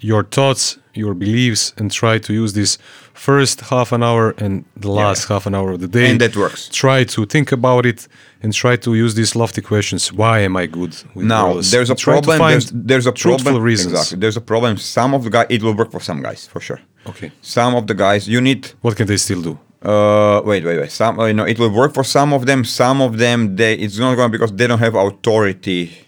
[0.00, 2.78] Your thoughts, your beliefs, and try to use this
[3.14, 6.10] first half an hour and the last half an hour of the day.
[6.10, 6.68] And that works.
[6.68, 8.08] Try to think about it
[8.42, 10.12] and try to use these lofty questions.
[10.12, 11.70] Why am I good with Now girls?
[11.70, 12.38] there's a Try problem.
[12.38, 13.62] There's, there's a problem.
[13.62, 13.92] reasons.
[13.92, 14.18] Exactly.
[14.18, 14.76] There's a problem.
[14.76, 16.80] Some of the guys, it will work for some guys for sure.
[17.06, 17.30] Okay.
[17.40, 18.70] Some of the guys, you need.
[18.80, 19.58] What can they still do?
[19.82, 20.90] Uh, wait, wait, wait.
[20.92, 22.64] Some, uh, you know, it will work for some of them.
[22.64, 26.06] Some of them, they, it's not going because they don't have authority.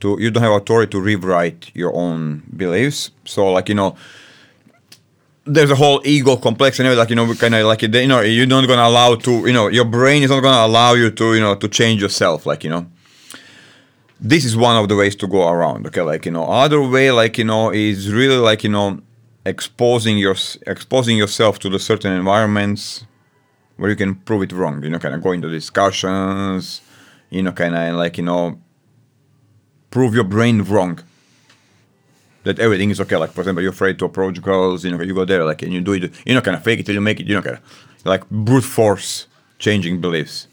[0.00, 3.10] To you don't have authority to rewrite your own beliefs.
[3.24, 3.96] So, like you know,
[5.46, 6.98] there's a whole ego complex and everything.
[6.98, 9.30] Like you know, kind of like you know, you're not gonna allow to.
[9.46, 11.34] You know, your brain is not gonna allow you to.
[11.34, 12.44] You know, to change yourself.
[12.46, 12.86] Like you know,
[14.20, 15.86] this is one of the ways to go around.
[15.86, 19.00] Okay, like you know, other way, like you know, is really like you know,
[19.44, 20.36] exposing your
[20.66, 23.06] exposing yourself to the certain environments
[23.76, 24.82] where you can prove it wrong.
[24.82, 26.80] You know, kind of go into discussions.
[27.30, 28.60] You know, kind of like you know,
[29.96, 30.94] prove your brain wrong.
[32.44, 33.16] That everything is okay.
[33.16, 34.84] Like for example, you're afraid to approach girls.
[34.84, 36.02] You know, you go there like and you do it.
[36.26, 37.26] You're not gonna fake it till you make it.
[37.26, 37.62] You know, kind of
[38.04, 39.26] like brute force
[39.58, 40.48] changing beliefs.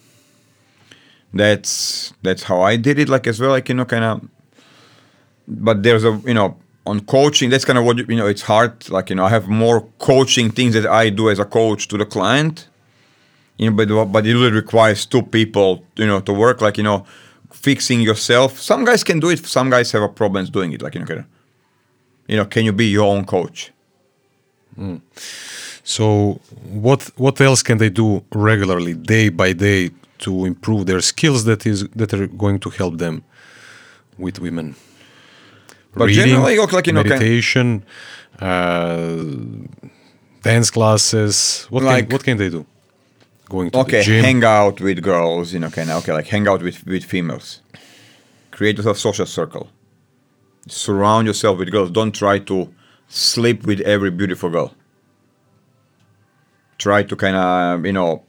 [1.34, 3.10] That's that's how I did it.
[3.10, 4.16] Like as well, like you know, kind of.
[5.46, 7.50] But there's a you know on coaching.
[7.50, 8.28] That's kind of what you, you know.
[8.28, 8.90] It's hard.
[8.90, 11.98] Like you know, I have more coaching things that I do as a coach to
[11.98, 12.70] the client.
[13.58, 15.84] You know, but but it really requires two people.
[15.98, 16.62] You know, to work.
[16.62, 17.06] Like you know,
[17.64, 18.60] fixing yourself.
[18.60, 19.40] Some guys can do it.
[19.46, 20.82] Some guys have a problems doing it.
[20.82, 21.24] Like you know.
[22.28, 23.72] You know, can you be your own coach?
[25.84, 26.40] So
[26.84, 31.66] what what else can they do regularly, day by day, to improve their skills that
[31.66, 33.24] is that are going to help them
[34.18, 34.76] with women?
[35.96, 37.84] But generally, okay, like, you know, meditation,
[38.40, 39.24] uh,
[40.42, 41.68] dance classes.
[41.70, 42.66] What Like- can what can they do?
[43.54, 44.24] Going to okay, the gym.
[44.24, 47.62] hang out with girls, you know, kind of okay, like hang out with with females.
[48.50, 49.70] Create yourself a social circle.
[50.68, 51.92] Surround yourself with girls.
[51.92, 52.74] Don't try to
[53.08, 54.74] sleep with every beautiful girl.
[56.80, 58.24] Try to kind of you know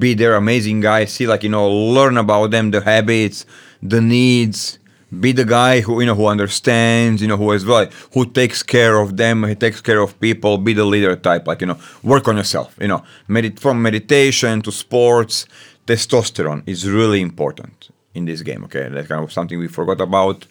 [0.00, 1.04] be their amazing guy.
[1.04, 3.46] See like you know learn about them, the habits,
[3.80, 4.80] the needs.
[5.20, 8.62] Be the guy who you know who understands, you know, who is well, who takes
[8.62, 10.58] care of them, he takes care of people.
[10.58, 12.74] Be the leader type, like you know, work on yourself.
[12.80, 15.46] You know, medit- from meditation to sports,
[15.86, 18.64] testosterone is really important in this game.
[18.64, 20.46] Okay, that's kind of something we forgot about.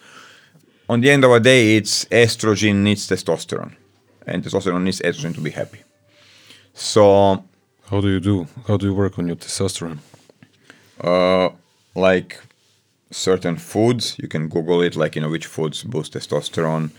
[0.89, 3.75] On the end of the day, it's estrogen needs testosterone,
[4.25, 5.81] and testosterone needs estrogen to be happy.
[6.73, 7.43] So
[7.91, 8.47] How do you do?
[8.67, 9.99] How do you work on your testosterone?
[11.03, 11.49] uh,
[11.95, 12.39] like
[13.11, 16.89] certain foods you can google it like you know which foods boost testosterone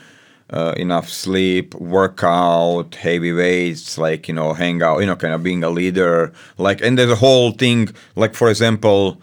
[0.51, 5.43] uh, enough sleep workout heavy weights like you know hang out you know kind of
[5.43, 9.21] being a leader like and there's a whole thing like for example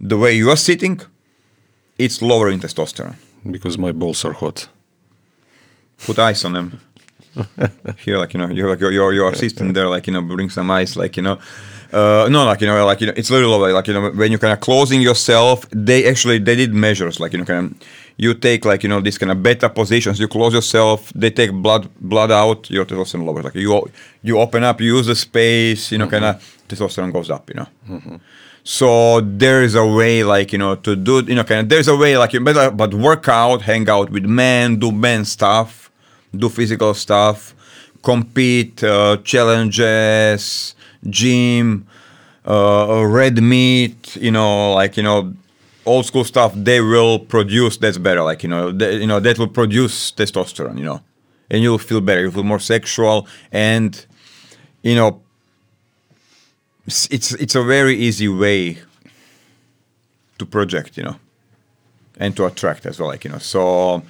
[0.00, 1.00] the way you are sitting
[1.98, 3.16] it's lowering testosterone
[3.50, 4.68] Because my balls are hot.
[6.06, 6.80] put ice on them.
[8.04, 10.50] Here, like you know, you're like your your, your assistant there, like you know, bring
[10.50, 11.38] some ice, like you know.
[11.92, 14.38] Uh, no, like you know, like you know, it's literally like you know, when you
[14.38, 17.88] kind of closing yourself, they actually they did measures, like you know, kind of
[18.18, 21.50] you take like you know these kind of beta positions, you close yourself, they take
[21.52, 23.90] blood blood out, your testosterone levels, like you
[24.22, 27.54] you open up, you use the space, you know, kind of testosterone goes up, you
[27.56, 28.20] know.
[28.64, 31.68] So there is a way, like you know, to do, you know, kind of.
[31.70, 35.24] There's a way, like you better, but work out, hang out with men, do men
[35.24, 35.90] stuff,
[36.36, 37.54] do physical stuff,
[38.02, 40.74] compete, uh, challenges,
[41.08, 41.86] gym,
[42.46, 45.34] uh, red meat, you know, like you know,
[45.86, 46.52] old school stuff.
[46.54, 47.76] They will produce.
[47.76, 51.02] That's better, like you know, you know, that will produce testosterone, you know,
[51.50, 52.22] and you'll feel better.
[52.22, 54.04] You feel more sexual, and
[54.82, 55.20] you know,
[56.86, 58.78] it's it's, it's a very easy way
[60.38, 61.16] to project, you know,
[62.18, 63.38] and to attract as well, like you know.
[63.38, 64.02] So,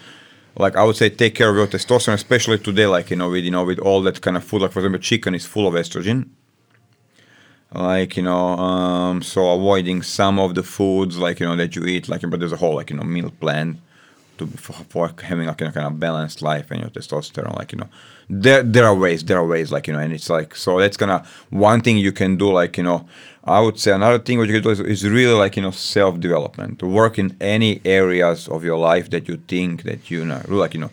[0.56, 3.44] like I would say, take care of your testosterone, especially today, like you know, with
[3.44, 4.62] you know, with all that kind of food.
[4.62, 6.28] Like for example, chicken is full of estrogen.
[7.72, 11.84] Like you know, um, so avoiding some of the foods, like you know, that you
[11.84, 13.80] eat, like but there's a whole like you know meal plan
[14.38, 17.72] to for, for having like you know, kind of balanced life and your testosterone like
[17.72, 17.88] you know.
[18.30, 20.96] There there are ways there are ways like you know and it's like so that's
[20.96, 23.08] gonna one thing you can do like you know
[23.44, 25.70] i would say another thing what you can do is, is really like you know
[25.70, 30.24] self development to work in any areas of your life that you think that you
[30.24, 30.90] know like you know.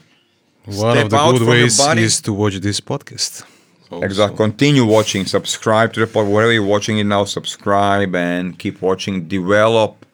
[0.65, 3.43] One Step of the out good ways is to watch this podcast.
[3.91, 4.37] Exactly.
[4.37, 5.25] Continue watching.
[5.25, 6.27] Subscribe to the pod.
[6.27, 9.27] Wherever you're watching it now, subscribe and keep watching.
[9.27, 10.05] Develop.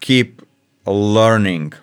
[0.00, 0.42] Keep
[0.86, 1.74] learning.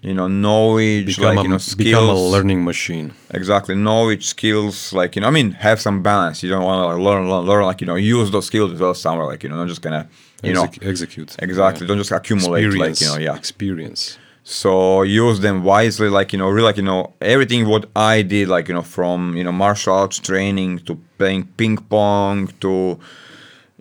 [0.00, 1.76] You know, knowledge, Become, like a, you know, skills.
[1.84, 3.12] become a learning machine.
[3.30, 3.74] Exactly.
[3.74, 5.28] Knowledge, skills, like you know.
[5.28, 6.40] I mean, have some balance.
[6.42, 7.64] You don't want to like, learn, learn, learn.
[7.64, 9.26] Like you know, use those skills as well somewhere.
[9.26, 10.08] Like you know, not just gonna,
[10.42, 11.34] you know, execute.
[11.40, 11.84] exactly.
[11.84, 11.88] Yeah.
[11.88, 12.64] Don't just accumulate.
[12.66, 13.00] Experience.
[13.02, 13.36] Like you know, yeah.
[13.36, 14.18] Experience.
[14.50, 18.48] So use them wisely, like you know, really, like you know, everything what I did,
[18.48, 22.98] like you know, from you know martial arts training to playing ping pong to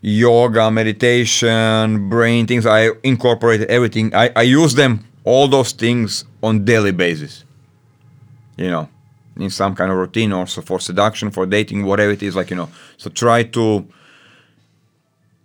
[0.02, 2.66] yoga, meditation, brain things.
[2.66, 4.14] I incorporated everything.
[4.14, 7.46] I I use them all those things on daily basis.
[8.58, 8.90] You know,
[9.38, 12.58] in some kind of routine, also for seduction, for dating, whatever it is, like you
[12.58, 12.70] know.
[12.98, 13.88] So try to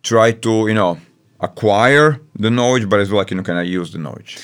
[0.02, 0.98] try to you know
[1.38, 4.38] acquire the knowledge, but as well, like you know, kind of use the knowledge.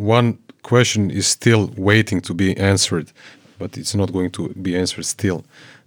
[0.00, 3.12] One question is still waiting to be answered,
[3.58, 5.44] but it's not going to be answered still.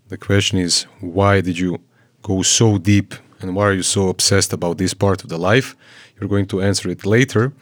[0.09, 1.79] The question is why did you
[2.21, 5.75] go so deep and why are you so obsessed about this part of the life?
[6.15, 7.53] You're going to answer it later,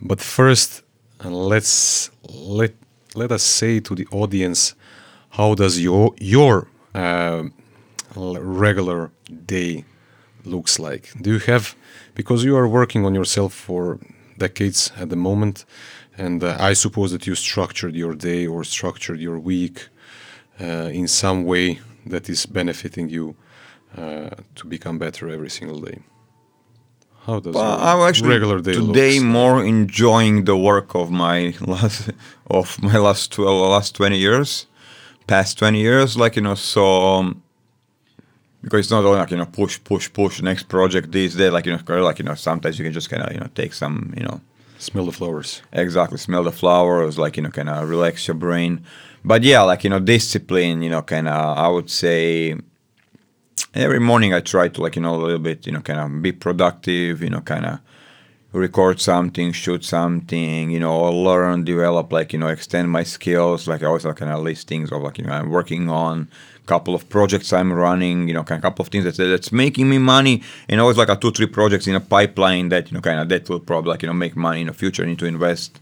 [0.00, 0.82] but first
[1.22, 2.72] uh, let's let
[3.14, 4.74] let us say to the audience
[5.30, 7.42] how does your your uh,
[8.16, 9.10] regular
[9.44, 9.84] day
[10.46, 11.74] looks like do you have
[12.14, 13.98] because you are working on yourself for
[14.38, 15.64] decades at the moment
[16.18, 19.88] and uh, i suppose that you structured your day or structured your week
[20.60, 21.66] uh, in some way
[22.06, 23.26] that is benefiting you
[23.96, 25.98] uh, to become better every single day
[27.26, 29.24] how does Well, your I'm actually regular day today looks?
[29.38, 31.38] more enjoying the work of my
[31.74, 32.10] last
[32.58, 34.66] of my last 12 last 20 years
[35.26, 36.84] past 20 years like you know so
[37.16, 37.42] um,
[38.62, 41.66] because it's not only like you know push push push next project this day like
[41.66, 44.12] you know like you know sometimes you can just kind of you know take some
[44.16, 44.40] you know
[44.78, 45.62] smell the flowers.
[45.72, 48.84] Exactly smell the flowers like you know kind of relax your brain.
[49.24, 52.54] But yeah like you know discipline you know kind of i would say
[53.74, 56.22] every morning i try to like you know a little bit you know kind of
[56.22, 57.80] be productive you know kind of
[58.52, 63.68] record something shoot something you know learn develop like you know extend my skills.
[63.68, 66.28] Like i always like kind of list things of like you know i'm working on
[66.66, 69.88] couple of projects i'm running you know kind of couple of things that, that's making
[69.88, 70.42] me money.
[70.68, 73.28] And always like a two three projects in a pipeline that you know kind of
[73.28, 75.78] that will probably like you know make money in the future I need to invest.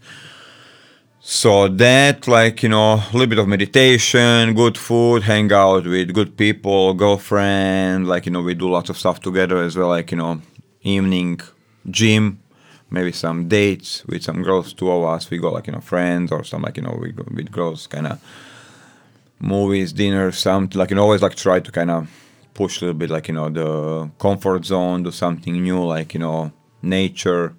[1.21, 6.13] So that like you know a little bit of meditation good food hang out with
[6.13, 10.11] good people girlfriend like you know we do lots of stuff together as well like
[10.11, 10.41] you know
[10.83, 11.41] evening
[11.89, 12.39] gym
[12.89, 16.31] maybe some dates with some girls two of us we go like you know friends
[16.31, 18.19] or some like you know we go with girls kind of
[19.39, 22.09] movies dinner something like you know always like try to kind of
[22.53, 26.19] push a little bit like you know the comfort zone do something new like you
[26.19, 26.51] know
[26.81, 27.53] nature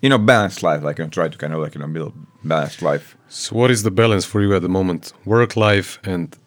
[0.00, 2.14] you know balanced life like you know try to kind of like you know build
[2.44, 6.38] balanced life so what is the balance for you at the moment work life and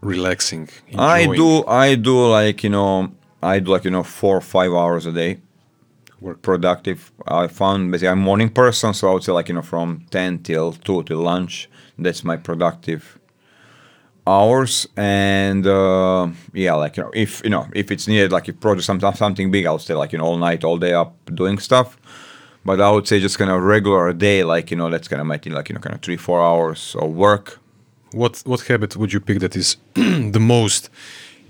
[0.00, 0.68] relaxing
[0.98, 3.12] i do i do like you know
[3.42, 5.38] i do like you know four or five hours a day
[6.24, 9.62] work productive i found basically i'm morning person so i would say like you know
[9.62, 11.68] from 10 till 2 till lunch
[11.98, 13.18] that's my productive
[14.26, 18.58] hours and uh, yeah like you know if you know if it's needed like if
[18.58, 21.58] project something something big i'll stay like you know all night all day up doing
[21.58, 21.88] stuff
[22.64, 25.26] but i would say just kind of regular day like you know that's kind of
[25.26, 27.60] might like you know kind of three four hours of work
[28.12, 30.88] what what habit would you pick that is the most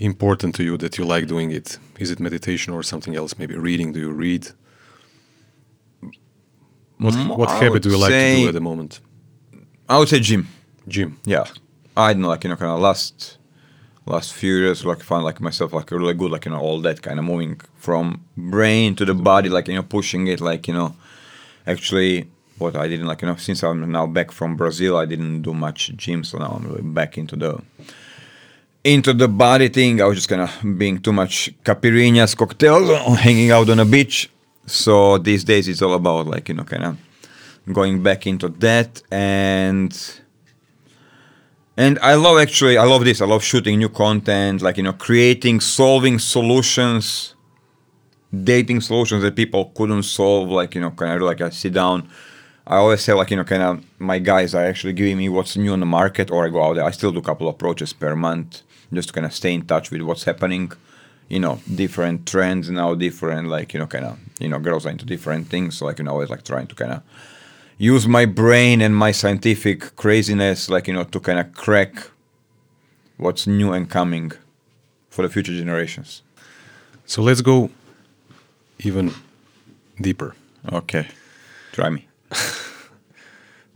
[0.00, 1.78] important to you that you like doing it?
[1.98, 3.38] Is it meditation or something else?
[3.38, 3.92] Maybe reading?
[3.92, 4.48] Do you read?
[7.04, 9.00] What Mm, what I habit do you like to do at the moment?
[9.88, 10.42] I would say gym.
[10.88, 11.10] Gym.
[11.24, 11.44] Yeah,
[11.96, 13.38] I don't know, like you know, kind of last
[14.06, 16.98] last few years, like find like myself like really good, like you know, all that
[17.06, 18.04] kind of moving from
[18.36, 20.90] brain to the body, like you know, pushing it, like you know,
[21.66, 22.14] actually.
[22.56, 25.52] What I didn't like, you know, since I'm now back from Brazil, I didn't do
[25.52, 27.60] much gym, so now I'm really back into the
[28.84, 30.00] into the body thing.
[30.00, 34.30] I was just kind of being too much caipirinhas, cocktails, hanging out on a beach.
[34.66, 36.98] So these days it's all about like you know, kind of
[37.72, 40.20] going back into that and
[41.76, 43.20] and I love actually I love this.
[43.20, 47.34] I love shooting new content, like you know, creating, solving solutions,
[48.32, 50.50] dating solutions that people couldn't solve.
[50.50, 52.08] Like you know, kind of like I sit down.
[52.66, 55.56] I always say like you know, kind of my guys are actually giving me what's
[55.56, 56.84] new on the market, or I go out there.
[56.84, 58.62] I still do a couple of approaches per month
[58.92, 60.70] just to kind of stay in touch with what's happening.
[61.28, 64.90] You know, different trends now, different like you know, kind of you know, girls are
[64.90, 65.78] into different things.
[65.78, 67.02] So like you know, always like trying to kind of
[67.78, 72.10] use my brain and my scientific craziness, like you know, to kind of crack
[73.16, 74.32] what's new and coming
[75.10, 76.22] for the future generations.
[77.06, 77.70] So let's go
[78.80, 79.12] even
[80.00, 80.34] deeper.
[80.72, 81.06] Okay,
[81.72, 82.08] try me.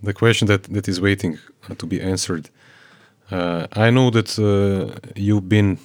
[0.02, 2.50] The question that, that is waiting uh, to be answered.
[3.30, 5.78] Uh, I know that uh, you've been,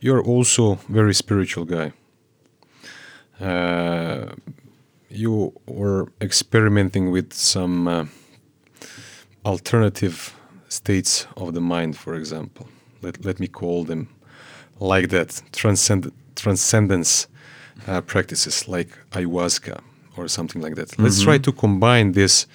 [0.00, 1.92] you're also very spiritual guy.
[3.42, 4.34] Uh,
[5.08, 8.06] you were experimenting with some uh,
[9.44, 10.34] alternative
[10.68, 12.68] states of the mind, for example.
[13.02, 14.08] Let, let me call them
[14.78, 17.26] like that transcend, transcendence
[17.86, 19.80] uh, practices like ayahuasca
[20.16, 20.98] or something like that.
[20.98, 22.46] Let's try to combine this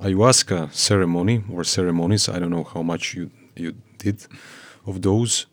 [0.00, 2.28] ayahuasca ceremony or ceremonies.
[2.28, 4.26] I don't know how much you you did
[4.86, 5.46] of those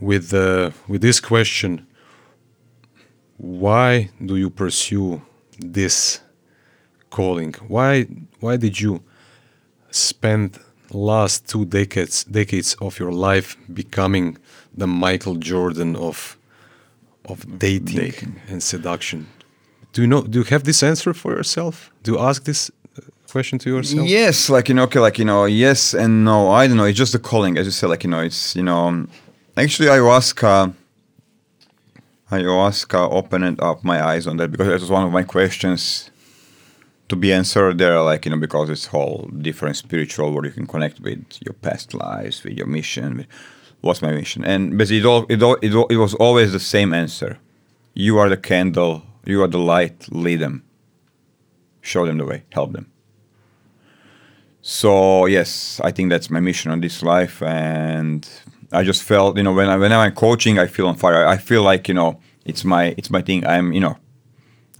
[0.00, 1.86] with uh, with this question.
[3.36, 5.22] Why do you pursue
[5.58, 6.20] this
[7.10, 7.54] calling?
[7.68, 8.06] Why
[8.40, 9.02] why did you
[9.90, 10.58] spend
[10.92, 14.38] last two decades decades of your life becoming
[14.76, 16.38] the Michael Jordan of
[17.24, 18.40] of dating, Dating.
[18.48, 19.26] and seduction?
[19.92, 20.22] Do you know?
[20.22, 21.90] Do you have this answer for yourself?
[22.02, 24.08] Do you ask this uh, question to yourself?
[24.08, 26.50] Yes, like you know, okay, like you know, yes and no.
[26.50, 26.84] I don't know.
[26.84, 27.88] It's just the calling, as you said.
[27.90, 29.08] Like you know, it's you know, um,
[29.56, 30.74] actually ayahuasca.
[32.30, 36.10] Ayahuasca uh, opened up my eyes on that because that was one of my questions
[37.08, 38.00] to be answered there.
[38.00, 41.92] Like you know, because it's whole different spiritual where you can connect with your past
[41.94, 43.18] lives, with your mission.
[43.18, 43.26] With
[43.82, 44.44] what's my mission?
[44.44, 47.38] And but it all it all it, all, it was always the same answer.
[47.92, 49.02] You are the candle.
[49.26, 50.06] You are the light.
[50.10, 50.64] Lead them.
[51.82, 52.44] Show them the way.
[52.52, 52.90] Help them.
[54.62, 58.26] So yes, I think that's my mission on this life, and
[58.74, 61.26] I just felt, you know, when I when I'm coaching, I feel on fire.
[61.26, 63.46] I feel like you know, it's my it's my thing.
[63.46, 63.96] I'm you know,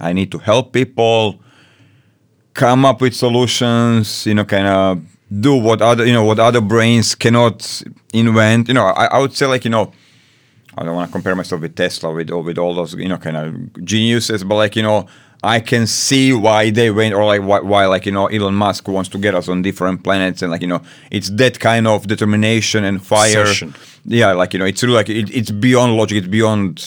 [0.00, 1.40] I need to help people
[2.54, 4.26] come up with solutions.
[4.26, 5.02] You know, kind of
[5.40, 8.68] do what other you know what other brains cannot invent.
[8.68, 9.92] You know, I, I would say like you know.
[10.76, 13.36] I don't want to compare myself with Tesla with with all those you know kind
[13.36, 15.06] of geniuses, but like you know,
[15.44, 18.88] I can see why they went or like why, why like you know Elon Musk
[18.88, 20.80] wants to get us on different planets and like you know
[21.10, 23.42] it's that kind of determination and fire.
[23.42, 23.74] Obsession.
[24.06, 26.18] Yeah, like you know it's really like it, it's beyond logic.
[26.18, 26.78] It's beyond.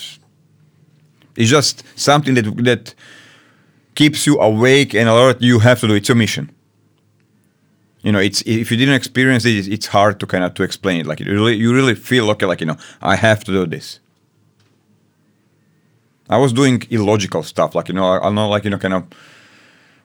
[1.36, 2.96] It's just something that that
[3.96, 5.42] keeps you awake and alert.
[5.42, 5.94] You have to do.
[5.96, 6.52] It's a mission
[8.04, 10.62] you know it's if you didn't experience it it's- it's hard to kind of to
[10.64, 13.52] explain it like you really you really feel okay like you know i have to
[13.52, 14.00] do this
[16.30, 18.94] i was doing illogical stuff like you know I, i'm not like you know kind
[18.94, 19.04] of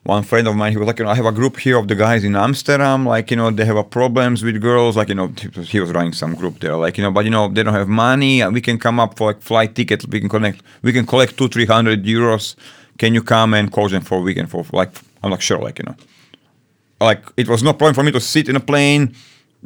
[0.05, 1.87] one friend of mine he was like you know i have a group here of
[1.87, 5.29] the guys in amsterdam like you know they have problems with girls like you know
[5.73, 7.89] he was- running some group there like you know but you know they don't have
[7.89, 11.07] money and we can come up for like flight tickets, we can connect we can
[11.07, 12.57] collect two three hundred euros.
[12.99, 14.91] Can you come and coach them for a weekend for like
[15.23, 15.97] i'm like sure like you know.
[17.01, 19.15] Like it was no problem for me to sit in a plane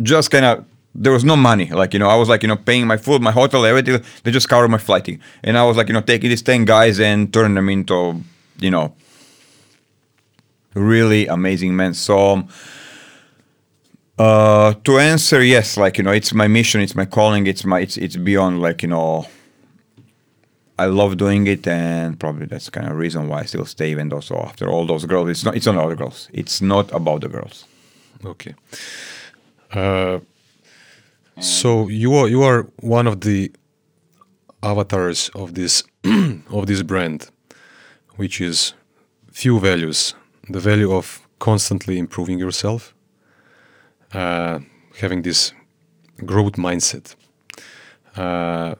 [0.02, 0.64] just kind of
[0.98, 3.20] there was no money like you know i was like you know paying my food
[3.20, 6.00] my hotel everything they just covered my flight ticket and i was like you know
[6.00, 8.20] taking these 10 guys and turning them into
[8.58, 8.94] you know
[10.74, 12.42] really amazing men so
[14.18, 17.80] uh to answer yes like you know it's my mission it's my calling it's my
[17.80, 19.26] it's it's beyond like you know
[20.78, 23.90] I love doing it, and probably that's kind of reason why I still stay.
[23.90, 25.56] Even though, so after all those girls, it's not.
[25.56, 26.28] It's not about the girls.
[26.34, 27.64] It's not about the girls.
[28.22, 28.54] Okay.
[29.72, 30.18] Uh,
[31.40, 33.52] so you are you are one of the
[34.62, 35.82] avatars of this
[36.50, 37.30] of this brand,
[38.16, 38.74] which is
[39.32, 40.14] few values:
[40.48, 42.94] the value of constantly improving yourself,
[44.14, 44.60] uh,
[44.98, 45.52] having this
[46.24, 47.14] growth mindset,
[48.16, 48.74] uh,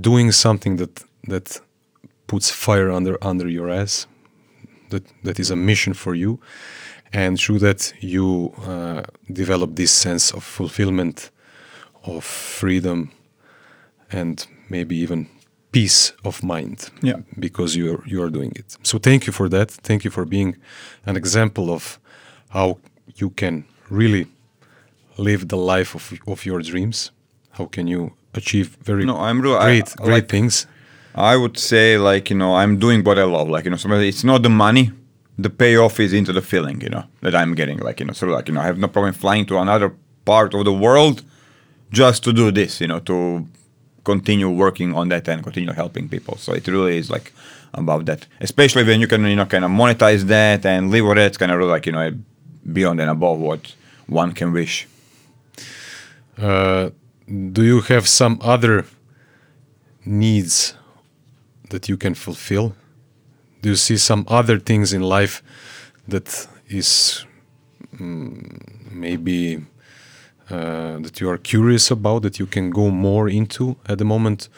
[0.00, 1.60] doing something that that
[2.28, 4.06] puts fire under under your ass,
[4.90, 6.38] that that is a mission for you,
[7.12, 9.02] and through that you uh,
[9.32, 11.30] develop this sense of fulfillment,
[12.04, 13.10] of freedom,
[14.10, 15.26] and maybe even
[15.72, 17.16] peace of mind Yeah.
[17.38, 20.56] because you're you are doing it so thank you for that thank you for being
[21.06, 21.98] an example of
[22.50, 22.76] how
[23.16, 24.26] you can really
[25.16, 27.10] live the life of, of your dreams
[27.52, 30.66] how can you achieve very No, I'm real- great I great like- things
[31.14, 33.48] I would say like you know I'm doing what I love.
[33.50, 34.92] Like you know, so it's not the money.
[35.38, 37.78] The payoff is into the feeling, you know, that I'm getting.
[37.78, 39.94] Like you know, so like you know, I have no problem flying to another
[40.24, 41.22] part of the world
[41.90, 42.80] just to do this.
[42.80, 43.46] You know, to
[44.04, 46.36] continue working on that and continue helping people.
[46.36, 47.32] So it really is like
[47.74, 48.26] about that.
[48.40, 51.26] Especially when you can you know kind of monetize that and live with it.
[51.26, 52.12] It's kind of really like you know
[52.72, 53.74] beyond and above what
[54.06, 54.86] one can wish.
[56.38, 56.90] uh,
[57.52, 58.84] do you have some other
[60.04, 60.74] needs
[61.70, 62.74] that you can fulfill
[63.62, 65.42] do you see some other things in life
[66.08, 67.24] that is
[67.96, 69.64] mm, maybe
[70.50, 74.48] uh, that you are curious about that you can go more into at the moment?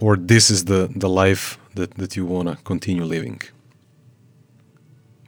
[0.00, 3.40] Or this is the the life that that you want to continue living?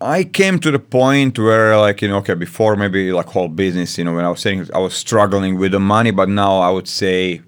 [0.01, 3.97] I came to the point where, like, you know, okay, before maybe like whole business,
[3.97, 6.71] you know, when I was saying I was struggling with the money, but now I
[6.71, 7.41] would say,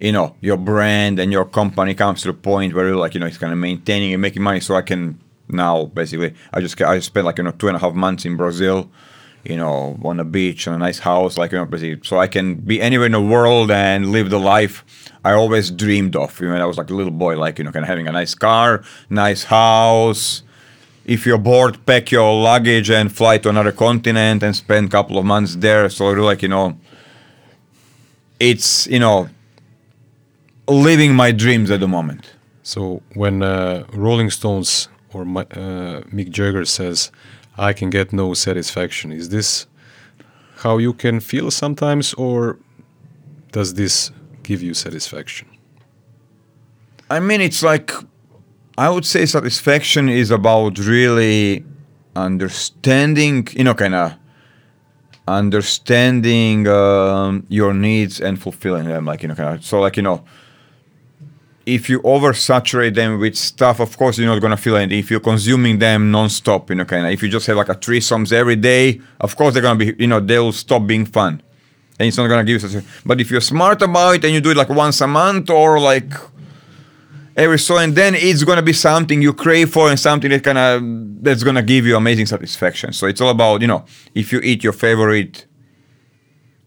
[0.00, 3.20] you know, your brand and your company comes to the point where, you're like, you
[3.20, 4.60] know, it's kind of maintaining and making money.
[4.60, 5.18] So I can
[5.48, 8.36] now basically, I just I spent like you know two and a half months in
[8.36, 8.90] Brazil,
[9.44, 12.26] you know, on a beach, on a nice house, like you know, basically, so I
[12.26, 14.84] can be anywhere in the world and live the life
[15.24, 16.38] I always dreamed of.
[16.40, 18.06] You know, when I was like a little boy, like you know, kind of having
[18.06, 20.42] a nice car, nice house
[21.08, 25.16] if you're bored, pack your luggage and fly to another continent and spend a couple
[25.18, 25.88] of months there.
[25.88, 26.78] So like you know,
[28.38, 29.30] it's you know,
[30.68, 32.30] living my dreams at the moment.
[32.62, 37.10] So when uh, Rolling Stones or my, uh, Mick Jagger says,
[37.56, 39.66] "I can get no satisfaction," is this
[40.56, 42.58] how you can feel sometimes, or
[43.52, 44.10] does this
[44.42, 45.48] give you satisfaction?
[47.10, 47.92] I mean, it's like
[48.76, 51.64] I would say satisfaction is about really
[52.14, 54.14] understanding, you know, kind of
[55.26, 59.04] understanding um, your needs and fulfilling them.
[59.04, 60.24] Like, you know, kind of, so like, you know,
[61.68, 64.90] if you oversaturate them with stuff, of course, you're not to feel it.
[64.90, 67.74] If you're consuming them nonstop, you know, kind of, if you just have like a
[67.74, 71.42] threesomes every day, of course, they're to be, you know, they'll stop being fun.
[71.98, 74.32] And it's not to give you such a, but if you're smart about it and
[74.32, 76.12] you do it like once a month or like
[77.36, 80.58] every so and then it's gonna be something you crave for and something that kind
[80.58, 82.92] of that's gonna give you amazing satisfaction.
[82.92, 83.84] So it's all about you know
[84.14, 85.44] if you eat your favorite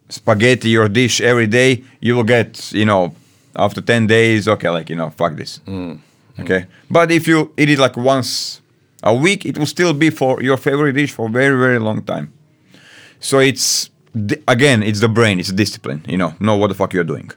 [0.09, 3.15] spaghetti or dish every day, you will get you know
[3.55, 5.93] after ten days okay like you know fuck this hmm.
[6.39, 6.65] okay.
[6.89, 8.61] But if you eat it like once
[9.03, 12.01] a week, it will still be for your favorite dish for a very very long
[12.03, 12.31] time.
[13.19, 13.89] So it's
[14.47, 16.03] again it's the brain, it's discipline.
[16.07, 17.31] You know, know what the fuck you're doing.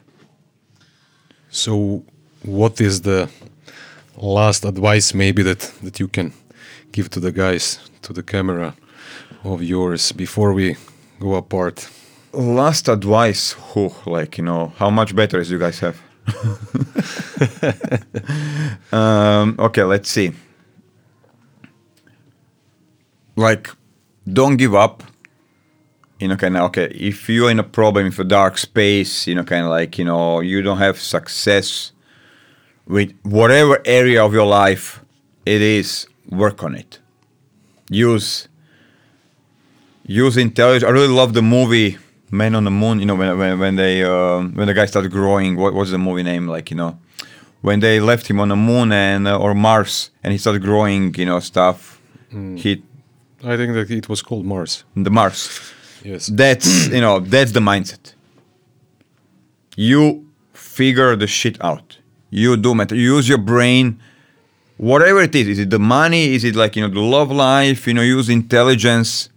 [1.50, 2.02] So,
[2.42, 3.30] what is the
[4.16, 6.32] last advice maybe that that you can
[6.92, 8.74] give to the guys to the camera
[9.44, 10.76] of yours before we
[11.20, 11.88] go apart?
[12.36, 16.00] Last advice who like you know how much batteries you guys have?
[18.92, 20.32] Um, okay let's see.
[23.36, 23.70] Like
[24.30, 25.02] don't give up.
[26.20, 29.34] You know kind of okay if you're in a problem if a dark space you
[29.34, 31.92] know kind of like you know you don't have success
[32.86, 35.04] with whatever area of your life
[35.44, 37.00] it is work on it.
[37.90, 38.48] Use
[40.06, 40.88] use intelligence.
[40.88, 41.98] I really love the movie
[42.34, 42.98] Man on the Moon.
[43.00, 45.56] You know when when, when they um when the guy started growing.
[45.56, 46.44] What was the movie name?
[46.56, 46.98] Like you know
[47.62, 51.14] when they left him on the moon and uh, or Mars and he started growing.
[51.14, 51.78] You know stuff.
[52.62, 52.82] He
[53.52, 54.84] I think that it was called Mars.
[54.96, 55.38] the Mars.
[56.02, 56.26] Yes.
[56.26, 58.14] That's you know that's the mindset.
[59.76, 61.98] You figure the shit out.
[62.30, 62.94] You do matter.
[62.94, 64.00] You use your brain.
[64.76, 66.34] Whatever it is, is it the money?
[66.34, 67.86] Is it like you know the love life?
[67.86, 69.28] You know, use intelligence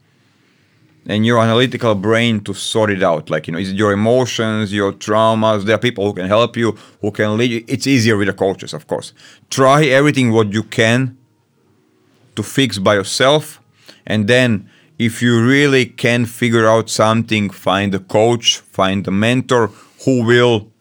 [1.07, 3.29] and your analytical brain to sort it out.
[3.29, 5.63] Like you know, is it your emotions, your traumas?
[5.63, 7.63] There are people who can help you, who can lead you.
[7.67, 9.13] It's easier with the coaches, of course.
[9.49, 11.17] Try everything what you can
[12.37, 13.59] to fix by yourself
[14.05, 19.67] and then if you really can figure out something find a coach find a mentor
[20.05, 20.71] who will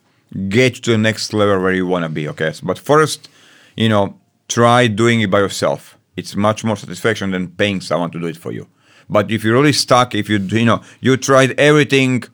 [0.48, 3.28] get you to the next level where you want to be okay but first
[3.74, 8.20] you know try doing it by yourself it's much more satisfaction than paying someone to
[8.20, 8.66] do it for you
[9.08, 12.24] But if you're really stuck, if you you know you tried everything,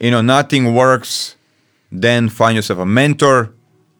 [0.00, 1.36] you know nothing works,
[1.90, 3.52] then find yourself a mentor,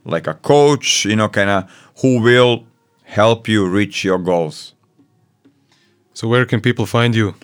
[0.04, 1.70] like a coach, you know, kind of
[2.00, 2.64] who will
[3.04, 4.74] help you reach your goals.
[6.14, 7.34] So where can people find you?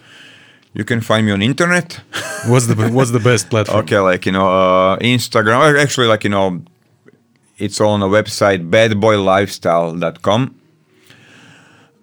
[0.72, 2.00] You can find me on internet.
[2.46, 3.84] What's the what's the best platform?
[3.84, 5.80] Okay, like you know, uh, Instagram.
[5.80, 6.62] Actually, like you know,
[7.56, 10.54] it's on a website, badboylifestyle.com.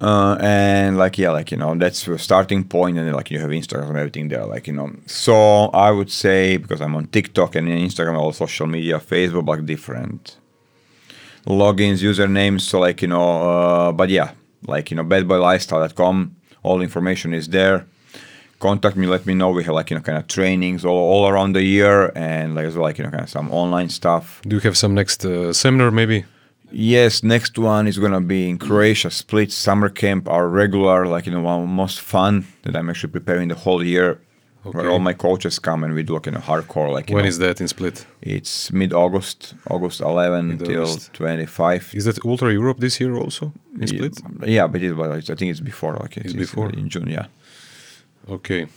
[0.02, 3.52] Uh, and like yeah, like you know, that's the starting point, and like you have
[3.52, 4.92] Instagram and everything there, like you know.
[5.06, 9.66] So I would say because I'm on TikTok and Instagram, all social media, Facebook, like
[9.66, 10.38] different
[11.46, 12.62] logins, usernames.
[12.62, 14.32] So like you know, uh, but yeah,
[14.66, 16.36] like you know, badboylifestyle.com.
[16.64, 17.86] All information is there
[18.62, 19.50] contact me, let me know.
[19.50, 22.66] We have like you know kind of trainings all, all around the year, and like
[22.66, 24.42] as well like you know kind of some online stuff.
[24.48, 26.24] Do you have some next uh, seminar maybe?
[26.72, 31.32] Yes, next one is gonna be in Croatia, Split summer camp, our regular like you
[31.34, 34.20] know one of the most fun that I'm actually preparing the whole year.
[34.64, 37.28] Where all my coaches come and we do like you know hardcore like When know,
[37.30, 38.06] is that in Split?
[38.22, 41.14] it's mid August, August 11 till Mid-August.
[41.14, 41.92] 25.
[41.96, 44.20] Is that Ultra Europe this year also in Split?
[44.46, 44.94] Yeah, but it,
[45.32, 46.70] I think it's before like It's before?
[46.70, 47.08] in June.
[47.10, 47.26] Yeah.
[48.30, 48.68] Okay.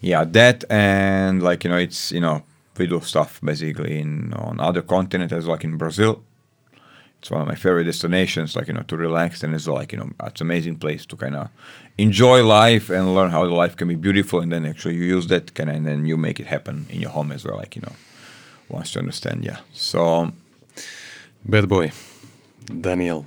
[0.00, 2.42] yeah that and like you know it's you know
[2.78, 6.22] we do stuff basically in on other continents as like in brazil
[7.24, 9.98] it's one of my favorite destinations like you know to relax and it's like you
[10.00, 11.48] know it's an amazing place to kind of
[11.96, 15.54] enjoy life and learn how life can be beautiful and then actually you use that
[15.54, 17.82] kind of and then you make it happen in your home as well like you
[17.86, 17.94] know
[18.68, 20.30] once you understand yeah so
[21.46, 21.92] Bad boy.
[22.80, 23.24] Daniel.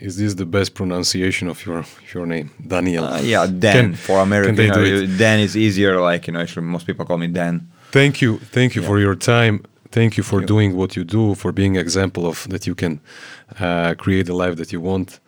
[0.00, 1.84] Is this the best pronunciation of your
[2.14, 2.50] your name?
[2.66, 3.04] Daniel.
[3.04, 5.18] uh, yeah dan Can- for american they you know, do it?
[5.18, 8.74] dan is easier like you know actually most people call me dan Thank you, thank
[8.74, 8.88] you Yeah.
[8.90, 9.56] for your time.
[9.94, 10.46] Thank you for you.
[10.46, 13.00] doing what you do, for being example of that you can
[13.60, 15.20] uh, create the life that you want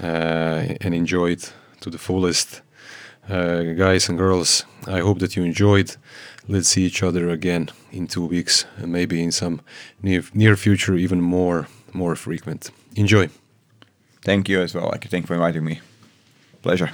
[0.00, 2.62] uh, and enjoy it to the fullest.
[3.28, 5.96] Uh, guys and girls, I hope that you enjoyed.
[6.46, 9.60] Let's see each other again in two weeks, and maybe in some
[10.02, 12.70] near near future, even more more frequent.
[12.96, 13.28] Enjoy.
[14.24, 15.80] thank you as well like thank you for inviting me
[16.62, 16.90] pleasure